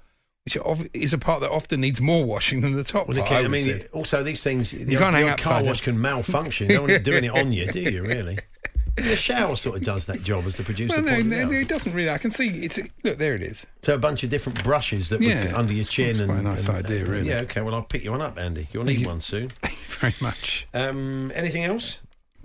Which 0.44 0.56
is 0.94 1.12
a 1.12 1.18
part 1.18 1.40
that 1.42 1.50
often 1.50 1.80
needs 1.80 2.00
more 2.00 2.24
washing 2.24 2.62
than 2.62 2.72
the 2.74 2.84
top 2.84 3.06
Well, 3.08 3.16
part. 3.18 3.28
okay, 3.28 3.36
I 3.36 3.44
I 3.44 3.48
mean, 3.48 3.82
also 3.92 4.22
these 4.22 4.42
things. 4.42 4.72
You 4.72 4.96
can't 4.98 5.14
hang 5.14 5.36
car 5.36 5.62
wash 5.62 5.82
eh? 5.82 5.84
can 5.84 6.00
malfunction. 6.00 6.68
You 6.68 6.76
don't 6.76 6.82
want 6.84 6.92
it 6.92 7.04
doing 7.04 7.24
it 7.24 7.30
on 7.32 7.52
you, 7.52 7.70
do 7.70 7.80
you? 7.80 8.02
Really? 8.02 8.38
The 9.02 9.16
shower 9.16 9.56
sort 9.56 9.76
of 9.76 9.82
does 9.84 10.06
that 10.06 10.22
job, 10.22 10.44
as 10.46 10.56
the 10.56 10.62
producer 10.64 10.96
Well, 11.00 11.04
no, 11.04 11.22
no, 11.22 11.44
no, 11.46 11.52
it 11.52 11.68
doesn't 11.68 11.92
really. 11.92 12.10
I 12.10 12.18
can 12.18 12.30
see 12.30 12.48
it's 12.48 12.78
look 13.04 13.18
there. 13.18 13.34
It 13.34 13.42
is. 13.42 13.66
So 13.82 13.94
a 13.94 13.98
bunch 13.98 14.24
of 14.24 14.30
different 14.30 14.62
brushes 14.64 15.08
that 15.10 15.20
Yeah. 15.20 15.52
under 15.54 15.72
your 15.72 15.84
chin 15.84 16.08
That's 16.08 16.20
and 16.20 16.28
quite 16.30 16.38
a 16.40 16.42
nice 16.42 16.66
and- 16.66 16.76
idea, 16.84 16.98
and- 17.00 17.08
really. 17.08 17.28
Yeah, 17.28 17.40
okay. 17.42 17.60
Well, 17.60 17.74
I'll 17.74 17.82
pick 17.82 18.04
you 18.04 18.10
one 18.10 18.20
up, 18.22 18.38
Andy. 18.38 18.68
You'll 18.72 18.84
need 18.84 19.00
you. 19.00 19.06
one 19.06 19.20
soon. 19.20 19.48
Thank 19.62 19.74
you 19.78 19.94
very 19.94 20.14
much. 20.20 20.66
Um, 20.74 21.30
anything 21.34 21.64
else? 21.64 22.00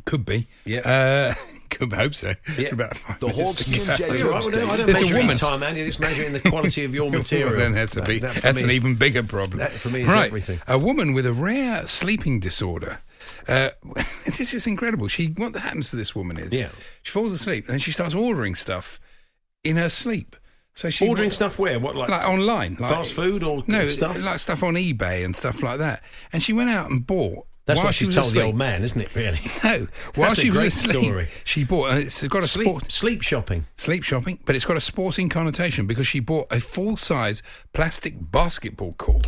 Could 0.06 0.26
be. 0.26 0.48
Yeah. 0.66 0.80
Uh, 0.80 1.34
could 1.70 1.94
hope 1.94 2.13
so. 2.13 2.34
Yeah. 2.58 2.70
About 2.74 2.96
five 2.98 3.20
The 3.20 3.30
Hawks 3.30 3.63
to 3.66 4.04
and 4.10 4.20
go. 4.20 4.32
Well, 4.32 4.36
I 4.38 4.39
don't, 4.52 4.70
I 4.70 4.78
don't 4.78 4.86
There's 4.88 4.98
a 4.98 5.02
measure 5.06 5.16
in 5.18 5.22
woman- 5.28 5.38
time, 5.38 5.63
Andy. 5.63 5.82
I 5.82 5.86
just 5.86 6.00
measure 6.00 6.30
the 6.30 6.39
quality 6.50 6.84
of 6.86 6.94
your 6.94 7.10
material. 7.10 7.50
Well, 7.52 7.60
then 7.60 7.72
that's 7.74 7.96
a 7.96 8.02
That- 8.02 8.08
big, 8.08 8.22
that 8.22 8.34
for 8.36 8.42
that's 8.42 8.62
an 8.62 8.70
is- 8.70 8.76
even 8.76 8.96
bigger 8.96 9.24
problem. 9.24 9.60
that 9.60 9.72
for 9.72 9.89
me 9.89 10.02
is 10.02 10.08
right. 10.08 10.28
everything. 10.28 10.60
A 10.68 10.78
woman 10.78 11.13
with 11.13 11.26
a 11.26 11.34
rare 11.34 11.88
sleeping 11.88 12.39
disorder. 12.39 13.00
Uh, 13.48 13.70
this 14.26 14.54
is 14.54 14.68
incredible. 14.68 15.08
She 15.08 15.28
what 15.28 15.56
happens 15.56 15.89
to 15.92 15.96
this 15.96 16.13
woman 16.13 16.38
is 16.38 16.54
Yeah. 16.56 16.70
she 17.02 17.12
falls 17.12 17.32
asleep 17.32 17.66
and 17.66 17.74
then 17.74 17.80
she 17.80 17.92
starts 17.92 18.13
ordering 18.13 18.56
stuff 18.56 19.00
in 19.63 19.78
her 19.78 19.89
sleep. 19.89 20.36
So 20.76 20.89
she 20.89 21.08
Ordering 21.08 21.30
stuff 21.32 21.60
where? 21.60 21.80
What 21.80 21.96
like, 21.96 22.10
like 22.10 22.28
online, 22.28 22.78
like, 22.80 22.92
fast 22.92 23.13
food 23.13 23.44
or 23.44 23.63
no 23.68 23.86
stuff? 23.86 24.20
like 24.24 24.39
stuff 24.39 24.63
on 24.63 24.74
eBay 24.74 25.24
and 25.24 25.36
stuff 25.36 25.62
like 25.62 25.78
that. 25.78 26.02
And 26.34 26.42
she 26.42 26.52
went 26.52 26.72
out 26.72 26.89
and 26.89 27.06
bought. 27.06 27.46
That's 27.65 27.78
while 27.78 27.88
what 27.88 27.95
she 27.95 28.06
told 28.06 28.17
asleep. 28.28 28.34
the 28.41 28.45
old 28.47 28.56
man, 28.56 28.84
isn't 28.84 28.99
it? 28.99 29.15
Really? 29.15 29.39
No, 29.63 29.88
while 30.15 30.30
That's 30.30 30.38
a 30.38 30.41
she 30.41 30.49
was 30.49 30.60
great 30.60 30.67
asleep, 30.67 31.04
story. 31.06 31.28
she 31.45 31.63
bought. 31.63 31.97
It's 31.97 32.28
got 32.28 32.43
a 32.43 32.47
Sleep, 32.47 32.67
sport, 32.67 32.91
sleep 32.91 33.21
shopping. 33.21 33.65
sleep 33.76 34.04
shopping, 34.04 34.39
but 34.45 34.56
it's 34.56 34.65
got 34.65 34.76
a 34.76 34.82
sporting 34.82 35.30
connotation 35.30 35.88
because 35.88 36.06
she 36.06 36.19
bought 36.19 36.52
a 36.52 36.60
full 36.60 36.97
size 36.97 37.41
plastic 37.71 38.15
basketball 38.32 38.93
court, 38.93 39.28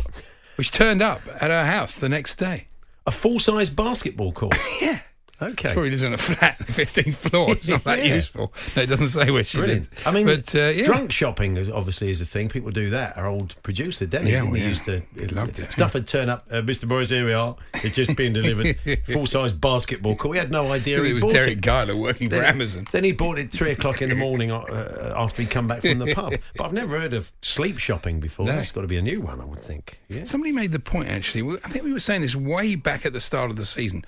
which 0.56 0.70
turned 0.70 1.00
up 1.00 1.22
at 1.40 1.50
her 1.50 1.64
house 1.64 1.96
the 1.96 2.08
next 2.10 2.36
day. 2.36 2.66
A 3.06 3.10
full 3.10 3.38
size 3.40 3.70
basketball 3.70 4.32
court. 4.32 4.54
Yeah. 4.82 5.00
Okay. 5.40 5.72
Probably 5.74 5.90
lives 5.90 6.02
on 6.04 6.14
a 6.14 6.18
flat, 6.18 6.56
on 6.60 6.66
the 6.66 6.72
15th 6.72 7.14
floor. 7.14 7.50
It's 7.50 7.68
not 7.68 7.84
that 7.84 7.98
Yeah. 8.04 8.14
useful. 8.14 8.54
No, 8.74 8.82
it 8.82 8.86
doesn't 8.88 9.08
say 9.08 9.30
where 9.30 9.44
she 9.44 9.58
Brilliant. 9.58 9.90
lives. 9.92 10.06
I 10.06 10.10
mean, 10.10 10.26
but, 10.26 10.54
uh, 10.54 10.58
yeah. 10.74 10.86
drunk 10.86 11.12
shopping 11.12 11.56
is, 11.58 11.68
obviously 11.68 12.10
is 12.10 12.20
a 12.20 12.24
thing. 12.24 12.48
People 12.48 12.70
do 12.70 12.88
that. 12.90 13.18
Our 13.18 13.26
old 13.26 13.54
producer, 13.62 14.06
Denny, 14.06 14.30
Yeah, 14.30 14.36
didn't 14.40 14.46
well, 14.52 14.54
he 14.56 14.62
yeah. 14.62 14.68
used 14.68 14.84
to. 14.86 15.02
He 15.14 15.26
loved 15.26 15.58
it, 15.58 15.70
Stuff 15.72 15.92
would 15.94 16.06
turn 16.06 16.30
up. 16.30 16.46
Uh, 16.50 16.62
Mr. 16.62 16.88
Boys, 16.88 17.10
here 17.10 17.26
we 17.26 17.34
are. 17.34 17.54
It's 17.74 17.94
just 17.96 18.16
been 18.16 18.32
delivered. 18.32 18.78
Full 19.04 19.26
size 19.26 19.52
basketball 19.52 20.16
court. 20.16 20.30
We 20.32 20.38
had 20.38 20.50
no 20.50 20.72
idea 20.72 21.02
he 21.04 21.10
It 21.10 21.14
was 21.22 21.24
Derek 21.26 21.58
it. 21.58 21.60
Geiler 21.60 21.96
working 21.96 22.30
for 22.30 22.36
Then- 22.36 22.44
Amazon. 22.54 22.86
Then 22.92 23.04
he 23.04 23.12
bought 23.12 23.38
it 23.38 23.52
three 23.52 23.72
o'clock 23.72 24.00
in 24.00 24.08
the 24.08 24.14
morning 24.16 24.50
uh, 24.50 25.12
after 25.16 25.42
he'd 25.42 25.50
come 25.50 25.66
back 25.66 25.82
from 25.82 25.98
the 25.98 26.14
pub. 26.14 26.32
But 26.56 26.64
I've 26.64 26.72
never 26.72 26.98
heard 26.98 27.12
of 27.12 27.30
sleep 27.42 27.78
shopping 27.78 28.20
before. 28.20 28.46
No. 28.46 28.52
That's 28.52 28.72
got 28.72 28.80
to 28.82 28.86
be 28.86 28.96
a 28.96 29.02
new 29.02 29.20
one, 29.20 29.40
I 29.40 29.44
would 29.44 29.60
think. 29.60 30.00
Yeah. 30.08 30.24
Somebody 30.24 30.52
made 30.52 30.72
the 30.72 30.80
point, 30.80 31.08
actually. 31.10 31.58
I 31.62 31.68
think 31.68 31.84
we 31.84 31.92
were 31.92 32.00
saying 32.00 32.22
this 32.22 32.34
way 32.34 32.74
back 32.74 33.04
at 33.04 33.12
the 33.12 33.20
start 33.20 33.50
of 33.50 33.56
the 33.56 33.64
season. 33.66 34.04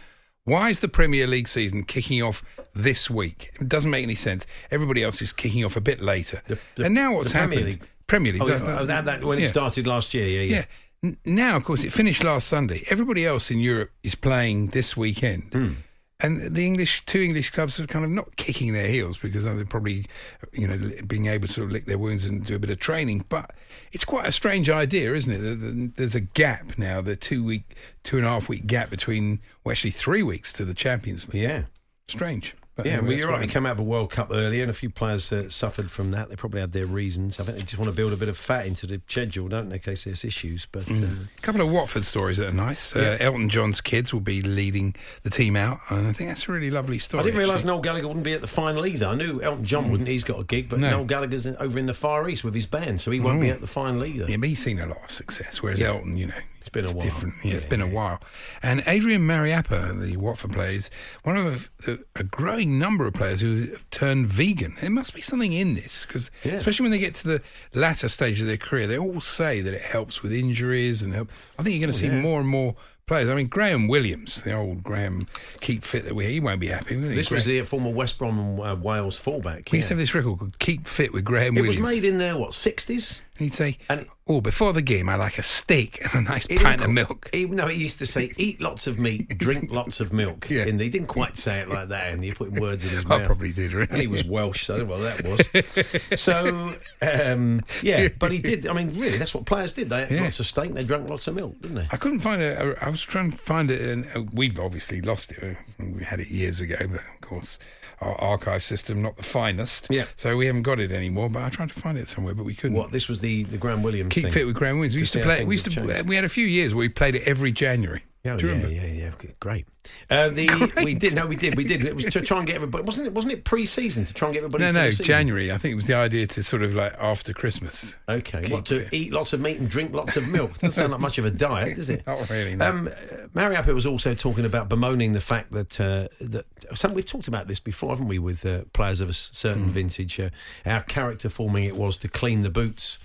Why 0.48 0.70
is 0.70 0.80
the 0.80 0.88
Premier 0.88 1.26
League 1.26 1.46
season 1.48 1.84
kicking 1.84 2.22
off 2.22 2.42
this 2.74 3.10
week? 3.10 3.50
It 3.60 3.68
doesn't 3.68 3.90
make 3.90 4.02
any 4.02 4.14
sense. 4.14 4.46
Everybody 4.70 5.02
else 5.04 5.20
is 5.20 5.32
kicking 5.32 5.64
off 5.64 5.76
a 5.76 5.80
bit 5.80 6.00
later. 6.00 6.42
the- 6.46 6.84
and 6.86 6.94
now 6.94 7.14
what's 7.16 7.32
the 7.32 7.38
Premier? 7.38 7.60
League. 7.60 7.86
Premier 8.06 8.32
League. 8.32 8.42
Oh, 8.42 8.46
that- 8.46 8.64
that, 8.64 8.86
that, 8.86 9.04
that- 9.04 9.24
when 9.24 9.38
yeah. 9.38 9.44
it 9.44 9.48
started 9.48 9.86
last 9.86 10.14
year, 10.14 10.26
yeah, 10.26 10.40
yeah. 10.42 10.56
Yeah. 10.56 10.64
N- 11.04 11.16
Now, 11.24 11.56
of 11.56 11.64
course, 11.64 11.84
it 11.84 11.92
finished 11.92 12.24
last 12.24 12.46
Sunday. 12.48 12.82
Everybody 12.88 13.26
else 13.26 13.50
in 13.50 13.58
Europe 13.60 13.90
is 14.02 14.14
playing 14.14 14.68
this 14.68 14.96
weekend. 14.96 15.42
Hmm. 15.52 15.72
And 16.20 16.42
the 16.42 16.66
English, 16.66 17.04
two 17.06 17.20
English 17.20 17.50
clubs 17.50 17.78
are 17.78 17.86
kind 17.86 18.04
of 18.04 18.10
not 18.10 18.34
kicking 18.34 18.72
their 18.72 18.88
heels 18.88 19.16
because 19.16 19.44
they're 19.44 19.64
probably, 19.64 20.06
you 20.52 20.66
know, 20.66 20.90
being 21.06 21.26
able 21.26 21.46
to 21.46 21.64
lick 21.64 21.84
their 21.84 21.96
wounds 21.96 22.26
and 22.26 22.44
do 22.44 22.56
a 22.56 22.58
bit 22.58 22.70
of 22.70 22.80
training. 22.80 23.24
But 23.28 23.52
it's 23.92 24.04
quite 24.04 24.26
a 24.26 24.32
strange 24.32 24.68
idea, 24.68 25.14
isn't 25.14 25.32
it? 25.32 25.94
There's 25.94 26.16
a 26.16 26.20
gap 26.20 26.76
now, 26.76 27.00
the 27.00 27.14
two 27.14 27.44
week, 27.44 27.76
two 28.02 28.16
and 28.16 28.26
a 28.26 28.30
half 28.30 28.48
week 28.48 28.66
gap 28.66 28.90
between, 28.90 29.38
well, 29.62 29.70
actually 29.70 29.92
three 29.92 30.24
weeks 30.24 30.52
to 30.54 30.64
the 30.64 30.74
Champions 30.74 31.32
League. 31.32 31.42
Yeah. 31.42 31.62
Strange. 32.08 32.56
But 32.78 32.86
Yeah, 32.86 33.00
well, 33.00 33.10
you're 33.12 33.28
right. 33.28 33.40
We 33.40 33.48
came 33.48 33.66
out 33.66 33.72
of 33.72 33.80
a 33.80 33.82
World 33.82 34.10
Cup 34.12 34.28
earlier, 34.30 34.62
and 34.62 34.70
a 34.70 34.74
few 34.74 34.88
players 34.88 35.32
uh, 35.32 35.48
suffered 35.50 35.90
from 35.90 36.12
that. 36.12 36.28
They 36.28 36.36
probably 36.36 36.60
had 36.60 36.70
their 36.70 36.86
reasons. 36.86 37.40
I 37.40 37.42
think 37.42 37.58
they 37.58 37.64
just 37.64 37.76
want 37.76 37.90
to 37.90 37.94
build 37.96 38.12
a 38.12 38.16
bit 38.16 38.28
of 38.28 38.36
fat 38.38 38.66
into 38.66 38.86
the 38.86 39.00
schedule, 39.08 39.48
don't 39.48 39.68
they, 39.68 39.74
in 39.76 39.82
case 39.82 40.04
there's 40.04 40.24
issues. 40.24 40.66
But 40.70 40.88
uh, 40.88 40.94
A 40.94 41.40
couple 41.42 41.60
of 41.60 41.72
Watford 41.72 42.04
stories 42.04 42.36
that 42.36 42.50
are 42.50 42.52
nice. 42.52 42.94
Uh, 42.94 43.16
Elton 43.18 43.48
John's 43.48 43.80
kids 43.80 44.12
will 44.12 44.20
be 44.20 44.42
leading 44.42 44.94
the 45.24 45.30
team 45.30 45.56
out, 45.56 45.80
and 45.90 46.06
I 46.06 46.12
think 46.12 46.30
that's 46.30 46.48
a 46.48 46.52
really 46.52 46.70
lovely 46.70 46.98
story. 47.00 47.20
I 47.20 47.24
didn't 47.24 47.40
realise. 47.40 47.64
Noel 47.64 47.80
Gallagher 47.80 48.06
wouldn't 48.06 48.24
be 48.24 48.32
at 48.34 48.42
the 48.42 48.46
final 48.46 48.86
either. 48.86 49.06
I 49.06 49.16
knew 49.16 49.42
Elton 49.42 49.64
John 49.64 49.90
wouldn't. 49.90 50.08
He's 50.08 50.22
got 50.22 50.38
a 50.38 50.44
gig, 50.44 50.68
but 50.68 50.78
No. 50.78 50.90
Noel 50.90 51.04
Gallagher's 51.04 51.46
in, 51.46 51.56
over 51.56 51.80
in 51.80 51.86
the 51.86 51.94
Far 51.94 52.28
East 52.28 52.44
with 52.44 52.54
his 52.54 52.66
band, 52.66 53.00
so 53.00 53.10
he 53.10 53.18
won't 53.18 53.40
be 53.40 53.50
at 53.50 53.60
the 53.60 53.66
final 53.66 54.04
either. 54.04 54.30
Yeah, 54.30 54.36
but 54.36 54.48
he's 54.50 54.62
seen 54.62 54.78
a 54.78 54.86
lot 54.86 55.02
of 55.02 55.10
success, 55.10 55.60
whereas 55.64 55.80
Yeah. 55.80 55.88
Elton, 55.88 56.16
you 56.16 56.26
know, 56.28 56.34
It's 56.68 56.74
been 56.74 56.84
a 56.84 56.96
while. 56.96 57.04
different. 57.04 57.34
Yeah, 57.44 57.54
it's 57.54 57.64
been 57.64 57.80
a 57.80 57.86
while. 57.88 58.20
And 58.62 58.82
Adrian 58.86 59.26
Mariappa, 59.26 60.00
the 60.00 60.16
Watford 60.16 60.52
player, 60.52 60.70
is 60.70 60.90
one 61.24 61.36
of 61.36 61.70
a, 61.86 61.98
a 62.16 62.22
growing 62.24 62.78
number 62.78 63.06
of 63.06 63.14
players 63.14 63.40
who 63.40 63.66
have 63.72 63.88
turned 63.90 64.26
vegan. 64.26 64.74
There 64.80 64.90
must 64.90 65.14
be 65.14 65.20
something 65.20 65.52
in 65.52 65.74
this, 65.74 66.04
because 66.06 66.30
Yeah. 66.44 66.54
especially 66.54 66.84
when 66.84 66.92
they 66.92 66.98
get 66.98 67.14
to 67.16 67.26
the 67.28 67.42
latter 67.74 68.08
stage 68.08 68.40
of 68.40 68.46
their 68.46 68.56
career, 68.56 68.86
they 68.86 68.98
all 68.98 69.20
say 69.20 69.60
that 69.60 69.74
it 69.74 69.82
helps 69.82 70.22
with 70.22 70.32
injuries 70.32 71.02
and 71.02 71.14
help. 71.14 71.30
I 71.58 71.62
think 71.62 71.74
you're 71.74 71.80
going 71.80 71.92
to 71.92 71.98
see 71.98 72.06
yeah. 72.06 72.20
more 72.20 72.40
and 72.40 72.48
more 72.48 72.74
players. 73.06 73.28
I 73.30 73.34
mean, 73.34 73.46
Graham 73.46 73.88
Williams, 73.88 74.42
the 74.42 74.52
old 74.52 74.82
Graham 74.82 75.26
keep 75.60 75.82
fit 75.82 76.04
that 76.04 76.14
we 76.14 76.26
he 76.26 76.40
won't 76.40 76.60
be 76.60 76.66
happy. 76.66 76.94
Will 76.94 77.08
he? 77.08 77.14
This 77.14 77.30
was 77.30 77.46
the 77.46 77.62
former 77.62 77.90
West 77.90 78.18
Brom 78.18 78.38
and 78.38 78.60
uh, 78.60 78.76
Wales 78.78 79.16
fullback. 79.16 79.70
We 79.72 79.76
yeah. 79.76 79.78
used 79.78 79.88
to 79.88 79.94
have 79.94 79.98
this 79.98 80.14
record 80.14 80.38
called 80.38 80.58
"Keep 80.58 80.86
Fit" 80.86 81.12
with 81.14 81.24
Graham 81.24 81.56
It 81.56 81.62
Williams. 81.62 81.78
It 81.78 81.82
was 81.82 81.94
made 81.94 82.04
in 82.04 82.18
the 82.18 82.36
what 82.36 82.52
sixties. 82.52 83.20
And 83.38 83.46
he'd 83.46 83.52
say, 83.54 83.78
And 83.88 84.00
it- 84.00 84.08
"Oh, 84.26 84.40
before 84.40 84.72
the 84.72 84.82
game, 84.82 85.08
I 85.08 85.14
like 85.14 85.38
a 85.38 85.42
steak 85.44 86.00
and 86.04 86.12
a 86.26 86.28
nice 86.30 86.46
pint 86.48 86.80
of 86.82 86.90
milk." 86.90 87.30
He, 87.32 87.46
no, 87.46 87.68
he 87.68 87.80
used 87.80 87.98
to 88.00 88.06
say, 88.06 88.32
"Eat 88.36 88.60
lots 88.60 88.86
of 88.88 88.98
meat, 88.98 89.38
drink 89.38 89.70
lots 89.80 90.00
of 90.00 90.12
milk." 90.12 90.48
Yeah. 90.50 90.64
and 90.66 90.80
he 90.80 90.88
didn't 90.88 91.06
quite 91.06 91.36
say 91.36 91.60
it 91.60 91.68
like 91.68 91.88
that, 91.88 92.12
and 92.12 92.24
he 92.24 92.32
put 92.32 92.58
words 92.58 92.82
in 92.82 92.90
his 92.90 93.06
mouth. 93.06 93.22
I 93.22 93.26
probably 93.26 93.52
did, 93.52 93.72
really. 93.72 93.86
And 93.90 94.00
he 94.00 94.06
was 94.08 94.24
Welsh, 94.24 94.64
so 94.64 94.84
well 94.84 94.98
that 95.00 95.24
was. 95.24 96.20
so 96.20 96.70
um, 97.00 97.60
yeah, 97.82 98.08
but 98.18 98.32
he 98.32 98.38
did. 98.38 98.66
I 98.66 98.72
mean, 98.72 98.90
really, 98.98 99.18
that's 99.18 99.34
what 99.34 99.46
players 99.46 99.72
did. 99.72 99.88
They 99.88 100.00
had 100.00 100.10
Yeah. 100.10 100.22
lots 100.24 100.40
of 100.40 100.46
steak, 100.46 100.66
and 100.66 100.76
they 100.76 100.84
drank 100.84 101.08
lots 101.08 101.28
of 101.28 101.34
milk, 101.36 101.60
didn't 101.60 101.76
they? 101.76 101.86
I 101.92 101.96
couldn't 101.96 102.20
find 102.20 102.42
it. 102.42 102.58
I- 102.58 102.86
I 102.88 102.90
was 102.90 103.02
trying 103.02 103.30
to 103.30 103.36
find 103.36 103.70
it, 103.70 103.80
and 103.80 104.06
uh, 104.16 104.22
we've 104.32 104.58
obviously 104.58 105.00
lost 105.00 105.32
it. 105.32 105.42
Uh, 105.42 105.84
We 105.84 106.02
had 106.04 106.18
it 106.20 106.28
years 106.28 106.60
ago, 106.60 106.74
but 106.90 107.00
of 107.00 107.20
course, 107.20 107.58
our 108.00 108.14
archive 108.20 108.62
system 108.62 109.00
not 109.02 109.16
the 109.16 109.22
finest. 109.22 109.86
Yeah. 109.90 110.06
So 110.16 110.36
we 110.36 110.46
haven't 110.46 110.62
got 110.62 110.80
it 110.80 110.90
anymore. 110.92 111.28
But 111.30 111.42
I 111.44 111.48
tried 111.50 111.68
to 111.68 111.74
find 111.80 111.96
it 111.98 112.08
somewhere, 112.08 112.34
but 112.34 112.44
we 112.44 112.54
couldn't. 112.54 112.76
What 112.76 112.90
this 112.90 113.08
was 113.08 113.20
the 113.20 113.27
the 113.44 113.56
Graham 113.58 113.82
Williams 113.82 114.12
Keep 114.14 114.24
thing. 114.24 114.32
fit 114.32 114.46
with 114.46 114.56
Graham 114.56 114.76
Williams. 114.78 114.94
We 114.94 114.98
To 114.98 115.02
used 115.02 115.12
to 115.14 115.22
play. 115.22 115.44
We 115.44 115.54
used 115.54 115.64
to. 115.66 115.70
changed. 115.70 116.08
We 116.08 116.14
had 116.16 116.24
a 116.24 116.28
few 116.28 116.46
years 116.46 116.74
where 116.74 116.80
we 116.80 116.88
played 116.88 117.14
it 117.14 117.22
every 117.26 117.52
January. 117.52 118.02
Oh, 118.24 118.30
yeah, 118.36 118.42
remember? 118.42 118.68
yeah, 118.68 118.84
yeah, 118.84 119.10
great. 119.40 119.64
Uh, 120.10 120.28
the 120.28 120.72
we 120.84 120.92
did 120.94 121.14
no, 121.14 121.24
we 121.24 121.36
did, 121.36 121.56
we 121.56 121.64
did. 121.64 121.82
It 121.84 121.94
was 121.94 122.04
to 122.06 122.20
try 122.20 122.36
and 122.38 122.46
get 122.46 122.56
everybody. 122.56 122.84
Wasn't 122.84 123.06
it? 123.06 123.14
Wasn't 123.14 123.32
it 123.32 123.44
pre-season 123.44 124.04
to 124.04 124.12
try 124.12 124.28
and 124.28 124.34
get 124.34 124.40
everybody? 124.40 124.64
No, 124.64 124.72
no, 124.72 124.90
the? 124.90 125.02
January. 125.02 125.50
I 125.50 125.56
think 125.56 125.72
it 125.72 125.76
was 125.76 125.86
the 125.86 125.94
idea 125.94 126.26
to 126.26 126.42
sort 126.42 126.62
of 126.62 126.74
like 126.74 126.92
after 127.00 127.32
Christmas. 127.32 127.96
Okay, 128.06 128.42
Keep 128.42 128.52
what 128.52 128.64
to 128.66 128.80
fit. 128.80 128.92
eat 128.92 129.12
lots 129.12 129.32
of 129.32 129.40
meat 129.40 129.58
and 129.58 129.68
drink 129.70 129.94
lots 129.94 130.16
of 130.18 130.28
milk? 130.28 130.52
Doesn't 130.58 130.72
sound 130.72 130.92
like 130.92 131.00
much 131.00 131.16
of 131.16 131.24
a 131.24 131.30
diet, 131.30 131.76
does 131.76 131.88
it? 131.88 132.04
Not 132.06 132.28
really, 132.28 132.56
no. 132.56 132.68
Um, 132.68 132.88
uh, 132.88 133.28
Mariappa 133.34 133.72
was 133.72 133.86
also 133.86 134.14
talking 134.14 134.44
about 134.44 134.68
bemoaning 134.68 135.12
the 135.12 135.20
fact 135.22 135.52
that 135.52 135.80
uh, 135.80 136.08
that 136.20 136.44
some 136.74 136.92
we've 136.92 137.06
talked 137.06 137.28
about 137.28 137.46
this 137.46 137.60
before, 137.60 137.90
haven't 137.90 138.08
we? 138.08 138.18
With 138.18 138.44
uh, 138.44 138.64
players 138.74 139.00
of 139.00 139.08
a 139.08 139.14
certain 139.14 139.62
Hmm. 139.62 139.68
vintage, 139.70 140.20
uh, 140.20 140.28
how 140.66 140.80
character 140.80 141.30
forming 141.30 141.64
it 141.64 141.76
was 141.76 141.96
to 141.98 142.08
clean 142.08 142.42
the 142.42 142.50
boots. 142.50 142.98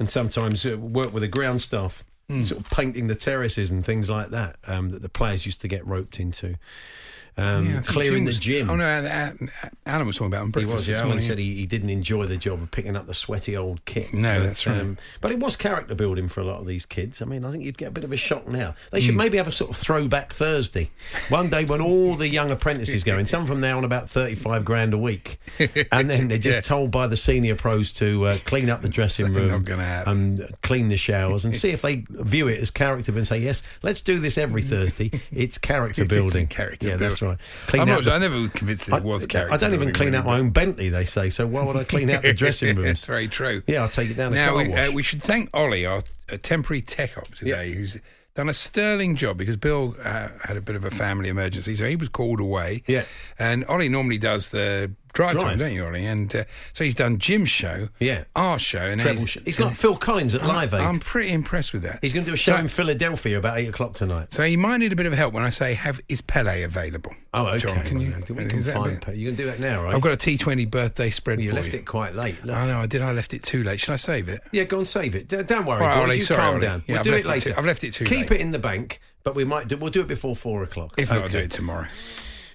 And 0.00 0.08
sometimes 0.08 0.66
uh, 0.66 0.76
work 0.76 1.12
with 1.12 1.22
the 1.22 1.28
ground 1.28 1.60
staff, 1.60 2.02
Mm. 2.28 2.46
sort 2.46 2.60
of 2.60 2.70
painting 2.70 3.08
the 3.08 3.16
terraces 3.16 3.72
and 3.72 3.84
things 3.84 4.08
like 4.08 4.28
that 4.30 4.54
um, 4.68 4.90
that 4.90 5.02
the 5.02 5.08
players 5.08 5.44
used 5.46 5.60
to 5.62 5.66
get 5.68 5.84
roped 5.84 6.20
into. 6.20 6.54
Um, 7.36 7.66
Yeah, 7.66 7.82
clearing 7.82 8.24
the 8.24 8.32
gym. 8.32 8.70
Oh 8.70 8.76
no, 8.76 8.84
Alan 9.86 10.06
was 10.06 10.16
talking 10.16 10.32
about 10.32 10.42
on 10.42 10.52
He 10.60 10.64
was. 10.66 10.88
Yeah, 10.88 11.02
morning. 11.04 11.20
said 11.20 11.38
he, 11.38 11.54
he 11.54 11.66
didn't 11.66 11.90
enjoy 11.90 12.26
the 12.26 12.36
job 12.36 12.62
of 12.62 12.70
picking 12.70 12.96
up 12.96 13.06
the 13.06 13.14
sweaty 13.14 13.56
old 13.56 13.84
kit. 13.84 14.12
No, 14.14 14.38
But, 14.40 14.46
that's 14.46 14.66
right. 14.66 14.96
but 15.20 15.30
it 15.30 15.38
was 15.38 15.56
character 15.56 15.94
building 15.94 16.28
for 16.28 16.40
a 16.40 16.44
lot 16.44 16.60
of 16.60 16.66
these 16.66 16.84
kids. 16.86 17.20
I 17.22 17.24
mean, 17.24 17.44
I 17.44 17.50
think 17.50 17.64
you'd 17.64 17.78
get 17.78 17.88
a 17.88 17.92
bit 17.92 18.04
of 18.04 18.12
a 18.12 18.16
shock 18.16 18.46
now. 18.48 18.74
They 18.90 19.00
should 19.00 19.14
Mm. 19.14 19.18
maybe 19.18 19.36
have 19.38 19.48
a 19.48 19.52
sort 19.52 19.70
of 19.70 19.76
throwback 19.76 20.32
Thursday, 20.32 20.90
one 21.28 21.50
day 21.50 21.64
when 21.64 21.80
all 21.80 22.14
the 22.14 22.28
young 22.28 22.50
apprentices 22.50 23.04
go 23.04 23.18
in. 23.18 23.26
Some 23.26 23.46
them 23.46 23.60
now 23.60 23.78
on 23.78 23.84
about 23.84 24.08
thirty-five 24.10 24.64
grand 24.64 24.94
a 24.94 24.98
week, 24.98 25.38
and 25.92 26.08
then 26.10 26.28
they're 26.28 26.38
just 26.38 26.56
Yeah. 26.56 26.60
told 26.62 26.90
by 26.90 27.06
the 27.06 27.16
senior 27.16 27.54
pros 27.56 27.92
to 27.94 28.26
uh, 28.26 28.36
clean 28.44 28.68
up 28.70 28.82
the 28.82 28.88
dressing 28.88 29.32
room 29.32 29.64
and 30.06 30.48
clean 30.62 30.88
the 30.88 30.96
showers, 30.96 31.44
and 31.44 31.56
see 31.60 31.70
if 31.70 31.82
they 31.82 32.04
view 32.10 32.48
it 32.48 32.58
as 32.60 32.70
character 32.70 33.12
and 33.16 33.26
say, 33.26 33.38
"Yes, 33.38 33.62
let's 33.82 34.00
do 34.00 34.18
this 34.18 34.38
every 34.38 34.62
Thursday. 34.62 35.10
It's 35.32 35.58
character 35.70 36.04
building." 36.04 36.46
character 36.46 36.88
yeah, 36.88 36.96
that's 37.20 37.22
right. 37.22 37.38
Clean 37.68 37.82
I'm 37.82 37.88
not- 37.88 38.04
the- 38.04 38.12
I 38.12 38.18
never 38.18 38.40
was 38.40 38.50
convinced 38.50 38.86
that 38.86 38.96
it 38.98 39.02
was 39.04 39.26
character 39.26 39.54
I 39.54 39.56
don't 39.56 39.74
even 39.74 39.92
clean 39.92 40.14
out 40.14 40.26
my 40.26 40.38
own 40.38 40.50
Bentley. 40.50 40.88
They 40.88 41.04
say 41.04 41.30
so. 41.30 41.46
Why 41.46 41.62
would 41.64 41.76
I 41.76 41.84
clean 41.84 42.10
out 42.10 42.22
the 42.22 42.32
dressing 42.32 42.68
rooms? 42.76 42.86
That's 42.88 43.04
very 43.04 43.28
true. 43.28 43.62
Yeah, 43.66 43.82
I'll 43.82 43.88
take 43.88 44.10
it 44.10 44.14
down. 44.16 44.32
Now 44.34 44.56
we, 44.56 44.72
uh, 44.72 44.90
we 44.92 45.02
should 45.02 45.22
thank 45.22 45.50
Ollie, 45.54 45.86
our 45.86 46.02
uh, 46.32 46.36
temporary 46.42 46.82
tech 46.82 47.16
op 47.18 47.34
today, 47.34 47.72
who's 47.72 47.98
done 48.36 48.48
a 48.48 48.52
sterling 48.52 49.16
job 49.16 49.36
because 49.36 49.56
Bill 49.56 49.96
uh, 50.04 50.28
had 50.44 50.56
a 50.56 50.60
bit 50.60 50.76
of 50.76 50.84
a 50.84 50.90
family 50.90 51.28
emergency, 51.28 51.74
so 51.74 51.86
he 51.86 51.96
was 51.96 52.08
called 52.08 52.40
away. 52.40 52.82
Yeah. 52.86 53.04
and 53.38 53.64
Ollie 53.66 53.88
normally 53.88 54.18
does 54.18 54.50
the 54.50 54.92
drive, 55.12 55.32
Drive. 55.32 55.42
time, 55.42 55.58
don't 55.58 55.72
you, 55.72 55.84
Ollie? 55.84 56.06
And 56.06 56.34
uh, 56.34 56.44
so 56.72 56.84
he's 56.84 56.94
done 56.94 57.18
Jim's 57.18 57.48
show, 57.48 57.88
Yeah. 57.98 58.24
our 58.36 58.58
show, 58.58 58.78
and 58.80 59.00
Treble 59.00 59.20
he's, 59.20 59.30
sh- 59.30 59.38
He's 59.44 59.60
like 59.60 59.74
Phil 59.74 59.96
Collins 59.96 60.34
at 60.34 60.42
I'm, 60.42 60.48
Live 60.48 60.74
Aid. 60.74 60.80
I'm 60.80 60.98
pretty 60.98 61.32
impressed 61.32 61.72
with 61.72 61.82
that. 61.82 61.98
He's 62.02 62.12
going 62.12 62.24
to 62.24 62.30
do 62.30 62.34
a 62.34 62.36
show 62.38 62.52
So- 62.54 62.58
in 62.60 62.68
Philadelphia 62.68 63.38
about 63.38 63.58
eight 63.58 63.68
o'clock 63.68 63.94
tonight. 63.94 64.32
So 64.32 64.42
he 64.44 64.56
might 64.56 64.78
need 64.78 64.92
a 64.92 64.96
bit 64.96 65.06
of 65.06 65.12
help 65.12 65.34
when 65.34 65.42
I 65.44 65.48
say, 65.48 65.74
"Have 65.74 66.00
is 66.08 66.20
Pele 66.20 66.62
available?" 66.62 67.12
Oh, 67.32 67.46
okay. 67.46 67.58
John, 67.58 67.84
can 67.84 68.00
you? 68.00 68.10
Well, 68.10 68.20
we 68.38 68.46
can 68.46 68.60
find 68.60 68.84
bit- 68.84 69.00
Pe- 69.02 69.16
you 69.16 69.26
can 69.28 69.36
do 69.36 69.46
that 69.46 69.60
now, 69.60 69.84
right? 69.84 69.94
I've 69.94 70.00
got 70.00 70.12
a 70.12 70.16
T20 70.16 70.68
birthday 70.70 71.10
spread. 71.10 71.40
You 71.40 71.50
for 71.50 71.56
left 71.56 71.72
you. 71.72 71.78
it 71.80 71.86
quite 71.86 72.14
late. 72.14 72.44
Look. 72.44 72.56
Oh 72.56 72.66
no, 72.66 72.78
I 72.80 72.86
did. 72.86 73.02
I 73.02 73.12
left 73.12 73.34
it 73.34 73.42
too 73.42 73.62
late. 73.62 73.78
Should 73.80 73.92
I 73.92 73.96
save 73.96 74.28
it? 74.28 74.40
Yeah, 74.52 74.64
go 74.64 74.78
and 74.78 74.88
save 74.88 75.14
it. 75.14 75.28
D- 75.28 75.42
Don't 75.44 75.64
worry, 75.66 75.80
right. 75.80 75.98
Ollie, 75.98 76.16
you 76.16 76.22
sorry, 76.22 76.40
calm 76.40 76.54
Ollie. 76.56 76.66
down. 76.66 76.82
Yeah, 76.86 76.94
we'll 76.94 76.98
I've 77.00 77.04
do 77.04 77.12
it 77.14 77.18
it 77.20 77.26
later. 77.28 77.50
too- 77.50 77.56
I've 77.58 77.66
left 77.66 77.84
it 77.84 77.92
too 77.92 78.04
late. 78.04 78.10
Keep 78.10 78.30
late. 78.30 78.40
it 78.40 78.42
in 78.42 78.50
the 78.50 78.58
bank, 78.58 79.00
but 79.22 79.34
we 79.34 79.44
might 79.44 79.68
do. 79.68 79.76
We'll 79.76 79.90
do 79.92 80.00
it 80.00 80.08
before 80.08 80.34
four 80.34 80.62
o'clock. 80.64 80.94
If 80.96 81.10
not, 81.10 81.22
I'll 81.22 81.28
do 81.28 81.38
it 81.38 81.50
tomorrow. 81.52 81.86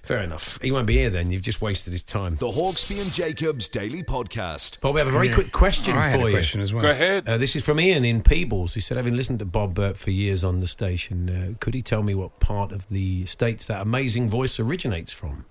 Fair 0.06 0.22
enough. 0.22 0.56
He 0.62 0.70
won't 0.70 0.86
be 0.86 0.98
here 0.98 1.10
then. 1.10 1.32
You've 1.32 1.42
just 1.42 1.60
wasted 1.60 1.92
his 1.92 2.02
time. 2.02 2.36
The 2.36 2.46
Hawksbee 2.46 3.02
and 3.02 3.12
Jacobs 3.12 3.68
Daily 3.68 4.04
Podcast. 4.04 4.80
Bob, 4.80 4.94
we 4.94 5.00
have 5.00 5.08
a 5.08 5.10
very 5.10 5.28
Yeah. 5.28 5.34
quick 5.34 5.50
question 5.50 5.96
I 5.96 6.06
had 6.06 6.20
for 6.20 6.26
a 6.26 6.30
you. 6.30 6.36
question 6.36 6.60
as 6.60 6.72
well. 6.72 6.82
Go 6.84 6.90
ahead. 6.90 7.28
Uh, 7.28 7.36
this 7.38 7.56
is 7.56 7.64
from 7.64 7.80
Ian 7.80 8.04
in 8.04 8.22
Peebles. 8.22 8.74
He 8.74 8.80
said, 8.80 8.98
having 8.98 9.16
listened 9.16 9.40
to 9.40 9.44
Bob 9.44 9.74
Burt 9.74 9.96
for 9.96 10.12
years 10.12 10.44
on 10.44 10.60
the 10.60 10.68
station, 10.68 11.28
uh, 11.28 11.54
could 11.58 11.74
he 11.74 11.82
tell 11.82 12.04
me 12.04 12.14
what 12.14 12.38
part 12.38 12.70
of 12.70 12.86
the 12.86 13.26
states 13.26 13.66
that 13.66 13.82
amazing 13.82 14.28
voice 14.28 14.60
originates 14.60 15.12
from? 15.12 15.46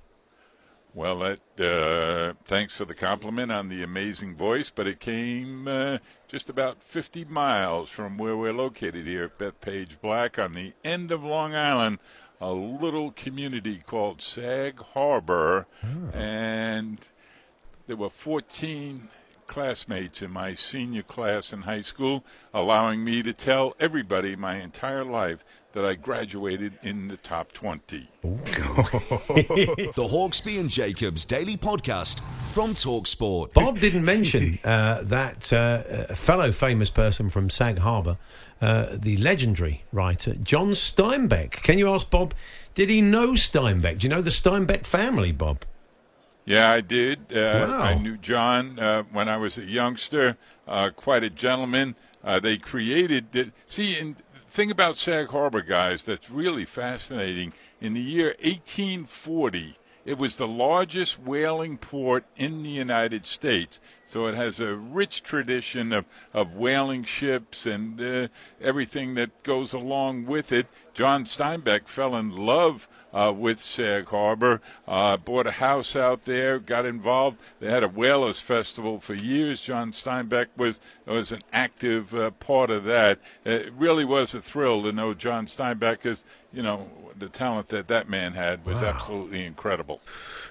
Well, 0.93 1.20
that, 1.20 1.39
uh, 1.60 2.36
thanks 2.45 2.74
for 2.78 2.86
the 2.86 2.93
compliment 2.95 3.51
on 3.51 3.68
the 3.68 3.84
amazing 3.84 4.38
voice, 4.38 4.72
but 4.74 4.88
it 4.88 5.01
came 5.01 5.68
uh, 5.68 5.97
just 6.30 6.49
about 6.49 6.82
50 6.82 7.26
miles 7.26 7.89
from 7.89 8.18
where 8.18 8.38
we're 8.38 8.53
located 8.53 9.06
here 9.06 9.26
at 9.26 9.38
Bethpage 9.38 9.99
Black 10.01 10.39
on 10.39 10.53
the 10.53 10.72
end 10.86 11.12
of 11.12 11.22
Long 11.26 11.53
Island, 11.53 11.99
a 12.42 12.52
little 12.52 13.12
community 13.12 13.82
called 13.86 14.22
Sag 14.22 14.80
Harbor. 14.94 15.66
And 16.14 17.00
there 17.88 17.96
were 17.96 18.10
14 18.10 19.10
classmates 19.48 20.22
in 20.22 20.32
my 20.32 20.56
senior 20.56 21.04
class 21.04 21.54
in 21.54 21.62
high 21.64 21.82
school, 21.82 22.26
allowing 22.54 23.04
me 23.04 23.22
to 23.24 23.34
tell 23.34 23.76
everybody 23.80 24.36
my 24.36 24.56
entire 24.56 25.04
life 25.04 25.44
that 25.74 25.86
I 25.86 25.94
graduated 25.96 26.80
in 26.82 27.10
the 27.10 27.18
top 27.18 27.52
20. 27.52 28.08
The 29.96 30.08
Hawksbee 30.10 30.60
and 30.60 30.70
Jacobs 30.70 31.26
Daily 31.26 31.58
Podcast 31.58 32.22
from 32.54 32.72
Talksport. 32.72 33.54
Bob 33.54 33.80
didn't 33.80 34.06
mention 34.06 34.58
uh, 34.64 35.02
that 35.04 35.52
uh, 35.52 35.84
a 36.10 36.16
fellow 36.16 36.52
famous 36.52 36.90
person 36.90 37.30
from 37.30 37.50
Sag 37.50 37.80
Harbor, 37.80 38.18
uh, 38.66 38.97
the 38.97 39.16
legendary 39.18 39.84
writer 39.91 40.34
John 40.36 40.70
Steinbeck. 40.72 41.51
Can 41.51 41.78
you 41.78 41.89
ask 41.89 42.09
Bob, 42.09 42.34
did 42.74 42.89
he 42.89 42.99
know 43.01 43.32
Steinbeck? 43.34 43.99
Do 43.99 44.07
you 44.07 44.13
know 44.13 44.22
the 44.22 44.32
Steinbeck 44.32 44.86
family, 44.86 45.32
Bob? 45.32 45.63
Yeah, 46.45 46.72
I 46.72 46.82
did. 46.82 47.20
Uh, 47.32 47.68
Wow. 47.68 47.82
I 47.82 47.93
knew 47.95 48.18
John 48.18 48.80
uh, 48.80 49.03
when 49.11 49.30
I 49.30 49.38
was 49.38 49.57
a 49.57 49.63
youngster. 49.63 50.38
Uh, 50.68 50.89
quite 50.95 51.24
a 51.24 51.30
gentleman. 51.30 51.95
Uh, 52.24 52.39
they 52.39 52.57
created. 52.57 53.32
The, 53.32 53.51
see, 53.68 53.97
and 53.99 54.16
the 54.16 54.39
thing 54.49 54.72
about 54.72 54.97
Sag 54.97 55.28
Harbor, 55.30 55.61
guys, 55.61 56.03
that's 56.03 56.30
really 56.30 56.66
fascinating. 56.66 57.53
In 57.82 57.93
the 57.93 58.01
year 58.01 58.36
1840, 58.41 59.78
it 60.05 60.18
was 60.18 60.36
the 60.36 60.47
largest 60.47 61.20
whaling 61.20 61.78
port 61.78 62.26
in 62.36 62.63
the 62.63 62.70
United 62.70 63.26
States. 63.26 63.80
So 64.16 64.28
it 64.28 64.36
has 64.36 64.61
a 64.61 64.74
rich 64.74 65.24
tradition 65.24 65.91
of, 65.91 66.05
of 66.34 66.55
whaling 66.55 67.03
ships 67.03 67.66
and 67.66 67.99
uh, 67.99 68.28
everything 68.61 69.16
that 69.16 69.43
goes 69.43 69.74
along 69.74 70.26
with 70.26 70.53
it. 70.53 70.68
John 70.93 71.26
Steinbeck 71.26 71.89
fell 71.89 72.16
in 72.16 72.32
love 72.34 72.88
uh, 73.13 73.34
with 73.36 73.59
Sag 73.59 74.07
Harbor, 74.07 74.61
uh, 74.88 75.18
bought 75.18 75.47
a 75.47 75.51
house 75.51 75.97
out 75.97 76.24
there, 76.24 76.59
got 76.59 76.86
involved. 76.86 77.39
They 77.59 77.70
had 77.70 77.84
a 77.84 77.89
whalers 77.89 78.39
festival 78.39 79.01
for 79.01 79.16
years. 79.16 79.61
John 79.61 79.91
Steinbeck 79.91 80.47
was 80.55 80.80
was 81.05 81.34
an 81.34 81.41
active 81.51 82.16
uh, 82.16 82.32
part 82.32 82.72
of 82.72 82.86
that. 82.86 83.20
It 83.43 83.74
really 83.74 84.05
was 84.05 84.34
a 84.34 84.41
thrill 84.41 84.84
to 84.84 84.93
know 84.93 85.13
John 85.13 85.45
Steinbeck, 85.45 86.01
because 86.03 86.24
you 86.56 86.64
know 86.64 86.88
the 87.18 87.30
talent 87.30 87.70
that 87.70 87.88
that 87.88 88.10
man 88.10 88.34
had 88.34 88.66
was 88.66 88.82
absolutely 88.84 89.45
incredible. 89.45 90.01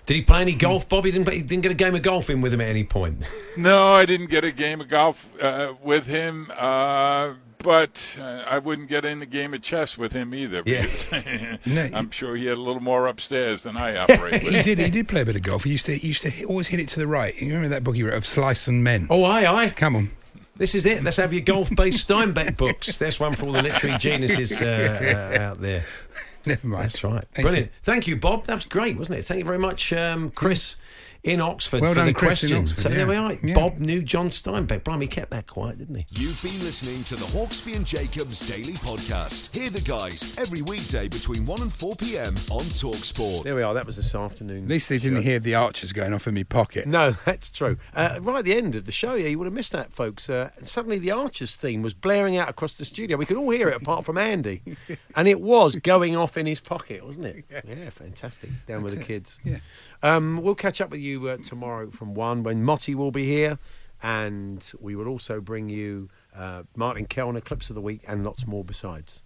Did 0.07 0.15
he 0.15 0.23
play 0.23 0.41
any 0.41 0.55
golf, 0.55 0.89
Bobby? 0.89 1.11
Didn't, 1.11 1.31
he 1.31 1.43
didn't 1.43 1.63
get 1.63 1.73
a 1.73 1.75
game 1.75 1.95
of 1.95 2.03
golf 2.03 2.31
in 2.31 2.41
with 2.41 2.53
him 2.55 2.61
at 2.61 2.69
any 2.69 2.85
point. 2.85 3.19
No, 3.57 3.95
I 3.95 4.05
didn't 4.05 4.31
get 4.31 4.43
a 4.43 4.51
game 4.51 4.81
of 4.81 4.89
golf 4.89 5.29
uh, 5.41 5.75
with 5.81 6.09
him, 6.09 6.51
uh, 6.59 7.35
but 7.59 8.19
uh, 8.21 8.43
I 8.49 8.59
wouldn't 8.59 8.89
get 8.89 9.05
in 9.05 9.23
a 9.23 9.27
game 9.27 9.55
of 9.55 9.63
chess 9.63 9.97
with 9.97 10.13
him 10.13 10.35
either. 10.35 10.65
Yeah. 10.67 10.87
No, 11.67 11.89
I'm 11.95 12.11
sure 12.11 12.35
he 12.35 12.47
had 12.47 12.59
a 12.59 12.61
little 12.61 12.83
more 12.83 13.07
upstairs 13.07 13.63
than 13.63 13.77
I 13.77 13.97
operate 13.97 14.43
with. 14.43 14.53
he 14.53 14.63
did. 14.63 14.81
He 14.81 14.91
did 14.91 15.07
play 15.07 15.21
a 15.21 15.25
bit 15.25 15.37
of 15.37 15.43
golf. 15.43 15.63
He 15.63 15.71
used 15.71 15.87
to. 15.87 15.95
He 15.95 16.09
used 16.09 16.23
to 16.23 16.45
always 16.47 16.67
hit 16.67 16.81
it 16.81 16.89
to 16.91 16.99
the 17.01 17.07
right. 17.07 17.33
You 17.41 17.47
remember 17.47 17.69
that 17.69 17.85
book 17.85 17.95
he 17.95 18.03
wrote 18.03 18.15
of 18.15 18.27
Slice 18.27 18.67
and 18.67 18.83
Men? 18.83 19.07
Oh, 19.09 19.23
aye, 19.23 19.47
aye. 19.47 19.71
Come 19.71 19.95
on. 19.95 20.11
This 20.57 20.75
is 20.75 20.87
it. 20.87 21.03
Let's 21.03 21.17
have 21.17 21.33
your 21.33 21.43
golf-based 21.43 22.09
Steinbeck 22.09 22.57
books. 22.57 22.99
There's 22.99 23.19
one 23.19 23.33
for 23.33 23.47
all 23.47 23.53
the 23.53 23.63
literary 23.63 23.99
geniuses 23.99 24.53
uh, 24.61 25.35
uh, 25.37 25.43
out 25.43 25.61
there. 25.61 25.85
Never 26.47 26.67
mind. 26.67 26.85
That's 26.85 27.03
right. 27.03 27.25
Thank 27.33 27.45
Brilliant. 27.45 27.73
Thank 27.83 28.07
you, 28.07 28.17
Bob. 28.17 28.45
That 28.47 28.55
was 28.55 28.65
great, 28.65 28.97
wasn't 28.97 29.19
it? 29.19 29.25
Thank 29.25 29.39
you 29.39 29.45
very 29.45 29.59
much, 29.59 29.93
um, 29.93 30.31
Chris 30.31 30.77
in 31.25 31.41
Oxford 31.41 31.81
Well 31.81 31.93
for 31.93 31.97
done, 31.97 32.07
the 32.07 32.13
Chris 32.13 32.41
question. 32.41 32.59
Oxford, 32.59 32.81
so 32.83 32.89
there 32.91 33.07
we 33.07 33.17
are. 33.17 33.33
Yeah. 33.43 33.55
Bob 33.55 33.79
knew 33.79 34.03
John 34.03 34.29
Steinbeck. 34.29 34.85
Blimey, 34.85 35.07
he 35.07 35.09
kept 35.09 35.31
that 35.31 35.47
quiet, 35.47 35.79
didn't 35.79 35.95
he? 35.95 36.05
You've 36.11 36.41
been 36.43 36.59
listening 36.61 37.03
to 37.05 37.15
the 37.17 37.25
Hawksbee 37.37 37.77
and 37.77 37.87
Jacobs 37.87 38.47
Daily 38.47 38.75
Podcast. 38.75 39.57
Hear 39.57 39.71
the 39.71 39.81
guys 39.81 40.39
every 40.39 40.61
weekday 40.61 41.09
between 41.09 41.47
1 41.47 41.63
and 41.63 41.73
4 41.73 41.97
p.m. 41.97 42.35
on 42.53 42.61
Talksport. 42.61 43.43
There 43.43 43.55
we 43.55 43.63
are. 43.63 43.73
That 43.73 43.87
was 43.87 43.97
this 43.97 44.15
afternoon. 44.15 44.65
At 44.65 44.69
least 44.69 44.91
they 44.91 44.99
didn't 44.99 45.23
hear 45.23 45.39
the 45.39 45.55
archers 45.55 45.93
going 45.95 46.13
off 46.13 46.27
in 46.27 46.35
my 46.35 46.43
pocket. 46.43 46.87
No, 46.87 47.13
that's 47.25 47.51
true. 47.51 47.79
Uh, 47.95 48.19
right 48.21 48.41
at 48.41 48.45
the 48.45 48.55
end 48.55 48.75
of 48.75 48.85
the 48.85 48.93
show, 48.93 49.15
yeah, 49.15 49.29
you 49.29 49.39
would 49.39 49.47
have 49.47 49.55
missed 49.55 49.73
that, 49.73 49.93
folks. 49.93 50.29
Uh, 50.29 50.51
suddenly, 50.63 50.99
the 50.99 51.11
Archers 51.11 51.55
theme 51.55 51.81
was 51.81 51.95
blaring 51.95 52.37
out 52.37 52.51
across 52.51 52.75
the 52.75 52.85
studio. 52.85 53.17
We 53.17 53.25
could 53.25 53.39
all 53.39 53.51
hear 53.51 53.71
it, 53.71 53.81
apart 53.81 54.05
from 54.05 54.19
Andy, 54.19 54.63
and 55.17 55.27
it 55.27 55.41
was 55.41 55.77
going 55.77 56.17
off 56.17 56.37
in 56.37 56.45
his 56.45 56.61
pocket, 56.61 57.03
wasn't 57.03 57.27
it? 57.27 57.45
Yeah, 57.51 57.89
fantastic. 57.89 58.51
Down 58.67 58.83
with 58.83 58.99
the 58.99 59.03
kids. 59.03 59.39
Yeah. 59.43 59.59
Um, 60.03 60.43
we'll 60.43 60.55
catch 60.55 60.83
up 60.83 60.91
with 60.91 61.01
you 61.01 61.14
uh, 61.17 61.37
tomorrow 61.39 61.91
from 61.91 62.15
one 62.15 62.43
when 62.43 62.63
Motty 62.63 62.95
will 62.95 63.11
be 63.11 63.25
here, 63.27 63.59
and 64.03 64.65
we 64.81 64.95
will 64.97 65.09
also 65.09 65.41
bring 65.41 65.69
you 65.69 66.09
uh, 66.37 66.65
Martin 66.77 67.07
Kelner 67.07 67.43
clips 67.43 67.71
of 67.71 67.75
the 67.75 67.81
week 67.81 68.03
and 68.07 68.25
lots 68.25 68.47
more 68.47 68.65
besides. 68.65 69.23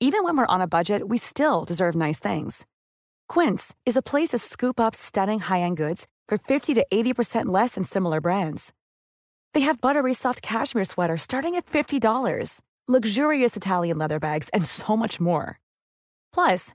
Even 0.00 0.24
when 0.24 0.36
we're 0.36 0.46
on 0.46 0.60
a 0.60 0.66
budget, 0.66 1.08
we 1.08 1.16
still 1.16 1.64
deserve 1.64 1.94
nice 1.94 2.18
things. 2.18 2.66
Quince 3.28 3.72
is 3.86 3.96
a 3.96 4.02
place 4.02 4.30
to 4.30 4.38
scoop 4.38 4.80
up 4.80 4.94
stunning 4.94 5.38
high-end 5.38 5.76
goods 5.76 6.08
for 6.28 6.38
50 6.38 6.74
to 6.74 6.84
80% 6.92 7.46
less 7.46 7.76
than 7.76 7.84
similar 7.84 8.20
brands. 8.20 8.72
They 9.54 9.60
have 9.60 9.80
buttery 9.80 10.12
soft 10.12 10.42
cashmere 10.42 10.84
sweaters 10.84 11.22
starting 11.22 11.54
at 11.54 11.66
$50, 11.66 12.60
luxurious 12.88 13.56
Italian 13.56 13.98
leather 13.98 14.18
bags, 14.18 14.48
and 14.48 14.66
so 14.66 14.96
much 14.96 15.20
more. 15.20 15.60
Plus, 16.34 16.74